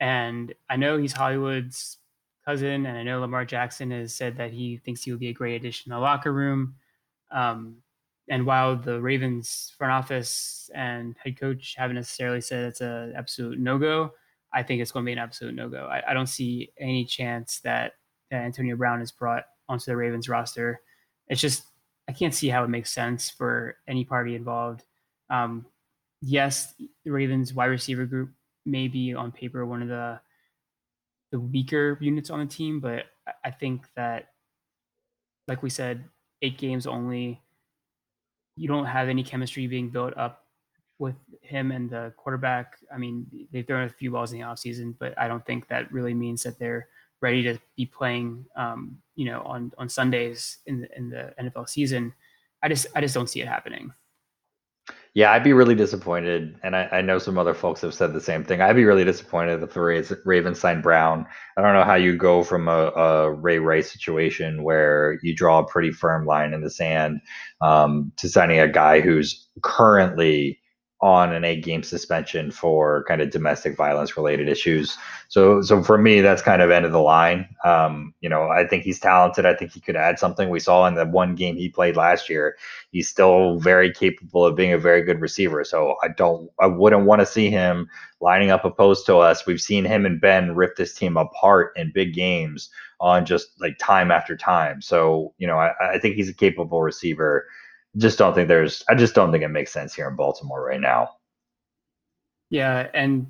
and 0.01 0.55
I 0.69 0.77
know 0.77 0.99
he's 0.99 1.13
Hollywood's 1.13 1.99
cousin, 2.47 2.87
and 2.87 2.97
I 2.97 3.03
know 3.03 3.21
Lamar 3.21 3.45
Jackson 3.45 3.91
has 3.91 4.15
said 4.15 4.37
that 4.37 4.53
he 4.53 4.79
thinks 4.79 5.03
he 5.03 5.11
will 5.11 5.19
be 5.19 5.29
a 5.29 5.35
great 5.35 5.57
addition 5.57 5.93
in 5.93 5.97
the 5.97 6.01
locker 6.01 6.33
room. 6.33 6.75
Um, 7.31 7.77
and 8.29 8.47
while 8.47 8.77
the 8.77 9.01
Ravens 9.01 9.75
front 9.77 9.93
office 9.93 10.71
and 10.75 11.15
head 11.23 11.39
coach 11.39 11.75
haven't 11.77 11.97
necessarily 11.97 12.41
said 12.41 12.65
it's 12.65 12.81
an 12.81 13.13
absolute 13.17 13.59
no 13.59 13.79
go, 13.79 14.13
I 14.53 14.63
think 14.63 14.81
it's 14.81 14.93
going 14.93 15.05
to 15.05 15.09
be 15.09 15.13
an 15.13 15.19
absolute 15.19 15.55
no 15.55 15.69
go. 15.69 15.87
I, 15.87 16.11
I, 16.11 16.15
don't 16.15 16.29
see 16.29 16.71
any 16.79 17.05
chance 17.05 17.61
that, 17.61 17.95
that 18.31 18.45
Antonio 18.45 18.77
Brown 18.77 19.03
is 19.03 19.13
brought 19.13 19.45
onto 19.69 19.87
the 19.87 19.97
Ravens 19.97 20.29
roster. 20.29 20.81
It's 21.29 21.41
just 21.41 21.65
I 22.09 22.13
can't 22.13 22.35
see 22.35 22.49
how 22.49 22.65
it 22.65 22.71
makes 22.71 22.93
sense 22.93 23.31
for 23.31 23.77
any 23.89 24.05
party 24.05 24.35
involved. 24.35 24.85
Um, 25.29 25.67
yes, 26.21 26.75
the 27.05 27.11
Ravens 27.11 27.53
wide 27.53 27.67
receiver 27.67 28.07
group 28.07 28.31
may 28.65 28.89
be 28.89 29.15
on 29.15 29.33
paper 29.33 29.67
one 29.67 29.83
of 29.83 29.89
the 29.89 30.21
the 31.35 31.41
weaker 31.41 31.99
units 32.01 32.31
on 32.31 32.39
the 32.39 32.47
team, 32.47 32.79
but 32.79 33.07
I 33.45 33.51
think 33.51 33.89
that, 33.97 34.29
like 35.49 35.65
we 35.65 35.69
said, 35.69 36.05
eight 36.43 36.59
games 36.59 36.87
only. 36.87 37.43
you 38.57 38.69
don't 38.69 38.85
have 38.85 39.09
any 39.09 39.25
chemistry 39.25 39.67
being 39.67 39.91
built 39.91 40.17
up 40.17 40.45
with 41.01 41.17
him 41.43 41.73
and 41.73 41.91
the 41.91 42.13
quarterback. 42.17 42.79
I 42.95 42.99
mean, 42.99 43.27
they've 43.51 43.67
thrown 43.67 43.83
a 43.83 43.89
few 43.89 44.13
balls 44.13 44.33
in 44.33 44.39
the 44.39 44.47
offseason, 44.47 44.95
but 45.01 45.19
I 45.19 45.27
don't 45.27 45.45
think 45.45 45.67
that 45.67 45.91
really 45.91 46.15
means 46.15 46.45
that 46.45 46.57
they're 46.61 46.87
ready 47.21 47.43
to 47.43 47.59
be 47.77 47.85
playing, 47.85 48.47
um, 48.55 48.99
you 49.17 49.25
know, 49.25 49.43
on 49.43 49.73
on 49.77 49.89
Sundays 49.89 50.59
in 50.67 50.83
the, 50.83 50.97
in 50.97 51.11
the 51.11 51.35
NFL 51.43 51.69
season. 51.69 52.15
I 52.63 52.69
just 52.69 52.87
I 52.95 53.01
just 53.01 53.15
don't 53.15 53.29
see 53.29 53.41
it 53.41 53.49
happening. 53.49 53.93
Yeah, 55.15 55.31
I'd 55.31 55.45
be 55.45 55.53
really 55.53 55.77
disappointed, 55.77 56.59
and 56.65 56.75
I, 56.75 56.89
I, 56.91 57.01
know 57.01 57.21
some 57.21 57.39
other 57.39 57.55
folks 57.55 57.83
have 57.83 57.95
said 57.95 58.13
the 58.13 58.21
same 58.21 58.43
thing. 58.43 58.61
I'd 58.61 58.75
be 58.75 58.85
really 58.85 59.05
disappointed 59.05 59.63
if 59.63 59.73
the 59.73 60.21
Ravens 60.25 60.59
sign 60.59 60.83
Brown. 60.83 61.25
I 61.57 61.63
don't 61.63 61.73
know 61.73 61.85
how 61.85 61.95
you 61.95 62.17
go 62.17 62.43
from 62.43 62.67
a, 62.67 62.89
a, 62.89 63.31
Ray 63.33 63.61
Rice 63.61 63.93
situation 63.93 64.65
where 64.65 65.21
you 65.23 65.37
draw 65.37 65.61
a 65.61 65.67
pretty 65.69 65.93
firm 65.93 66.27
line 66.27 66.53
in 66.53 66.63
the 66.63 66.71
sand 66.71 67.21
um, 67.61 68.11
to 68.17 68.29
signing 68.29 68.59
a 68.59 68.67
guy 68.67 69.01
who's 69.01 69.49
currently 69.63 70.59
on 71.05 71.35
an 71.35 71.45
eight 71.45 71.63
game 71.63 71.83
suspension 71.83 72.51
for 72.51 73.05
kind 73.07 73.21
of 73.21 73.29
domestic 73.29 73.77
violence 73.77 74.17
related 74.17 74.49
issues. 74.49 74.97
So, 75.29 75.61
so 75.61 75.83
for 75.83 75.99
me, 75.99 76.23
that's 76.23 76.41
kind 76.41 76.63
of 76.63 76.71
end 76.71 76.87
of 76.87 76.93
the 76.93 77.01
line. 77.03 77.47
Um, 77.63 78.15
you 78.23 78.31
know, 78.31 78.49
I 78.49 78.67
think 78.67 78.85
he's 78.85 79.01
talented. 79.01 79.45
I 79.45 79.53
think 79.55 79.73
he 79.73 79.81
could 79.81 79.97
add 79.97 80.19
something. 80.19 80.49
We 80.49 80.61
saw 80.61 80.87
in 80.87 80.95
the 80.95 81.05
one 81.05 81.35
game 81.35 81.57
he 81.57 81.69
played 81.69 81.95
last 81.95 82.31
year, 82.31 82.57
he's 82.91 83.07
still 83.07 83.59
very 83.59 83.93
capable 83.93 84.47
of 84.47 84.57
being 84.57 84.73
a 84.73 84.79
very 84.79 85.03
good 85.03 85.21
receiver. 85.21 85.63
So 85.63 85.97
I 86.03 86.09
don't, 86.09 86.51
I 86.59 86.69
wouldn't 86.69 87.05
want 87.05 87.21
to 87.21 87.27
see 87.27 87.51
him 87.51 87.91
lining 88.23 88.51
up 88.51 88.65
opposed 88.65 89.05
to 89.05 89.19
us. 89.19 89.47
We've 89.47 89.61
seen 89.61 89.85
him 89.85 90.07
and 90.07 90.19
Ben 90.19 90.55
rip 90.55 90.77
this 90.77 90.95
team 90.95 91.19
apart 91.19 91.75
in 91.77 91.93
big 91.93 92.15
games 92.15 92.71
on 92.99 93.27
just 93.27 93.61
like 93.61 93.77
time 93.79 94.11
after 94.11 94.39
time. 94.39 94.81
So, 94.81 95.35
you 95.37 95.47
know, 95.47 95.59
I, 95.59 95.97
I 95.97 95.99
think 95.99 96.15
he's 96.15 96.31
a 96.31 96.35
capable 96.35 96.81
receiver 96.81 97.47
just 97.97 98.19
don't 98.19 98.35
think 98.35 98.49
there's 98.49 98.85
I 98.89 98.95
just 98.95 99.15
don't 99.15 99.31
think 99.33 99.45
it 99.45 99.49
makes 99.49 99.73
sense 99.73 99.95
here 99.95 100.09
in 100.09 100.17
Baltimore 100.17 100.65
right 100.65 100.81
now. 100.81 101.11
Yeah, 102.51 102.89
and 102.95 103.29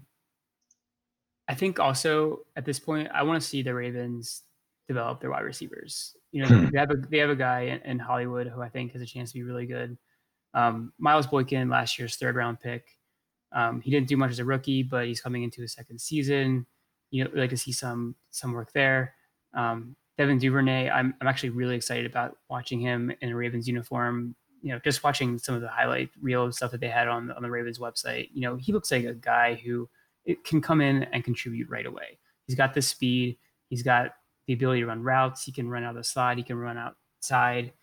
I 1.48 1.54
think 1.54 1.78
also 1.78 2.40
at 2.56 2.64
this 2.64 2.78
point 2.78 3.08
I 3.12 3.22
want 3.22 3.40
to 3.40 3.46
see 3.46 3.62
the 3.62 3.74
Ravens 3.74 4.42
develop 4.88 5.20
their 5.20 5.30
wide 5.30 5.44
receivers. 5.44 6.16
You 6.32 6.42
know, 6.42 6.48
hmm. 6.48 6.66
they 6.72 6.78
have 6.78 6.90
a 6.90 6.96
they 6.96 7.18
have 7.18 7.30
a 7.30 7.36
guy 7.36 7.60
in, 7.62 7.80
in, 7.90 7.98
Hollywood 7.98 8.48
who 8.48 8.60
I 8.60 8.68
think 8.68 8.92
has 8.92 9.02
a 9.02 9.06
chance 9.06 9.30
to 9.32 9.38
be 9.38 9.42
really 9.42 9.66
good. 9.66 9.96
Um, 10.52 10.92
Miles 10.98 11.26
Boykin, 11.26 11.68
last 11.68 11.98
year's 11.98 12.16
third 12.16 12.36
round 12.36 12.60
pick. 12.60 12.86
Um, 13.52 13.80
he 13.80 13.90
didn't 13.90 14.08
do 14.08 14.16
much 14.16 14.30
as 14.30 14.40
a 14.40 14.44
rookie, 14.44 14.82
but 14.82 15.06
he's 15.06 15.20
coming 15.20 15.42
into 15.42 15.62
his 15.62 15.72
second 15.72 16.00
season. 16.00 16.66
You 17.10 17.24
know, 17.24 17.30
like 17.34 17.50
to 17.50 17.56
see 17.56 17.72
some 17.72 18.16
some 18.30 18.52
work 18.52 18.72
there. 18.72 19.14
Um, 19.54 19.96
Devin 20.18 20.38
Duvernay, 20.38 20.90
I'm 20.90 21.14
I'm 21.20 21.28
actually 21.28 21.50
really 21.50 21.76
excited 21.76 22.06
about 22.06 22.36
watching 22.48 22.80
him 22.80 23.12
in 23.20 23.30
a 23.30 23.36
Ravens 23.36 23.68
uniform 23.68 24.34
you 24.64 24.72
know, 24.72 24.80
just 24.82 25.04
watching 25.04 25.36
some 25.36 25.54
of 25.54 25.60
the 25.60 25.68
highlight 25.68 26.08
reel 26.22 26.50
stuff 26.50 26.70
that 26.70 26.80
they 26.80 26.88
had 26.88 27.06
on 27.06 27.26
the, 27.26 27.36
on 27.36 27.42
the 27.42 27.50
Ravens 27.50 27.78
website, 27.78 28.30
you 28.32 28.40
know, 28.40 28.56
he 28.56 28.72
looks 28.72 28.90
like 28.90 29.04
a 29.04 29.12
guy 29.12 29.60
who 29.62 29.86
can 30.42 30.62
come 30.62 30.80
in 30.80 31.02
and 31.04 31.22
contribute 31.22 31.68
right 31.68 31.84
away. 31.84 32.18
He's 32.46 32.56
got 32.56 32.72
the 32.72 32.80
speed. 32.80 33.36
He's 33.68 33.82
got 33.82 34.14
the 34.46 34.54
ability 34.54 34.80
to 34.80 34.86
run 34.86 35.02
routes. 35.02 35.44
He 35.44 35.52
can 35.52 35.68
run 35.68 35.84
out 35.84 35.90
of 35.90 35.96
the 35.96 36.04
slot. 36.04 36.38
He 36.38 36.42
can 36.42 36.56
run 36.56 36.78
outside. 36.78 37.74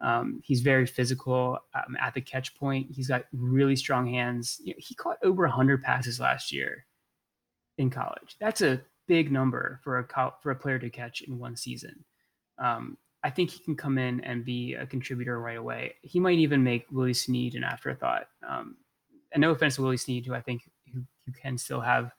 Um, 0.00 0.40
he's 0.44 0.60
very 0.60 0.86
physical 0.86 1.58
um, 1.74 1.96
at 2.00 2.14
the 2.14 2.20
catch 2.20 2.54
point. 2.54 2.86
He's 2.88 3.08
got 3.08 3.24
really 3.32 3.74
strong 3.74 4.06
hands. 4.06 4.60
You 4.62 4.74
know, 4.74 4.78
he 4.78 4.94
caught 4.94 5.18
over 5.24 5.42
100 5.42 5.82
passes 5.82 6.20
last 6.20 6.52
year 6.52 6.86
in 7.78 7.90
college. 7.90 8.36
That's 8.38 8.62
a 8.62 8.80
big 9.08 9.32
number 9.32 9.80
for 9.82 9.98
a 9.98 10.32
for 10.40 10.52
a 10.52 10.56
player 10.56 10.78
to 10.78 10.88
catch 10.88 11.22
in 11.22 11.36
one 11.36 11.56
season. 11.56 12.04
Um, 12.58 12.96
I 13.24 13.30
think 13.30 13.50
he 13.50 13.58
can 13.58 13.76
come 13.76 13.98
in 13.98 14.20
and 14.20 14.44
be 14.44 14.74
a 14.74 14.86
contributor 14.86 15.40
right 15.40 15.58
away. 15.58 15.94
He 16.02 16.20
might 16.20 16.38
even 16.38 16.62
make 16.62 16.86
Willie 16.90 17.14
Snead 17.14 17.54
an 17.54 17.64
afterthought. 17.64 18.28
Um, 18.48 18.76
and 19.32 19.40
no 19.40 19.50
offense 19.50 19.76
to 19.76 19.82
Willie 19.82 19.96
Snead, 19.96 20.24
who 20.24 20.34
I 20.34 20.40
think 20.40 20.62
who 20.92 21.02
can 21.32 21.58
still 21.58 21.80
have, 21.80 22.12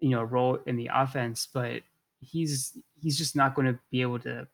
you 0.00 0.10
know, 0.10 0.20
a 0.20 0.24
role 0.24 0.58
in 0.66 0.76
the 0.76 0.90
offense, 0.92 1.48
but 1.52 1.82
he's 2.20 2.76
he's 3.00 3.18
just 3.18 3.36
not 3.36 3.54
going 3.54 3.66
to 3.66 3.78
be 3.90 4.02
able 4.02 4.18
to 4.20 4.46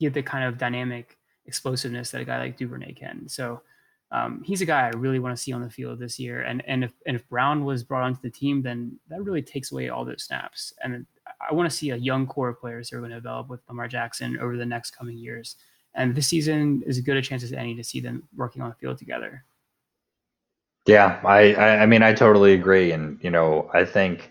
get 0.00 0.14
the 0.14 0.22
kind 0.22 0.44
of 0.44 0.58
dynamic 0.58 1.16
explosiveness 1.46 2.10
that 2.10 2.20
a 2.20 2.24
guy 2.24 2.38
like 2.38 2.56
Duvernay 2.56 2.92
can. 2.92 3.28
So 3.28 3.62
um, 4.10 4.42
he's 4.44 4.60
a 4.60 4.66
guy 4.66 4.86
I 4.86 4.90
really 4.96 5.18
want 5.18 5.36
to 5.36 5.42
see 5.42 5.52
on 5.52 5.62
the 5.62 5.70
field 5.70 5.98
this 5.98 6.18
year. 6.18 6.42
And 6.42 6.62
and 6.66 6.84
if 6.84 6.92
and 7.06 7.16
if 7.16 7.28
Brown 7.28 7.64
was 7.64 7.82
brought 7.82 8.04
onto 8.04 8.20
the 8.22 8.30
team, 8.30 8.62
then 8.62 8.98
that 9.08 9.22
really 9.22 9.42
takes 9.42 9.72
away 9.72 9.88
all 9.88 10.04
those 10.04 10.24
snaps. 10.24 10.72
And 10.82 11.06
I 11.48 11.54
want 11.54 11.70
to 11.70 11.76
see 11.76 11.90
a 11.90 11.96
young 11.96 12.26
core 12.26 12.48
of 12.48 12.60
players 12.60 12.90
who 12.90 12.96
are 12.96 13.00
going 13.00 13.10
to 13.10 13.16
develop 13.16 13.48
with 13.48 13.60
Lamar 13.68 13.88
Jackson 13.88 14.38
over 14.40 14.56
the 14.56 14.66
next 14.66 14.90
coming 14.92 15.16
years. 15.16 15.56
And 15.94 16.14
this 16.14 16.26
season 16.28 16.82
is 16.86 16.98
as 16.98 17.04
good 17.04 17.16
a 17.16 17.22
chance 17.22 17.42
as 17.42 17.52
any 17.52 17.74
to 17.74 17.84
see 17.84 18.00
them 18.00 18.28
working 18.36 18.62
on 18.62 18.68
the 18.68 18.74
field 18.74 18.98
together. 18.98 19.44
Yeah, 20.86 21.20
I, 21.24 21.54
I 21.54 21.86
mean, 21.86 22.02
I 22.02 22.12
totally 22.12 22.54
agree. 22.54 22.92
And, 22.92 23.18
you 23.22 23.30
know, 23.30 23.70
I 23.72 23.84
think, 23.84 24.30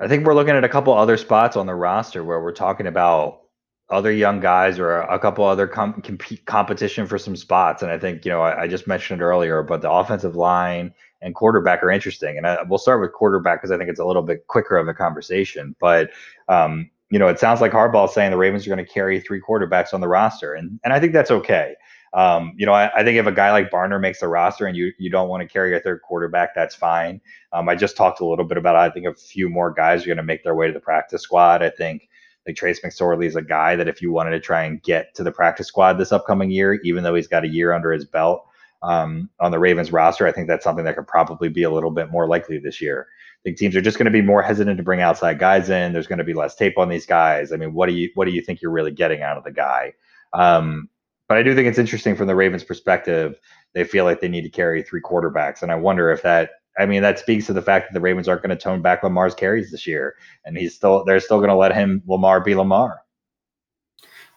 I 0.00 0.08
think 0.08 0.24
we're 0.24 0.34
looking 0.34 0.54
at 0.54 0.64
a 0.64 0.68
couple 0.68 0.94
other 0.94 1.16
spots 1.16 1.56
on 1.56 1.66
the 1.66 1.74
roster 1.74 2.22
where 2.24 2.40
we're 2.40 2.52
talking 2.52 2.86
about 2.86 3.40
other 3.90 4.12
young 4.12 4.38
guys 4.40 4.78
or 4.78 5.00
a 5.00 5.18
couple 5.18 5.44
other 5.44 5.66
com- 5.66 6.02
competition 6.44 7.06
for 7.06 7.18
some 7.18 7.36
spots. 7.36 7.82
And 7.82 7.90
I 7.90 7.98
think, 7.98 8.24
you 8.24 8.30
know, 8.30 8.42
I, 8.42 8.62
I, 8.62 8.66
just 8.68 8.86
mentioned 8.86 9.22
it 9.22 9.24
earlier, 9.24 9.62
but 9.62 9.80
the 9.80 9.90
offensive 9.90 10.36
line 10.36 10.92
and 11.22 11.34
quarterback 11.34 11.82
are 11.82 11.90
interesting. 11.90 12.36
And 12.36 12.46
I, 12.46 12.62
we'll 12.64 12.78
start 12.78 13.00
with 13.00 13.12
quarterback 13.12 13.60
because 13.62 13.70
I 13.70 13.78
think 13.78 13.88
it's 13.88 14.00
a 14.00 14.04
little 14.04 14.22
bit 14.22 14.46
quicker 14.46 14.76
of 14.76 14.88
a 14.88 14.94
conversation. 14.94 15.74
But, 15.80 16.10
um, 16.48 16.90
you 17.10 17.18
know, 17.18 17.28
it 17.28 17.38
sounds 17.38 17.62
like 17.62 17.72
Harbaugh 17.72 18.10
saying 18.10 18.30
the 18.30 18.36
Ravens 18.36 18.66
are 18.66 18.70
going 18.70 18.84
to 18.84 18.92
carry 18.92 19.20
three 19.20 19.40
quarterbacks 19.40 19.94
on 19.94 20.02
the 20.02 20.08
roster. 20.08 20.52
And, 20.52 20.78
and 20.84 20.92
I 20.92 21.00
think 21.00 21.14
that's 21.14 21.30
okay. 21.30 21.74
Um, 22.12 22.54
you 22.56 22.66
know, 22.66 22.72
I, 22.72 22.90
I, 22.94 23.04
think 23.04 23.18
if 23.18 23.26
a 23.26 23.32
guy 23.32 23.52
like 23.52 23.70
Barner 23.70 24.00
makes 24.00 24.20
the 24.20 24.28
roster 24.28 24.66
and 24.66 24.74
you 24.74 24.92
you 24.98 25.10
don't 25.10 25.28
want 25.28 25.42
to 25.42 25.46
carry 25.46 25.76
a 25.76 25.80
third 25.80 26.00
quarterback, 26.00 26.54
that's 26.54 26.74
fine. 26.74 27.20
Um, 27.52 27.68
I 27.68 27.74
just 27.74 27.98
talked 27.98 28.20
a 28.20 28.26
little 28.26 28.46
bit 28.46 28.56
about. 28.56 28.76
I 28.76 28.88
think 28.88 29.06
a 29.06 29.14
few 29.14 29.50
more 29.50 29.70
guys 29.70 30.04
are 30.04 30.06
going 30.06 30.16
to 30.16 30.22
make 30.22 30.42
their 30.42 30.54
way 30.54 30.66
to 30.66 30.72
the 30.72 30.80
practice 30.80 31.20
squad. 31.22 31.62
I 31.62 31.68
think 31.68 32.08
like 32.48 32.56
Trace 32.56 32.80
McSorley 32.80 33.26
is 33.26 33.36
a 33.36 33.42
guy 33.42 33.76
that 33.76 33.88
if 33.88 34.00
you 34.00 34.10
wanted 34.10 34.30
to 34.30 34.40
try 34.40 34.64
and 34.64 34.82
get 34.82 35.14
to 35.14 35.22
the 35.22 35.30
practice 35.30 35.68
squad 35.68 35.94
this 35.94 36.12
upcoming 36.12 36.50
year, 36.50 36.80
even 36.82 37.04
though 37.04 37.14
he's 37.14 37.28
got 37.28 37.44
a 37.44 37.48
year 37.48 37.72
under 37.72 37.92
his 37.92 38.06
belt 38.06 38.46
um, 38.82 39.28
on 39.38 39.50
the 39.50 39.58
Ravens 39.58 39.92
roster, 39.92 40.26
I 40.26 40.32
think 40.32 40.48
that's 40.48 40.64
something 40.64 40.84
that 40.86 40.96
could 40.96 41.06
probably 41.06 41.50
be 41.50 41.62
a 41.62 41.70
little 41.70 41.90
bit 41.90 42.10
more 42.10 42.26
likely 42.26 42.58
this 42.58 42.80
year. 42.80 43.06
I 43.10 43.40
think 43.44 43.58
teams 43.58 43.76
are 43.76 43.82
just 43.82 43.98
going 43.98 44.06
to 44.06 44.10
be 44.10 44.22
more 44.22 44.42
hesitant 44.42 44.78
to 44.78 44.82
bring 44.82 45.02
outside 45.02 45.38
guys 45.38 45.68
in. 45.68 45.92
There's 45.92 46.06
going 46.06 46.18
to 46.18 46.24
be 46.24 46.34
less 46.34 46.54
tape 46.56 46.78
on 46.78 46.88
these 46.88 47.06
guys. 47.06 47.52
I 47.52 47.56
mean, 47.56 47.74
what 47.74 47.86
do 47.86 47.94
you 47.94 48.10
what 48.14 48.24
do 48.24 48.32
you 48.32 48.40
think 48.40 48.62
you're 48.62 48.72
really 48.72 48.90
getting 48.90 49.22
out 49.22 49.36
of 49.36 49.44
the 49.44 49.52
guy? 49.52 49.92
Um, 50.32 50.88
but 51.28 51.36
I 51.36 51.42
do 51.42 51.54
think 51.54 51.68
it's 51.68 51.78
interesting 51.78 52.16
from 52.16 52.26
the 52.26 52.34
Ravens' 52.34 52.64
perspective. 52.64 53.38
They 53.74 53.84
feel 53.84 54.06
like 54.06 54.20
they 54.20 54.28
need 54.28 54.42
to 54.42 54.48
carry 54.48 54.82
three 54.82 55.02
quarterbacks, 55.02 55.62
and 55.62 55.70
I 55.70 55.76
wonder 55.76 56.10
if 56.10 56.22
that 56.22 56.50
I 56.78 56.86
mean, 56.86 57.02
that 57.02 57.18
speaks 57.18 57.46
to 57.46 57.52
the 57.52 57.62
fact 57.62 57.88
that 57.88 57.94
the 57.94 58.00
Ravens 58.00 58.28
aren't 58.28 58.42
going 58.42 58.56
to 58.56 58.62
tone 58.62 58.80
back 58.80 59.02
Lamar's 59.02 59.34
carries 59.34 59.70
this 59.70 59.86
year, 59.86 60.14
and 60.44 60.56
he's 60.56 60.74
still 60.74 61.04
they're 61.04 61.20
still 61.20 61.38
going 61.38 61.50
to 61.50 61.56
let 61.56 61.74
him 61.74 62.02
Lamar 62.06 62.40
be 62.40 62.54
Lamar. 62.54 63.00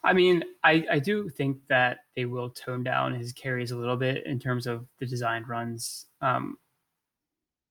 I 0.04 0.13
mean, 0.13 0.43
I, 0.63 0.84
I 0.89 0.99
do 0.99 1.30
think 1.30 1.60
that 1.69 1.99
they 2.15 2.25
will 2.25 2.49
tone 2.49 2.84
down 2.84 3.13
his 3.13 3.32
carries 3.32 3.69
a 3.69 3.77
little 3.77 3.97
bit 3.97 4.25
in 4.25 4.39
terms 4.39 4.65
of 4.65 4.88
the 4.99 5.06
designed 5.06 5.47
runs. 5.47 6.08
Um, 6.21 6.58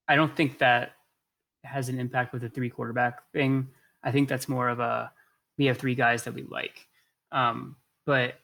I 0.06 0.14
don't 0.14 0.34
think 0.36 0.58
that 0.58 0.92
has 1.64 1.88
an 1.88 1.98
impact 1.98 2.32
with 2.32 2.42
the 2.42 2.48
three 2.48 2.70
quarterback 2.70 3.28
thing. 3.32 3.68
I 4.04 4.12
think 4.12 4.28
that's 4.28 4.48
more 4.48 4.68
of 4.68 4.78
a 4.78 5.10
we 5.58 5.66
have 5.66 5.78
three 5.78 5.94
guys 5.94 6.22
that 6.24 6.34
we 6.34 6.42
like. 6.42 6.86
Um, 7.32 7.76
but 8.06 8.34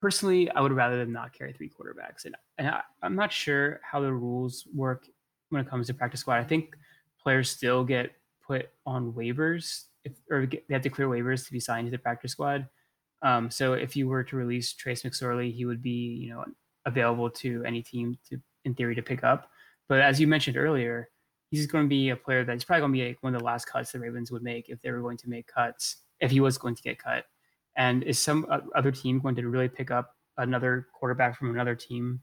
personally, 0.00 0.50
I 0.50 0.60
would 0.60 0.72
rather 0.72 0.98
them 0.98 1.12
not 1.12 1.32
carry 1.32 1.52
three 1.52 1.70
quarterbacks. 1.70 2.24
And, 2.24 2.36
and 2.58 2.68
I, 2.68 2.82
I'm 3.02 3.16
not 3.16 3.32
sure 3.32 3.80
how 3.82 4.00
the 4.00 4.12
rules 4.12 4.66
work 4.74 5.06
when 5.50 5.60
it 5.60 5.68
comes 5.68 5.86
to 5.88 5.94
practice 5.94 6.20
squad. 6.20 6.38
I 6.38 6.44
think 6.44 6.76
players 7.22 7.50
still 7.50 7.84
get 7.84 8.12
put 8.46 8.70
on 8.86 9.12
waivers 9.12 9.84
if, 10.04 10.12
or 10.30 10.46
get, 10.46 10.66
they 10.68 10.74
have 10.74 10.82
to 10.82 10.90
clear 10.90 11.08
waivers 11.08 11.46
to 11.46 11.52
be 11.52 11.60
signed 11.60 11.86
to 11.86 11.90
the 11.90 11.98
practice 11.98 12.32
squad. 12.32 12.66
Um, 13.22 13.50
so 13.50 13.74
if 13.74 13.94
you 13.96 14.08
were 14.08 14.24
to 14.24 14.36
release 14.36 14.72
Trace 14.72 15.02
McSorley, 15.02 15.54
he 15.54 15.66
would 15.66 15.82
be, 15.82 16.24
you 16.24 16.30
know, 16.30 16.44
available 16.86 17.28
to 17.30 17.62
any 17.64 17.82
team 17.82 18.18
to, 18.30 18.40
in 18.64 18.74
theory, 18.74 18.94
to 18.94 19.02
pick 19.02 19.22
up. 19.22 19.50
But 19.88 20.00
as 20.00 20.18
you 20.18 20.26
mentioned 20.26 20.56
earlier, 20.56 21.08
he's 21.50 21.66
going 21.66 21.84
to 21.84 21.88
be 21.88 22.10
a 22.10 22.16
player 22.16 22.44
that's 22.44 22.64
probably 22.64 22.80
going 22.80 22.92
to 22.92 22.98
be 22.98 23.08
like 23.08 23.18
one 23.22 23.34
of 23.34 23.40
the 23.40 23.44
last 23.44 23.66
cuts 23.66 23.92
the 23.92 24.00
Ravens 24.00 24.30
would 24.30 24.42
make 24.42 24.68
if 24.68 24.80
they 24.80 24.90
were 24.90 25.02
going 25.02 25.18
to 25.18 25.28
make 25.28 25.46
cuts, 25.46 25.96
if 26.20 26.30
he 26.30 26.40
was 26.40 26.56
going 26.56 26.74
to 26.74 26.82
get 26.82 26.98
cut. 26.98 27.24
And 27.76 28.02
is 28.04 28.18
some 28.18 28.46
other 28.74 28.90
team 28.90 29.20
going 29.20 29.34
to 29.36 29.48
really 29.48 29.68
pick 29.68 29.90
up 29.90 30.14
another 30.38 30.88
quarterback 30.94 31.36
from 31.36 31.50
another 31.50 31.74
team 31.74 32.20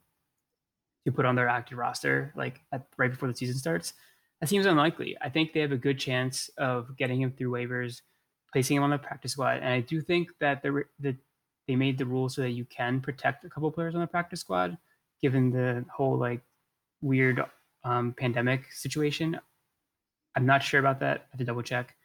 to 1.08 1.12
put 1.14 1.26
on 1.26 1.36
their 1.36 1.48
active 1.48 1.78
roster, 1.78 2.34
like 2.36 2.60
at, 2.74 2.86
right 2.98 3.10
before 3.10 3.30
the 3.30 3.36
season 3.36 3.56
starts? 3.56 3.94
That 4.42 4.50
seems 4.50 4.66
unlikely. 4.66 5.16
I 5.22 5.30
think 5.30 5.54
they 5.54 5.62
have 5.62 5.72
a 5.72 5.78
good 5.78 5.98
chance 5.98 6.50
of 6.58 6.98
getting 6.98 7.22
him 7.22 7.32
through 7.32 7.52
waivers, 7.52 8.02
placing 8.52 8.76
him 8.76 8.84
on 8.84 8.90
the 8.90 8.98
practice 8.98 9.32
squad, 9.32 9.60
and 9.64 9.70
I 9.70 9.80
do 9.80 10.02
think 10.02 10.30
that 10.42 10.62
the 10.62 10.84
that 11.00 11.16
they 11.68 11.76
made 11.78 11.98
the 11.98 12.06
rule 12.06 12.28
so 12.28 12.42
that 12.42 12.52
you 12.52 12.66
can 12.66 13.00
protect 13.00 13.46
a 13.46 13.50
couple 13.50 13.72
players 13.72 13.96
on 13.96 14.02
the 14.02 14.08
practice 14.08 14.42
squad, 14.42 14.78
given 15.22 15.50
the 15.50 15.86
whole 15.90 16.18
like 16.18 16.42
weird 17.02 17.42
um, 17.84 18.14
pandemic 18.18 18.72
situation. 18.72 19.40
I'm 20.36 20.46
not 20.46 20.62
sure 20.62 20.80
about 20.80 21.00
that. 21.00 21.18
I 21.18 21.24
have 21.32 21.40
to 21.40 21.46
double 21.46 21.64
check. 21.64 21.96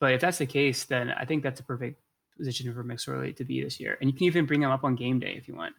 But 0.00 0.12
if 0.12 0.20
that's 0.20 0.38
the 0.38 0.46
case, 0.46 0.84
then 0.84 1.10
I 1.10 1.24
think 1.24 1.42
that's 1.42 1.60
a 1.60 1.64
perfect 1.64 2.00
position 2.36 2.72
for 2.72 2.84
McSorley 2.84 3.34
to 3.36 3.44
be 3.44 3.62
this 3.62 3.80
year. 3.80 3.98
And 4.00 4.10
you 4.10 4.16
can 4.16 4.24
even 4.24 4.46
bring 4.46 4.62
him 4.62 4.70
up 4.70 4.84
on 4.84 4.94
game 4.96 5.18
day 5.18 5.34
if 5.36 5.48
you 5.48 5.54
want. 5.54 5.74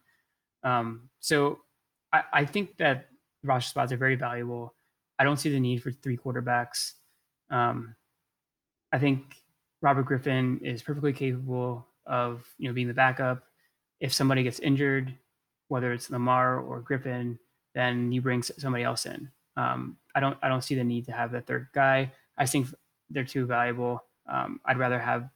Um, 0.63 1.09
so 1.19 1.59
I, 2.13 2.23
I 2.33 2.45
think 2.45 2.77
that 2.77 3.07
roster 3.43 3.69
spots 3.69 3.91
are 3.91 3.97
very 3.97 4.15
valuable. 4.15 4.75
I 5.19 5.23
don't 5.23 5.37
see 5.37 5.51
the 5.51 5.59
need 5.59 5.83
for 5.83 5.91
three 5.91 6.17
quarterbacks. 6.17 6.93
Um, 7.49 7.95
I 8.91 8.99
think 8.99 9.35
Robert 9.81 10.03
Griffin 10.03 10.59
is 10.63 10.81
perfectly 10.81 11.13
capable 11.13 11.87
of 12.05 12.45
you 12.57 12.67
know 12.67 12.73
being 12.73 12.87
the 12.87 12.93
backup. 12.93 13.43
If 13.99 14.13
somebody 14.13 14.43
gets 14.43 14.59
injured, 14.59 15.13
whether 15.67 15.93
it's 15.93 16.09
Lamar 16.09 16.59
or 16.59 16.81
Griffin, 16.81 17.39
then 17.75 18.11
you 18.11 18.21
bring 18.21 18.43
somebody 18.43 18.83
else 18.83 19.05
in. 19.05 19.29
Um, 19.57 19.97
I 20.15 20.19
don't 20.19 20.37
I 20.41 20.49
don't 20.49 20.63
see 20.63 20.75
the 20.75 20.83
need 20.83 21.05
to 21.05 21.11
have 21.11 21.31
the 21.31 21.41
third 21.41 21.67
guy. 21.73 22.11
I 22.37 22.45
think 22.45 22.67
they're 23.09 23.23
too 23.23 23.45
valuable. 23.45 24.03
Um, 24.27 24.59
I'd 24.65 24.77
rather 24.77 24.99
have 24.99 25.29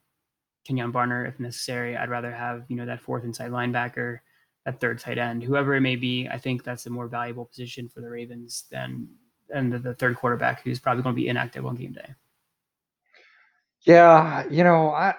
Kenjon 0.68 0.92
Barner 0.92 1.28
if 1.28 1.40
necessary. 1.40 1.96
I'd 1.96 2.10
rather 2.10 2.32
have 2.32 2.66
you 2.68 2.76
know 2.76 2.86
that 2.86 3.02
fourth 3.02 3.24
inside 3.24 3.52
linebacker, 3.52 4.20
that 4.66 4.80
third 4.80 5.00
tight 5.00 5.18
end, 5.18 5.44
whoever 5.44 5.76
it 5.76 5.82
may 5.82 5.96
be. 5.96 6.28
I 6.28 6.38
think 6.38 6.64
that's 6.64 6.86
a 6.86 6.90
more 6.90 7.08
valuable 7.08 7.46
position 7.46 7.88
for 7.88 8.02
the 8.02 8.10
Ravens 8.10 8.66
than 8.72 9.08
than 9.50 9.70
the, 9.70 9.80
the 9.80 9.94
third 9.94 10.16
quarterback 10.16 10.64
who's 10.64 10.80
probably 10.80 11.04
going 11.04 11.16
to 11.16 11.22
be 11.22 11.28
inactive 11.28 11.66
on 11.66 11.76
game 11.76 11.94
day. 11.94 12.14
Yeah, 13.82 14.46
you 14.50 14.64
know, 14.64 14.90
I 14.90 15.14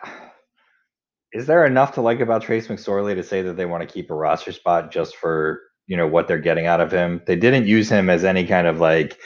is 1.32 1.46
there 1.46 1.66
enough 1.66 1.92
to 1.94 2.00
like 2.00 2.20
about 2.20 2.42
Trace 2.42 2.66
McSorley 2.66 3.14
to 3.14 3.22
say 3.22 3.42
that 3.42 3.56
they 3.56 3.66
want 3.66 3.86
to 3.86 3.92
keep 3.92 4.10
a 4.10 4.14
roster 4.14 4.52
spot 4.52 4.90
just 4.90 5.16
for 5.16 5.62
you 5.86 5.96
know 5.96 6.06
what 6.06 6.26
they're 6.26 6.38
getting 6.38 6.66
out 6.66 6.80
of 6.80 6.90
him? 6.90 7.22
They 7.26 7.36
didn't 7.36 7.66
use 7.66 7.88
him 7.88 8.10
as 8.10 8.24
any 8.24 8.46
kind 8.46 8.66
of 8.66 8.80
like 8.80 9.18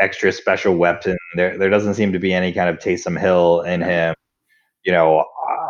extra 0.00 0.32
special 0.32 0.76
weapon. 0.76 1.16
There, 1.34 1.58
there 1.58 1.70
doesn't 1.70 1.94
seem 1.94 2.12
to 2.12 2.18
be 2.18 2.32
any 2.32 2.52
kind 2.52 2.68
of 2.68 2.78
Taysom 2.78 3.18
Hill 3.18 3.62
in 3.62 3.80
him. 3.80 4.14
You 4.84 4.92
know, 4.92 5.24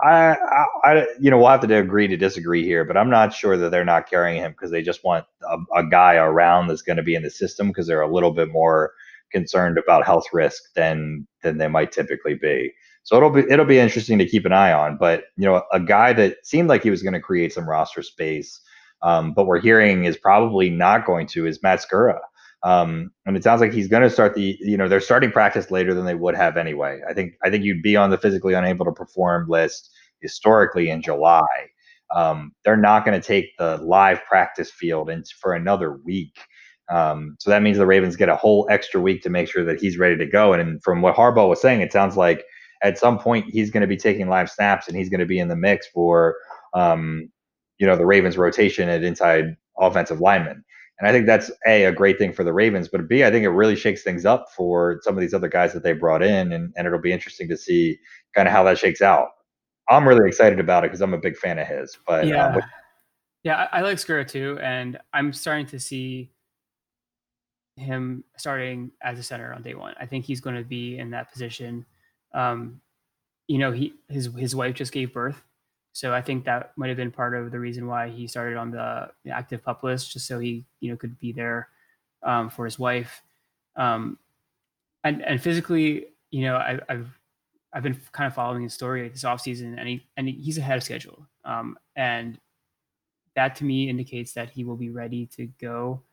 I, 0.04 0.36
I, 0.84 1.06
you 1.20 1.30
know, 1.30 1.38
we'll 1.38 1.48
have 1.48 1.66
to 1.66 1.76
agree 1.78 2.08
to 2.08 2.16
disagree 2.16 2.64
here, 2.64 2.84
but 2.84 2.96
I'm 2.96 3.10
not 3.10 3.34
sure 3.34 3.56
that 3.56 3.70
they're 3.70 3.84
not 3.84 4.08
carrying 4.10 4.42
him 4.42 4.52
because 4.52 4.70
they 4.70 4.82
just 4.82 5.04
want 5.04 5.26
a, 5.48 5.58
a 5.80 5.88
guy 5.88 6.16
around 6.16 6.68
that's 6.68 6.82
going 6.82 6.98
to 6.98 7.02
be 7.02 7.14
in 7.14 7.22
the 7.22 7.30
system 7.30 7.68
because 7.68 7.86
they're 7.86 8.00
a 8.02 8.12
little 8.12 8.32
bit 8.32 8.50
more 8.50 8.92
concerned 9.32 9.78
about 9.78 10.06
health 10.06 10.26
risk 10.32 10.62
than 10.76 11.26
than 11.42 11.58
they 11.58 11.68
might 11.68 11.92
typically 11.92 12.34
be. 12.34 12.72
So 13.04 13.16
it'll 13.16 13.30
be 13.30 13.44
it'll 13.50 13.66
be 13.66 13.78
interesting 13.78 14.18
to 14.18 14.26
keep 14.28 14.46
an 14.46 14.52
eye 14.52 14.72
on. 14.72 14.98
But 14.98 15.24
you 15.36 15.46
know, 15.46 15.62
a 15.72 15.80
guy 15.80 16.12
that 16.14 16.46
seemed 16.46 16.68
like 16.68 16.82
he 16.82 16.90
was 16.90 17.02
going 17.02 17.14
to 17.14 17.20
create 17.20 17.52
some 17.52 17.68
roster 17.68 18.02
space, 18.02 18.60
um, 19.02 19.34
but 19.34 19.46
we're 19.46 19.60
hearing 19.60 20.04
is 20.04 20.16
probably 20.18 20.70
not 20.70 21.06
going 21.06 21.26
to 21.28 21.46
is 21.46 21.62
Matt 21.62 21.80
Skura. 21.82 22.18
Um, 22.64 23.10
and 23.24 23.36
it 23.36 23.44
sounds 23.44 23.60
like 23.60 23.72
he's 23.72 23.88
going 23.88 24.02
to 24.02 24.10
start 24.10 24.34
the, 24.34 24.56
you 24.60 24.76
know, 24.76 24.88
they're 24.88 25.00
starting 25.00 25.30
practice 25.30 25.70
later 25.70 25.94
than 25.94 26.04
they 26.04 26.14
would 26.14 26.34
have 26.34 26.56
anyway. 26.56 27.00
I 27.08 27.14
think, 27.14 27.34
I 27.44 27.50
think 27.50 27.64
you'd 27.64 27.82
be 27.82 27.96
on 27.96 28.10
the 28.10 28.18
physically 28.18 28.54
unable 28.54 28.84
to 28.86 28.92
perform 28.92 29.48
list 29.48 29.90
historically 30.20 30.90
in 30.90 31.00
July. 31.00 31.46
Um, 32.14 32.52
they're 32.64 32.76
not 32.76 33.04
going 33.04 33.20
to 33.20 33.26
take 33.26 33.56
the 33.58 33.76
live 33.78 34.24
practice 34.24 34.70
field 34.70 35.10
in, 35.10 35.24
for 35.40 35.54
another 35.54 35.98
week. 36.04 36.36
Um, 36.90 37.36
so 37.38 37.50
that 37.50 37.62
means 37.62 37.76
the 37.76 37.86
Ravens 37.86 38.16
get 38.16 38.30
a 38.30 38.36
whole 38.36 38.66
extra 38.70 39.00
week 39.00 39.22
to 39.22 39.30
make 39.30 39.48
sure 39.48 39.64
that 39.64 39.80
he's 39.80 39.98
ready 39.98 40.16
to 40.16 40.26
go. 40.26 40.54
And 40.54 40.82
from 40.82 41.02
what 41.02 41.14
Harbaugh 41.14 41.48
was 41.48 41.60
saying, 41.60 41.80
it 41.82 41.92
sounds 41.92 42.16
like 42.16 42.44
at 42.82 42.98
some 42.98 43.18
point 43.18 43.46
he's 43.50 43.70
going 43.70 43.82
to 43.82 43.86
be 43.86 43.96
taking 43.96 44.28
live 44.28 44.50
snaps 44.50 44.88
and 44.88 44.96
he's 44.96 45.10
going 45.10 45.20
to 45.20 45.26
be 45.26 45.38
in 45.38 45.48
the 45.48 45.56
mix 45.56 45.86
for, 45.88 46.36
um, 46.74 47.30
you 47.78 47.86
know, 47.86 47.96
the 47.96 48.06
Ravens 48.06 48.38
rotation 48.38 48.88
at 48.88 49.04
inside 49.04 49.56
offensive 49.78 50.20
lineman. 50.20 50.64
And 50.98 51.08
I 51.08 51.12
think 51.12 51.26
that's 51.26 51.50
a 51.66 51.84
a 51.84 51.92
great 51.92 52.18
thing 52.18 52.32
for 52.32 52.44
the 52.44 52.52
Ravens, 52.52 52.88
but 52.88 53.08
B, 53.08 53.24
I 53.24 53.30
think 53.30 53.44
it 53.44 53.50
really 53.50 53.76
shakes 53.76 54.02
things 54.02 54.26
up 54.26 54.46
for 54.56 54.98
some 55.02 55.14
of 55.14 55.20
these 55.20 55.34
other 55.34 55.48
guys 55.48 55.72
that 55.72 55.82
they 55.82 55.92
brought 55.92 56.22
in, 56.22 56.52
and, 56.52 56.72
and 56.76 56.86
it'll 56.86 56.98
be 56.98 57.12
interesting 57.12 57.48
to 57.48 57.56
see 57.56 57.98
kind 58.34 58.48
of 58.48 58.52
how 58.52 58.64
that 58.64 58.78
shakes 58.78 59.00
out. 59.00 59.28
I'm 59.88 60.06
really 60.06 60.28
excited 60.28 60.60
about 60.60 60.84
it 60.84 60.88
because 60.88 61.00
I'm 61.00 61.14
a 61.14 61.18
big 61.18 61.36
fan 61.36 61.58
of 61.58 61.66
his. 61.66 61.96
But 62.06 62.26
yeah, 62.26 62.48
um, 62.48 62.62
yeah, 63.44 63.68
I, 63.72 63.78
I 63.78 63.80
like 63.82 63.98
Skura 63.98 64.26
too, 64.26 64.58
and 64.60 64.98
I'm 65.12 65.32
starting 65.32 65.66
to 65.66 65.80
see 65.80 66.32
him 67.76 68.24
starting 68.36 68.90
as 69.00 69.18
a 69.18 69.22
center 69.22 69.54
on 69.54 69.62
day 69.62 69.74
one. 69.74 69.94
I 70.00 70.06
think 70.06 70.24
he's 70.24 70.40
going 70.40 70.56
to 70.56 70.64
be 70.64 70.98
in 70.98 71.10
that 71.10 71.32
position. 71.32 71.86
Um, 72.34 72.80
you 73.46 73.58
know, 73.58 73.72
he 73.72 73.94
his 74.08 74.28
his 74.36 74.54
wife 74.54 74.74
just 74.74 74.92
gave 74.92 75.14
birth, 75.14 75.42
so 75.98 76.14
I 76.14 76.22
think 76.22 76.44
that 76.44 76.74
might 76.76 76.86
have 76.86 76.96
been 76.96 77.10
part 77.10 77.34
of 77.34 77.50
the 77.50 77.58
reason 77.58 77.88
why 77.88 78.08
he 78.08 78.28
started 78.28 78.56
on 78.56 78.70
the 78.70 79.10
active 79.28 79.64
pup 79.64 79.82
list, 79.82 80.12
just 80.12 80.28
so 80.28 80.38
he 80.38 80.64
you 80.78 80.92
know 80.92 80.96
could 80.96 81.18
be 81.18 81.32
there 81.32 81.70
um, 82.22 82.50
for 82.50 82.64
his 82.64 82.78
wife. 82.78 83.20
Um, 83.74 84.16
and 85.02 85.24
and 85.24 85.42
physically, 85.42 86.06
you 86.30 86.42
know, 86.42 86.54
I, 86.54 86.78
have 86.88 87.08
I've 87.72 87.82
been 87.82 88.00
kind 88.12 88.28
of 88.28 88.34
following 88.34 88.62
his 88.62 88.74
story 88.74 89.08
this 89.08 89.24
offseason, 89.24 89.76
and 89.76 89.88
he 89.88 90.06
and 90.16 90.28
he's 90.28 90.56
ahead 90.56 90.76
of 90.76 90.84
schedule. 90.84 91.26
Um, 91.44 91.76
and 91.96 92.38
that 93.34 93.56
to 93.56 93.64
me 93.64 93.90
indicates 93.90 94.34
that 94.34 94.50
he 94.50 94.62
will 94.62 94.76
be 94.76 94.90
ready 94.90 95.26
to 95.34 95.46
go. 95.60 96.04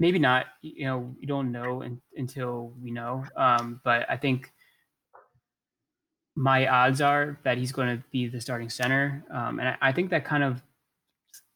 Maybe 0.00 0.18
not, 0.18 0.46
you 0.62 0.86
know, 0.86 1.14
you 1.16 1.28
don't 1.28 1.52
know 1.52 1.82
in, 1.82 2.00
until 2.16 2.72
we 2.82 2.90
know. 2.90 3.24
Um, 3.36 3.80
but 3.84 4.10
I 4.10 4.16
think 4.16 4.52
my 6.36 6.66
odds 6.68 7.00
are 7.00 7.38
that 7.44 7.58
he's 7.58 7.72
going 7.72 7.96
to 7.96 8.02
be 8.10 8.28
the 8.28 8.40
starting 8.40 8.70
center. 8.70 9.24
Um, 9.30 9.58
and 9.58 9.68
I, 9.68 9.76
I, 9.80 9.92
think 9.92 10.10
that 10.10 10.24
kind 10.24 10.44
of 10.44 10.62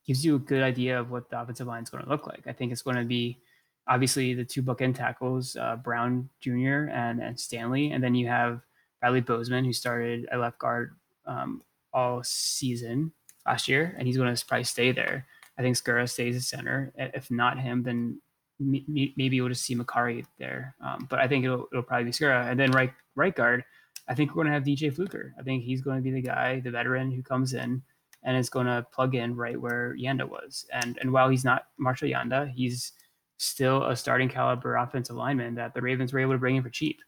gives 0.06 0.24
you 0.24 0.36
a 0.36 0.38
good 0.38 0.62
idea 0.62 0.98
of 0.98 1.10
what 1.10 1.30
the 1.30 1.40
offensive 1.40 1.66
line 1.66 1.82
is 1.82 1.90
going 1.90 2.02
to 2.02 2.10
look 2.10 2.26
like. 2.26 2.46
I 2.46 2.52
think 2.52 2.72
it's 2.72 2.82
going 2.82 2.96
to 2.96 3.04
be 3.04 3.38
obviously 3.86 4.34
the 4.34 4.44
two 4.44 4.62
bookend 4.62 4.96
tackles, 4.96 5.56
uh, 5.56 5.76
Brown 5.76 6.28
Jr. 6.40 6.88
and, 6.90 7.20
and 7.20 7.38
Stanley. 7.38 7.92
And 7.92 8.02
then 8.02 8.14
you 8.14 8.26
have 8.28 8.60
Bradley 9.00 9.20
Bozeman, 9.20 9.64
who 9.64 9.72
started 9.72 10.26
at 10.30 10.40
left 10.40 10.58
guard 10.58 10.96
um, 11.26 11.62
all 11.92 12.22
season 12.24 13.12
last 13.46 13.68
year, 13.68 13.94
and 13.98 14.06
he's 14.06 14.16
going 14.16 14.34
to 14.34 14.46
probably 14.46 14.64
stay 14.64 14.92
there. 14.92 15.26
I 15.58 15.62
think 15.62 15.76
Skura 15.76 16.08
stays 16.08 16.36
at 16.36 16.42
center. 16.42 16.92
If 16.96 17.30
not 17.30 17.60
him, 17.60 17.82
then 17.82 18.20
maybe 18.58 19.40
we'll 19.40 19.50
just 19.50 19.64
see 19.64 19.76
Mekari 19.76 20.24
there. 20.38 20.74
Um, 20.84 21.06
but 21.08 21.18
I 21.18 21.28
think 21.28 21.44
it'll, 21.44 21.66
it'll 21.70 21.82
probably 21.82 22.06
be 22.06 22.10
Skura. 22.10 22.50
And 22.50 22.58
then 22.58 22.70
right, 22.72 22.92
right 23.14 23.34
guard, 23.34 23.64
I 24.08 24.14
think 24.14 24.30
we're 24.30 24.44
going 24.44 24.48
to 24.48 24.52
have 24.52 24.64
DJ 24.64 24.94
Fluker. 24.94 25.34
I 25.38 25.42
think 25.42 25.64
he's 25.64 25.80
going 25.80 25.96
to 25.96 26.02
be 26.02 26.10
the 26.10 26.22
guy, 26.22 26.60
the 26.60 26.70
veteran 26.70 27.10
who 27.10 27.22
comes 27.22 27.54
in 27.54 27.82
and 28.22 28.36
is 28.36 28.50
going 28.50 28.66
to 28.66 28.86
plug 28.92 29.14
in 29.14 29.36
right 29.36 29.60
where 29.60 29.94
Yanda 29.98 30.28
was. 30.28 30.66
And 30.72 30.98
and 31.00 31.12
while 31.12 31.28
he's 31.28 31.44
not 31.44 31.66
Marshall 31.78 32.08
Yanda, 32.08 32.50
he's 32.50 32.92
still 33.38 33.84
a 33.84 33.96
starting 33.96 34.28
caliber 34.28 34.76
offensive 34.76 35.16
lineman 35.16 35.54
that 35.56 35.74
the 35.74 35.82
Ravens 35.82 36.12
were 36.12 36.20
able 36.20 36.32
to 36.32 36.38
bring 36.38 36.56
in 36.56 36.62
for 36.62 36.70
cheap. 36.70 37.00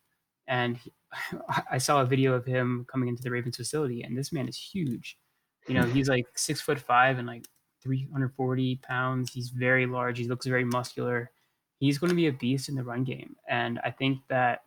And 0.47 0.77
he, 0.77 0.93
I 1.71 1.79
saw 1.79 2.01
a 2.01 2.07
video 2.07 2.35
of 2.35 2.45
him 2.45 2.87
coming 2.91 3.09
into 3.09 3.23
the 3.23 3.31
Ravens 3.31 3.57
facility, 3.57 4.03
and 4.03 4.17
this 4.17 4.33
man 4.33 4.49
is 4.49 4.57
huge. 4.57 5.19
You 5.67 5.75
know, 5.75 5.85
he's 5.85 6.09
like 6.09 6.27
six 6.37 6.61
foot 6.61 6.79
five 6.79 7.19
and 7.19 7.27
like 7.27 7.47
340 7.83 8.77
pounds. 8.83 9.33
He's 9.33 9.49
very 9.51 9.87
large. 9.87 10.19
He 10.19 10.29
looks 10.29 10.47
very 10.47 10.65
muscular. 10.65 11.31
He's 11.79 11.99
going 11.99 12.11
to 12.11 12.17
be 12.17 12.29
a 12.29 12.33
beast 12.33 12.69
in 12.69 12.75
the 12.75 12.85
run 12.85 13.05
game. 13.05 13.37
And 13.49 13.79
I 13.85 13.91
think 13.91 14.21
that 14.29 14.63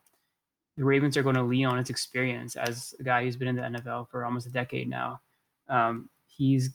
the 0.79 0.85
Ravens 0.85 1.17
are 1.17 1.23
going 1.23 1.35
to 1.35 1.43
lean 1.43 1.65
on 1.65 1.77
his 1.77 1.89
experience 1.89 2.55
as 2.55 2.95
a 3.01 3.03
guy 3.03 3.25
who's 3.25 3.35
been 3.35 3.49
in 3.49 3.57
the 3.57 3.63
NFL 3.63 4.07
for 4.07 4.23
almost 4.23 4.47
a 4.47 4.49
decade 4.49 4.89
now. 4.89 5.19
Um, 5.67 6.07
he's 6.25 6.69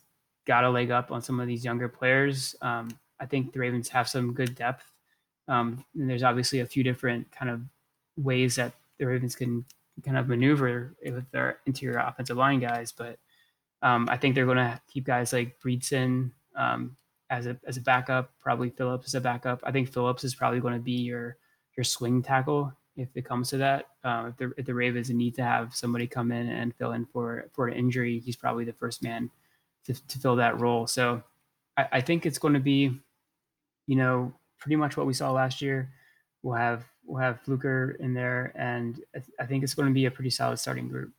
got 0.45 0.63
a 0.63 0.69
leg 0.69 0.91
up 0.91 1.11
on 1.11 1.23
some 1.23 1.41
of 1.41 1.47
these 1.47 1.65
younger 1.65 1.89
players. 1.89 2.55
Um, 2.61 2.91
I 3.19 3.25
think 3.25 3.55
the 3.55 3.61
Ravens 3.61 3.89
have 3.89 4.07
some 4.07 4.35
good 4.35 4.55
depth. 4.55 4.85
Um, 5.49 5.83
and 5.95 6.09
there's 6.09 6.23
obviously 6.23 6.61
a 6.61 6.67
few 6.67 6.85
different 6.85 7.33
kind 7.33 7.51
of 7.51 7.63
ways 8.23 8.57
that 8.57 8.75
the 8.99 9.07
Ravens 9.07 9.35
can 9.35 9.65
kind 10.05 10.19
of 10.19 10.29
maneuver 10.29 10.95
with 11.03 11.31
their 11.31 11.61
interior 11.65 11.97
offensive 11.97 12.37
line 12.37 12.61
guys. 12.61 12.93
But 12.93 13.19
um, 13.81 14.07
I 14.11 14.19
think 14.19 14.35
they're 14.35 14.45
going 14.45 14.59
to 14.59 14.79
keep 14.87 15.05
guys 15.05 15.33
like 15.33 15.59
Bredeson 15.65 16.31
um, 16.55 16.95
as 17.31 17.47
a 17.47 17.57
as 17.67 17.79
a 17.79 17.81
backup, 17.81 18.33
probably 18.39 18.69
Phillips 18.69 19.07
as 19.07 19.15
a 19.15 19.21
backup. 19.23 19.61
I 19.65 19.73
think 19.73 19.91
Phillips 19.91 20.25
is 20.25 20.35
probably 20.35 20.61
going 20.61 20.75
to 20.75 20.81
be 20.81 20.93
your 20.93 21.39
your 21.75 21.85
swing 21.85 22.23
tackle 22.23 22.71
if 22.97 23.09
it 23.15 23.25
comes 23.25 23.51
to 23.51 23.57
that. 23.59 23.89
Uh, 24.05 24.27
if, 24.29 24.37
the, 24.37 24.53
if 24.57 24.67
the 24.67 24.75
Ravens 24.75 25.11
need 25.11 25.35
to 25.35 25.43
have 25.43 25.75
somebody 25.75 26.07
come 26.07 26.33
in 26.33 26.49
and 26.49 26.75
fill 26.77 26.93
in 26.93 27.07
for 27.07 27.49
for 27.53 27.69
an 27.69 27.75
injury, 27.75 28.21
he's 28.21 28.37
probably 28.37 28.65
the 28.65 28.73
first 28.73 29.03
man 29.03 29.31
to, 29.87 29.95
to 30.09 30.19
fill 30.19 30.37
that 30.37 30.61
role. 30.61 30.87
So 30.87 31.23
I, 31.77 31.87
I 31.93 32.01
think 32.01 32.27
it's 32.27 32.39
going 32.39 32.55
to 32.55 32.61
be, 32.61 32.99
you 33.87 33.97
know, 33.97 34.33
pretty 34.59 34.77
much 34.77 34.97
what 34.97 35.07
we 35.07 35.13
saw 35.13 35.31
last 35.33 35.61
year. 35.61 35.91
We'll 36.43 36.57
have 36.57 36.85
we'll 37.05 37.21
have 37.21 37.41
Fluker 37.43 37.97
in 38.01 38.15
there, 38.15 38.53
and 38.55 39.01
I, 39.15 39.19
th- 39.19 39.37
I 39.41 39.47
think 39.47 39.65
it's 39.65 39.75
going 39.75 39.89
to 39.89 39.95
be 39.95 40.07
a 40.07 40.11
pretty 40.11 40.31
solid 40.31 40.59
starting 40.59 40.89
group. 40.89 41.13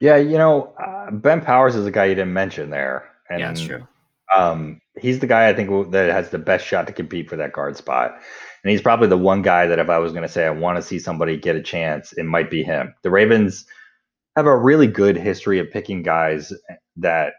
Yeah, 0.00 0.16
you 0.16 0.36
know, 0.36 0.74
uh, 0.84 1.12
Ben 1.12 1.40
Powers 1.40 1.76
is 1.76 1.86
a 1.86 1.90
guy 1.92 2.06
you 2.06 2.16
didn't 2.16 2.32
mention 2.32 2.70
there. 2.70 3.08
And, 3.30 3.38
yeah, 3.38 3.46
that's 3.46 3.62
true. 3.62 3.86
Um, 4.36 4.80
he's 4.98 5.20
the 5.20 5.28
guy 5.28 5.48
I 5.48 5.54
think 5.54 5.92
that 5.92 6.10
has 6.10 6.30
the 6.30 6.38
best 6.38 6.66
shot 6.66 6.88
to 6.88 6.92
compete 6.92 7.30
for 7.30 7.36
that 7.36 7.52
guard 7.52 7.76
spot. 7.76 8.20
And 8.64 8.70
he's 8.70 8.82
probably 8.82 9.08
the 9.08 9.18
one 9.18 9.42
guy 9.42 9.66
that 9.66 9.78
if 9.78 9.88
I 9.88 9.98
was 9.98 10.12
going 10.12 10.22
to 10.22 10.28
say 10.28 10.46
I 10.46 10.50
want 10.50 10.76
to 10.76 10.82
see 10.82 10.98
somebody 10.98 11.36
get 11.36 11.56
a 11.56 11.62
chance, 11.62 12.12
it 12.12 12.24
might 12.24 12.50
be 12.50 12.62
him. 12.62 12.94
The 13.02 13.10
Ravens 13.10 13.66
have 14.36 14.46
a 14.46 14.56
really 14.56 14.86
good 14.86 15.16
history 15.16 15.58
of 15.58 15.70
picking 15.70 16.02
guys 16.02 16.52
that 16.96 17.34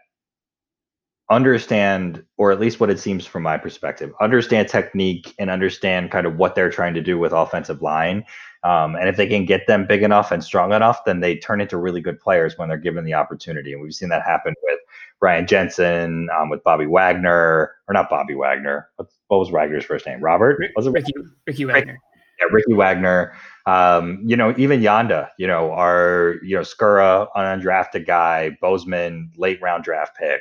understand, 1.30 2.22
or 2.36 2.52
at 2.52 2.60
least 2.60 2.80
what 2.80 2.90
it 2.90 3.00
seems 3.00 3.26
from 3.26 3.42
my 3.42 3.56
perspective, 3.56 4.12
understand 4.20 4.68
technique 4.68 5.34
and 5.38 5.50
understand 5.50 6.10
kind 6.10 6.26
of 6.26 6.36
what 6.36 6.54
they're 6.54 6.70
trying 6.70 6.94
to 6.94 7.00
do 7.00 7.18
with 7.18 7.32
offensive 7.32 7.80
line. 7.80 8.24
Um, 8.62 8.94
and 8.94 9.08
if 9.08 9.16
they 9.16 9.26
can 9.26 9.44
get 9.44 9.66
them 9.66 9.86
big 9.86 10.02
enough 10.02 10.30
and 10.30 10.44
strong 10.44 10.72
enough, 10.72 11.04
then 11.04 11.20
they 11.20 11.36
turn 11.36 11.60
into 11.60 11.76
really 11.76 12.00
good 12.00 12.18
players 12.18 12.56
when 12.56 12.68
they're 12.68 12.78
given 12.78 13.04
the 13.04 13.14
opportunity. 13.14 13.72
And 13.72 13.82
we've 13.82 13.94
seen 13.94 14.08
that 14.10 14.24
happen 14.24 14.54
with 14.62 14.78
Ryan 15.20 15.46
Jensen, 15.46 16.28
um, 16.38 16.50
with 16.50 16.62
Bobby 16.62 16.86
Wagner, 16.86 17.74
or 17.88 17.92
not 17.92 18.10
Bobby 18.10 18.34
Wagner. 18.34 18.88
What, 18.96 19.08
what 19.28 19.38
was 19.38 19.50
Wagner's 19.50 19.84
first 19.84 20.06
name? 20.06 20.20
Robert? 20.20 20.60
was 20.76 20.86
it 20.86 20.90
Ricky, 20.90 21.12
Ricky 21.46 21.64
Wagner? 21.64 21.98
Yeah, 22.40 22.46
Ricky 22.50 22.74
Wagner. 22.74 23.34
Um, 23.66 24.22
you 24.24 24.36
know, 24.36 24.54
even 24.58 24.80
Yanda, 24.80 25.28
you 25.38 25.46
know, 25.46 25.72
our, 25.72 26.36
you 26.42 26.56
know, 26.56 26.62
Skura, 26.62 27.28
an 27.34 27.60
undrafted 27.60 28.06
guy, 28.06 28.56
Bozeman, 28.60 29.30
late 29.36 29.60
round 29.62 29.84
draft 29.84 30.16
pick. 30.18 30.40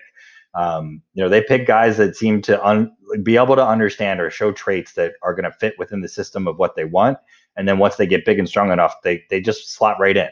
Um, 0.56 1.02
you 1.14 1.24
know, 1.24 1.30
they 1.30 1.42
pick 1.42 1.66
guys 1.66 1.98
that 1.98 2.16
seem 2.16 2.42
to 2.44 2.64
un- 2.66 2.92
be 3.24 3.38
able 3.38 3.56
to 3.56 3.66
understand 3.66 4.20
or 4.20 4.30
show 4.30 4.52
traits 4.52 4.94
that 4.94 5.14
are 5.24 5.34
going 5.34 5.50
to 5.50 5.58
fit 5.58 5.76
within 5.80 6.02
the 6.02 6.08
system 6.08 6.48
of 6.48 6.58
what 6.58 6.76
they 6.76 6.86
want. 6.86 7.18
And 7.56 7.68
then 7.68 7.80
once 7.80 7.96
they 7.96 8.08
get 8.08 8.26
big 8.26 8.40
and 8.40 8.48
strong 8.48 8.72
enough, 8.72 9.02
they 9.04 9.24
they 9.30 9.40
just 9.42 9.72
slot 9.72 10.00
right 10.00 10.18
in. 10.18 10.30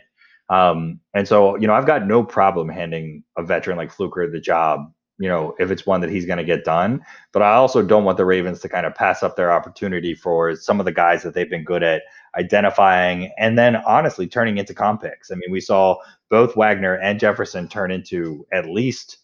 Um, 0.50 1.00
and 1.14 1.28
so, 1.28 1.56
you 1.56 1.66
know, 1.66 1.74
I've 1.74 1.86
got 1.86 2.06
no 2.06 2.24
problem 2.24 2.68
handing 2.68 3.24
a 3.38 3.44
veteran 3.44 3.78
like 3.78 3.92
Fluker 3.92 4.30
the 4.30 4.40
job, 4.40 4.92
you 5.22 5.30
know, 5.30 5.56
if 5.60 5.70
it's 5.70 5.86
one 5.86 6.02
that 6.02 6.10
he's 6.10 6.26
going 6.26 6.40
to 6.40 6.44
get 6.44 6.66
done. 6.66 7.06
But 7.32 7.44
I 7.44 7.54
also 7.54 7.84
don't 7.84 8.04
want 8.04 8.18
the 8.18 8.26
Ravens 8.26 8.60
to 8.62 8.70
kind 8.70 8.88
of 8.88 8.96
pass 8.96 9.22
up 9.22 9.36
their 9.36 9.52
opportunity 9.52 10.16
for 10.16 10.56
some 10.56 10.80
of 10.80 10.86
the 10.86 10.92
guys 10.92 11.22
that 11.22 11.36
they've 11.36 11.50
been 11.50 11.64
good 11.64 11.84
at 11.84 12.02
identifying 12.36 13.32
and 13.38 13.58
then 13.58 13.76
honestly 13.76 14.26
turning 14.26 14.58
into 14.58 14.74
comp 14.74 15.04
picks. 15.04 15.32
I 15.32 15.36
mean, 15.36 15.52
we 15.52 15.62
saw 15.62 15.98
both 16.32 16.56
Wagner 16.56 16.96
and 16.96 17.20
Jefferson 17.20 17.68
turn 17.68 17.92
into 17.92 18.48
at 18.52 18.66
least 18.66 19.18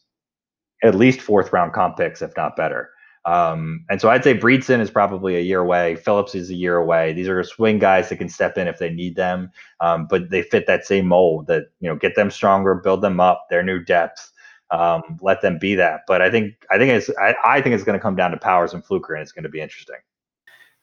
at 0.84 0.94
least 0.94 1.20
fourth 1.20 1.52
round 1.52 1.74
comp 1.74 1.98
picks, 1.98 2.22
if 2.22 2.38
not 2.38 2.56
better. 2.56 2.92
Um, 3.26 3.84
and 3.90 4.00
so 4.00 4.10
I'd 4.10 4.24
say 4.24 4.38
Bredeson 4.38 4.80
is 4.80 4.92
probably 4.92 5.36
a 5.36 5.42
year 5.42 5.60
away. 5.60 5.96
Phillips 5.96 6.36
is 6.36 6.52
a 6.52 6.56
year 6.56 6.78
away. 6.78 7.12
These 7.12 7.28
are 7.28 7.44
swing 7.44 7.80
guys 7.80 8.08
that 8.08 8.18
can 8.18 8.30
step 8.30 8.58
in 8.58 8.68
if 8.68 8.78
they 8.78 8.92
need 8.92 9.16
them, 9.16 9.52
um, 9.82 10.06
but 10.08 10.30
they 10.30 10.44
fit 10.44 10.68
that 10.68 10.86
same 10.86 11.08
mold 11.08 11.48
that 11.48 11.64
you 11.80 11.90
know 11.90 11.96
get 11.96 12.16
them 12.16 12.30
stronger, 12.30 12.76
build 12.76 13.02
them 13.02 13.20
up, 13.20 13.48
their 13.50 13.64
new 13.64 13.84
depth, 13.84 14.32
um, 14.72 15.18
let 15.22 15.42
them 15.42 15.58
be 15.58 15.76
that. 15.76 16.02
But 16.08 16.22
I 16.22 16.30
think 16.30 16.66
I 16.72 16.78
think 16.78 16.92
it's 16.92 17.10
I, 17.18 17.36
I 17.44 17.62
think 17.62 17.76
it's 17.76 17.84
going 17.84 17.98
to 17.98 18.02
come 18.02 18.16
down 18.16 18.32
to 18.32 18.38
Powers 18.38 18.74
and 18.74 18.84
Fluker, 18.84 19.14
and 19.14 19.22
it's 19.22 19.32
going 19.32 19.44
to 19.44 19.50
be 19.50 19.62
interesting. 19.62 19.98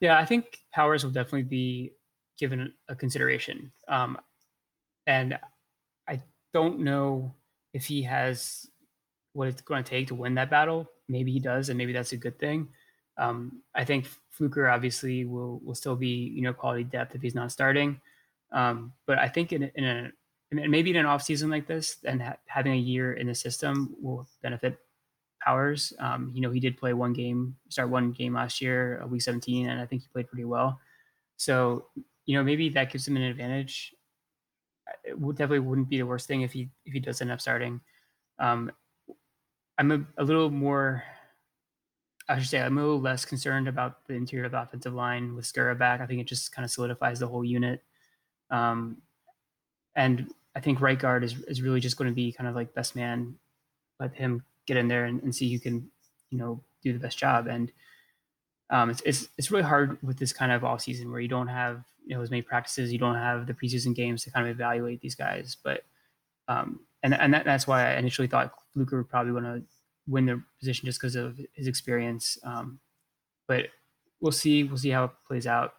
Yeah, 0.00 0.18
I 0.18 0.24
think 0.24 0.58
Powers 0.72 1.04
will 1.04 1.12
definitely 1.12 1.44
be 1.44 1.92
given 2.38 2.72
a 2.88 2.94
consideration, 2.94 3.72
um, 3.88 4.18
and 5.06 5.38
I 6.08 6.20
don't 6.52 6.80
know 6.80 7.34
if 7.72 7.84
he 7.84 8.02
has 8.02 8.66
what 9.32 9.48
it's 9.48 9.62
going 9.62 9.82
to 9.82 9.90
take 9.90 10.08
to 10.08 10.14
win 10.14 10.34
that 10.34 10.50
battle. 10.50 10.90
Maybe 11.08 11.32
he 11.32 11.40
does, 11.40 11.68
and 11.68 11.78
maybe 11.78 11.92
that's 11.92 12.12
a 12.12 12.16
good 12.16 12.38
thing. 12.38 12.68
Um, 13.16 13.62
I 13.74 13.84
think 13.84 14.08
Fluker 14.30 14.68
obviously 14.68 15.24
will 15.24 15.60
will 15.60 15.74
still 15.74 15.96
be 15.96 16.32
you 16.34 16.42
know 16.42 16.52
quality 16.52 16.84
depth 16.84 17.14
if 17.14 17.22
he's 17.22 17.34
not 17.34 17.52
starting. 17.52 18.00
Um, 18.52 18.92
but 19.06 19.18
I 19.18 19.28
think 19.28 19.52
in, 19.52 19.70
in 19.74 19.84
a 19.84 20.10
and 20.50 20.70
maybe 20.70 20.90
in 20.90 20.96
an 20.96 21.06
off 21.06 21.22
season 21.22 21.50
like 21.50 21.66
this, 21.66 21.96
and 22.04 22.22
ha- 22.22 22.36
having 22.46 22.72
a 22.72 22.76
year 22.76 23.14
in 23.14 23.26
the 23.26 23.34
system 23.34 23.94
will 24.00 24.28
benefit 24.42 24.78
Powers. 25.44 25.92
Um, 25.98 26.32
you 26.34 26.40
know, 26.40 26.50
he 26.50 26.58
did 26.58 26.78
play 26.78 26.94
one 26.94 27.12
game, 27.12 27.56
start 27.68 27.90
one 27.90 28.12
game 28.12 28.34
last 28.34 28.62
year, 28.62 29.02
uh, 29.02 29.06
week 29.06 29.22
17, 29.22 29.68
and 29.68 29.78
I 29.80 29.84
think 29.84 30.02
he 30.02 30.08
played 30.08 30.28
pretty 30.28 30.44
well. 30.44 30.80
So, 31.36 31.86
you 32.24 32.36
know, 32.36 32.42
maybe 32.42 32.70
that 32.70 32.90
gives 32.90 33.06
him 33.06 33.16
an 33.16 33.22
advantage. 33.22 33.94
It 35.04 35.18
would, 35.18 35.36
definitely 35.36 35.60
wouldn't 35.60 35.90
be 35.90 35.98
the 35.98 36.06
worst 36.06 36.26
thing 36.28 36.42
if 36.42 36.52
he 36.52 36.70
if 36.86 36.94
he 36.94 37.00
does 37.00 37.20
end 37.20 37.30
up 37.30 37.40
starting. 37.40 37.80
Um, 38.38 38.72
I'm 39.76 39.92
a, 39.92 40.04
a 40.18 40.24
little 40.24 40.50
more, 40.50 41.02
I 42.28 42.38
should 42.38 42.48
say, 42.48 42.60
I'm 42.60 42.78
a 42.78 42.80
little 42.80 43.00
less 43.00 43.24
concerned 43.24 43.68
about 43.68 44.06
the 44.06 44.14
interior 44.14 44.46
of 44.46 44.52
the 44.52 44.62
offensive 44.62 44.94
line 44.94 45.34
with 45.34 45.44
Skura 45.44 45.76
back. 45.76 46.00
I 46.00 46.06
think 46.06 46.20
it 46.20 46.26
just 46.26 46.52
kind 46.52 46.64
of 46.64 46.70
solidifies 46.70 47.18
the 47.18 47.26
whole 47.26 47.44
unit. 47.44 47.82
Um, 48.50 48.98
and 49.96 50.32
I 50.56 50.60
think 50.60 50.80
right 50.80 50.98
guard 50.98 51.24
is, 51.24 51.38
is 51.42 51.62
really 51.62 51.80
just 51.80 51.96
going 51.96 52.10
to 52.10 52.14
be 52.14 52.32
kind 52.32 52.48
of 52.48 52.54
like 52.54 52.74
best 52.74 52.96
man. 52.96 53.36
Let 54.00 54.14
him 54.14 54.44
get 54.66 54.76
in 54.76 54.88
there 54.88 55.04
and, 55.04 55.22
and 55.22 55.34
see 55.34 55.52
who 55.52 55.58
can, 55.58 55.90
you 56.30 56.38
know, 56.38 56.60
do 56.82 56.92
the 56.92 56.98
best 56.98 57.18
job. 57.18 57.46
And 57.46 57.72
um, 58.70 58.90
it's, 58.90 59.02
it's, 59.04 59.28
it's 59.36 59.50
really 59.50 59.64
hard 59.64 59.98
with 60.02 60.18
this 60.18 60.32
kind 60.32 60.52
of 60.52 60.64
off 60.64 60.82
season 60.82 61.10
where 61.10 61.20
you 61.20 61.28
don't 61.28 61.48
have, 61.48 61.84
you 62.06 62.14
know, 62.14 62.22
as 62.22 62.30
many 62.30 62.42
practices, 62.42 62.92
you 62.92 62.98
don't 62.98 63.14
have 63.14 63.46
the 63.46 63.54
preseason 63.54 63.94
games 63.94 64.24
to 64.24 64.30
kind 64.30 64.46
of 64.46 64.54
evaluate 64.54 65.00
these 65.00 65.14
guys. 65.14 65.56
But 65.62 65.84
um, 66.48 66.80
and 67.02 67.14
and 67.14 67.32
that, 67.32 67.44
that's 67.44 67.66
why 67.66 67.92
I 67.92 67.96
initially 67.96 68.28
thought 68.28 68.52
Fluker 68.72 68.98
would 68.98 69.08
probably 69.08 69.32
want 69.32 69.46
to 69.46 69.62
win 70.06 70.26
the 70.26 70.42
position 70.58 70.86
just 70.86 71.00
because 71.00 71.16
of 71.16 71.40
his 71.54 71.66
experience. 71.66 72.38
Um, 72.44 72.78
but 73.48 73.66
we'll 74.20 74.32
see. 74.32 74.64
We'll 74.64 74.78
see 74.78 74.90
how 74.90 75.04
it 75.04 75.10
plays 75.26 75.46
out. 75.46 75.74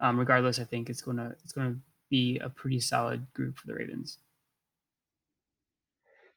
Um, 0.00 0.18
regardless, 0.18 0.58
I 0.58 0.64
think 0.64 0.90
it's 0.90 1.00
gonna 1.00 1.34
it's 1.42 1.52
gonna 1.52 1.76
be 2.12 2.38
a 2.38 2.50
pretty 2.50 2.78
solid 2.78 3.26
group 3.32 3.58
for 3.58 3.66
the 3.66 3.74
Ravens. 3.74 4.18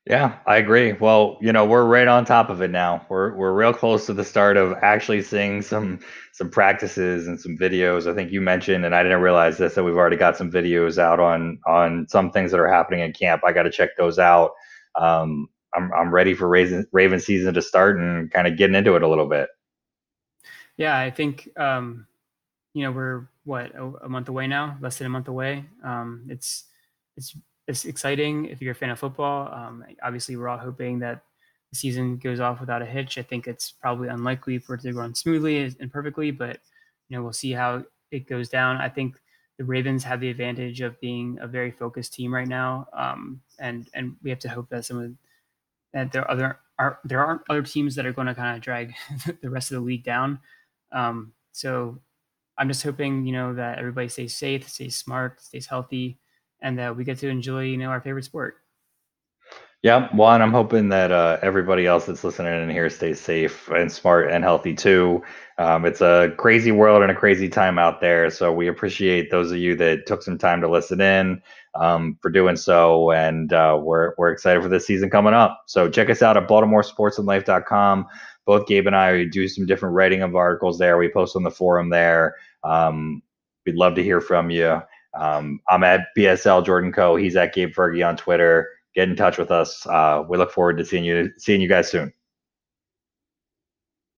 Yeah, 0.07 0.37
I 0.47 0.57
agree. 0.57 0.93
Well, 0.93 1.37
you 1.41 1.51
know, 1.51 1.65
we're 1.65 1.83
right 1.83 2.07
on 2.07 2.25
top 2.25 2.49
of 2.49 2.61
it 2.61 2.69
now. 2.69 3.05
We're 3.09 3.35
we're 3.35 3.53
real 3.53 3.73
close 3.73 4.05
to 4.05 4.13
the 4.13 4.23
start 4.23 4.55
of 4.55 4.73
actually 4.81 5.23
seeing 5.23 5.63
some 5.63 5.99
some 6.31 6.49
practices 6.49 7.27
and 7.27 7.39
some 7.41 7.57
videos. 7.57 8.09
I 8.09 8.13
think 8.15 8.31
you 8.31 8.39
mentioned, 8.39 8.85
and 8.85 8.95
I 8.95 9.03
didn't 9.03 9.21
realize 9.21 9.57
this, 9.57 9.73
that 9.73 9.83
we've 9.83 9.97
already 9.97 10.15
got 10.15 10.37
some 10.37 10.51
videos 10.51 10.99
out 10.99 11.19
on 11.19 11.59
on 11.67 12.07
some 12.07 12.31
things 12.31 12.51
that 12.51 12.59
are 12.59 12.71
happening 12.71 12.99
in 13.01 13.13
camp. 13.13 13.41
I 13.45 13.51
got 13.51 13.63
to 13.63 13.71
check 13.71 13.97
those 13.97 14.19
out. 14.19 14.51
Um, 14.95 15.49
I'm 15.75 15.91
I'm 15.91 16.13
ready 16.13 16.35
for 16.35 16.47
Raven 16.47 16.85
Raven 16.93 17.19
season 17.19 17.55
to 17.55 17.61
start 17.63 17.97
and 17.97 18.31
kind 18.31 18.47
of 18.47 18.57
getting 18.57 18.75
into 18.75 18.95
it 18.95 19.01
a 19.03 19.09
little 19.09 19.27
bit. 19.27 19.49
Yeah, 20.77 20.97
I 20.97 21.09
think 21.09 21.49
um, 21.57 22.05
you 22.75 22.83
know 22.83 22.91
we're 22.91 23.27
what 23.45 23.71
a, 23.75 24.09
month 24.09 24.27
away 24.27 24.47
now, 24.47 24.77
less 24.81 24.97
than 24.97 25.07
a 25.07 25.09
month 25.09 25.27
away. 25.27 25.65
Um, 25.83 26.25
it's 26.29 26.65
it's 27.15 27.37
it's 27.67 27.85
exciting 27.85 28.45
if 28.45 28.61
you're 28.61 28.73
a 28.73 28.75
fan 28.75 28.89
of 28.89 28.99
football. 28.99 29.53
Um, 29.53 29.83
obviously, 30.03 30.35
we're 30.35 30.49
all 30.49 30.57
hoping 30.57 30.99
that 30.99 31.23
the 31.71 31.77
season 31.77 32.17
goes 32.17 32.39
off 32.39 32.59
without 32.59 32.81
a 32.81 32.85
hitch. 32.85 33.17
I 33.17 33.21
think 33.21 33.47
it's 33.47 33.71
probably 33.71 34.09
unlikely 34.09 34.57
for 34.57 34.75
it 34.75 34.81
to 34.81 34.93
run 34.93 35.15
smoothly 35.15 35.57
and 35.79 35.91
perfectly, 35.91 36.31
but 36.31 36.59
you 37.07 37.15
know 37.15 37.23
we'll 37.23 37.33
see 37.33 37.51
how 37.51 37.83
it 38.11 38.27
goes 38.27 38.49
down. 38.49 38.77
I 38.77 38.89
think 38.89 39.15
the 39.57 39.63
Ravens 39.63 40.03
have 40.03 40.19
the 40.19 40.29
advantage 40.29 40.81
of 40.81 40.99
being 40.99 41.37
a 41.39 41.47
very 41.47 41.71
focused 41.71 42.13
team 42.13 42.33
right 42.33 42.47
now, 42.47 42.87
um, 42.93 43.41
and 43.59 43.87
and 43.93 44.15
we 44.23 44.31
have 44.31 44.39
to 44.39 44.49
hope 44.49 44.69
that 44.69 44.85
some 44.85 44.97
of 44.97 45.11
that 45.93 46.11
there 46.11 46.23
are 46.23 46.31
other 46.31 46.59
are 46.79 46.99
there 47.05 47.23
aren't 47.23 47.41
other 47.49 47.61
teams 47.61 47.95
that 47.95 48.05
are 48.05 48.13
going 48.13 48.27
to 48.27 48.35
kind 48.35 48.55
of 48.55 48.61
drag 48.61 48.93
the 49.41 49.49
rest 49.49 49.71
of 49.71 49.75
the 49.75 49.85
league 49.85 50.03
down. 50.03 50.39
Um, 50.91 51.33
so 51.51 51.99
I'm 52.57 52.67
just 52.67 52.83
hoping 52.83 53.25
you 53.25 53.33
know 53.33 53.53
that 53.55 53.79
everybody 53.79 54.07
stays 54.07 54.35
safe, 54.35 54.69
stays 54.69 54.97
smart, 54.97 55.41
stays 55.41 55.67
healthy 55.67 56.19
and 56.61 56.79
that 56.79 56.95
we 56.95 57.03
get 57.03 57.19
to 57.19 57.29
enjoy, 57.29 57.63
you 57.63 57.77
know, 57.77 57.89
our 57.89 58.01
favorite 58.01 58.25
sport. 58.25 58.55
Yeah, 59.83 60.09
well, 60.15 60.31
and 60.31 60.41
I'm 60.41 60.51
hoping 60.51 60.89
that 60.89 61.11
uh, 61.11 61.37
everybody 61.43 61.85
else 61.85 62.07
that's 62.07 62.23
listening 62.23 62.59
in 62.59 62.71
here 62.71 62.89
stays 62.89 63.21
safe 63.21 63.67
and 63.67 63.91
smart 63.91 64.31
and 64.31 64.43
healthy 64.43 64.73
too. 64.73 65.21
Um, 65.59 65.85
it's 65.85 66.01
a 66.01 66.33
crazy 66.39 66.71
world 66.71 67.03
and 67.03 67.11
a 67.11 67.15
crazy 67.15 67.49
time 67.49 67.77
out 67.77 68.01
there, 68.01 68.31
so 68.31 68.51
we 68.51 68.67
appreciate 68.67 69.29
those 69.29 69.51
of 69.51 69.57
you 69.57 69.75
that 69.75 70.07
took 70.07 70.23
some 70.23 70.39
time 70.39 70.59
to 70.61 70.67
listen 70.67 71.01
in 71.01 71.39
um, 71.75 72.17
for 72.19 72.31
doing 72.31 72.55
so, 72.55 73.11
and 73.11 73.53
uh, 73.53 73.77
we're 73.79 74.13
we're 74.17 74.31
excited 74.31 74.63
for 74.63 74.69
this 74.69 74.87
season 74.87 75.11
coming 75.11 75.35
up. 75.35 75.61
So 75.67 75.87
check 75.87 76.09
us 76.09 76.23
out 76.23 76.35
at 76.35 76.47
BaltimoreSportsAndLife.com. 76.47 78.07
Both 78.45 78.65
Gabe 78.65 78.87
and 78.87 78.95
I 78.95 79.25
do 79.25 79.47
some 79.47 79.67
different 79.67 79.93
writing 79.93 80.23
of 80.23 80.35
articles 80.35 80.79
there. 80.79 80.97
We 80.97 81.09
post 81.09 81.35
on 81.35 81.43
the 81.43 81.51
forum 81.51 81.91
there. 81.91 82.35
Um, 82.65 83.21
we'd 83.65 83.75
love 83.75 83.95
to 83.95 84.03
hear 84.03 84.21
from 84.21 84.49
you. 84.49 84.81
Um, 85.17 85.59
I'm 85.69 85.83
at 85.83 86.07
BSL 86.17 86.65
Jordan 86.65 86.91
Co. 86.91 87.15
He's 87.15 87.35
at 87.35 87.53
Gabe 87.53 87.73
Fergie 87.73 88.05
on 88.05 88.17
Twitter. 88.17 88.69
Get 88.93 89.09
in 89.09 89.15
touch 89.15 89.37
with 89.37 89.51
us. 89.51 89.85
Uh, 89.87 90.23
we 90.27 90.37
look 90.37 90.51
forward 90.51 90.77
to 90.77 90.85
seeing 90.85 91.03
you 91.03 91.31
seeing 91.37 91.61
you 91.61 91.69
guys 91.69 91.89
soon. 91.89 92.13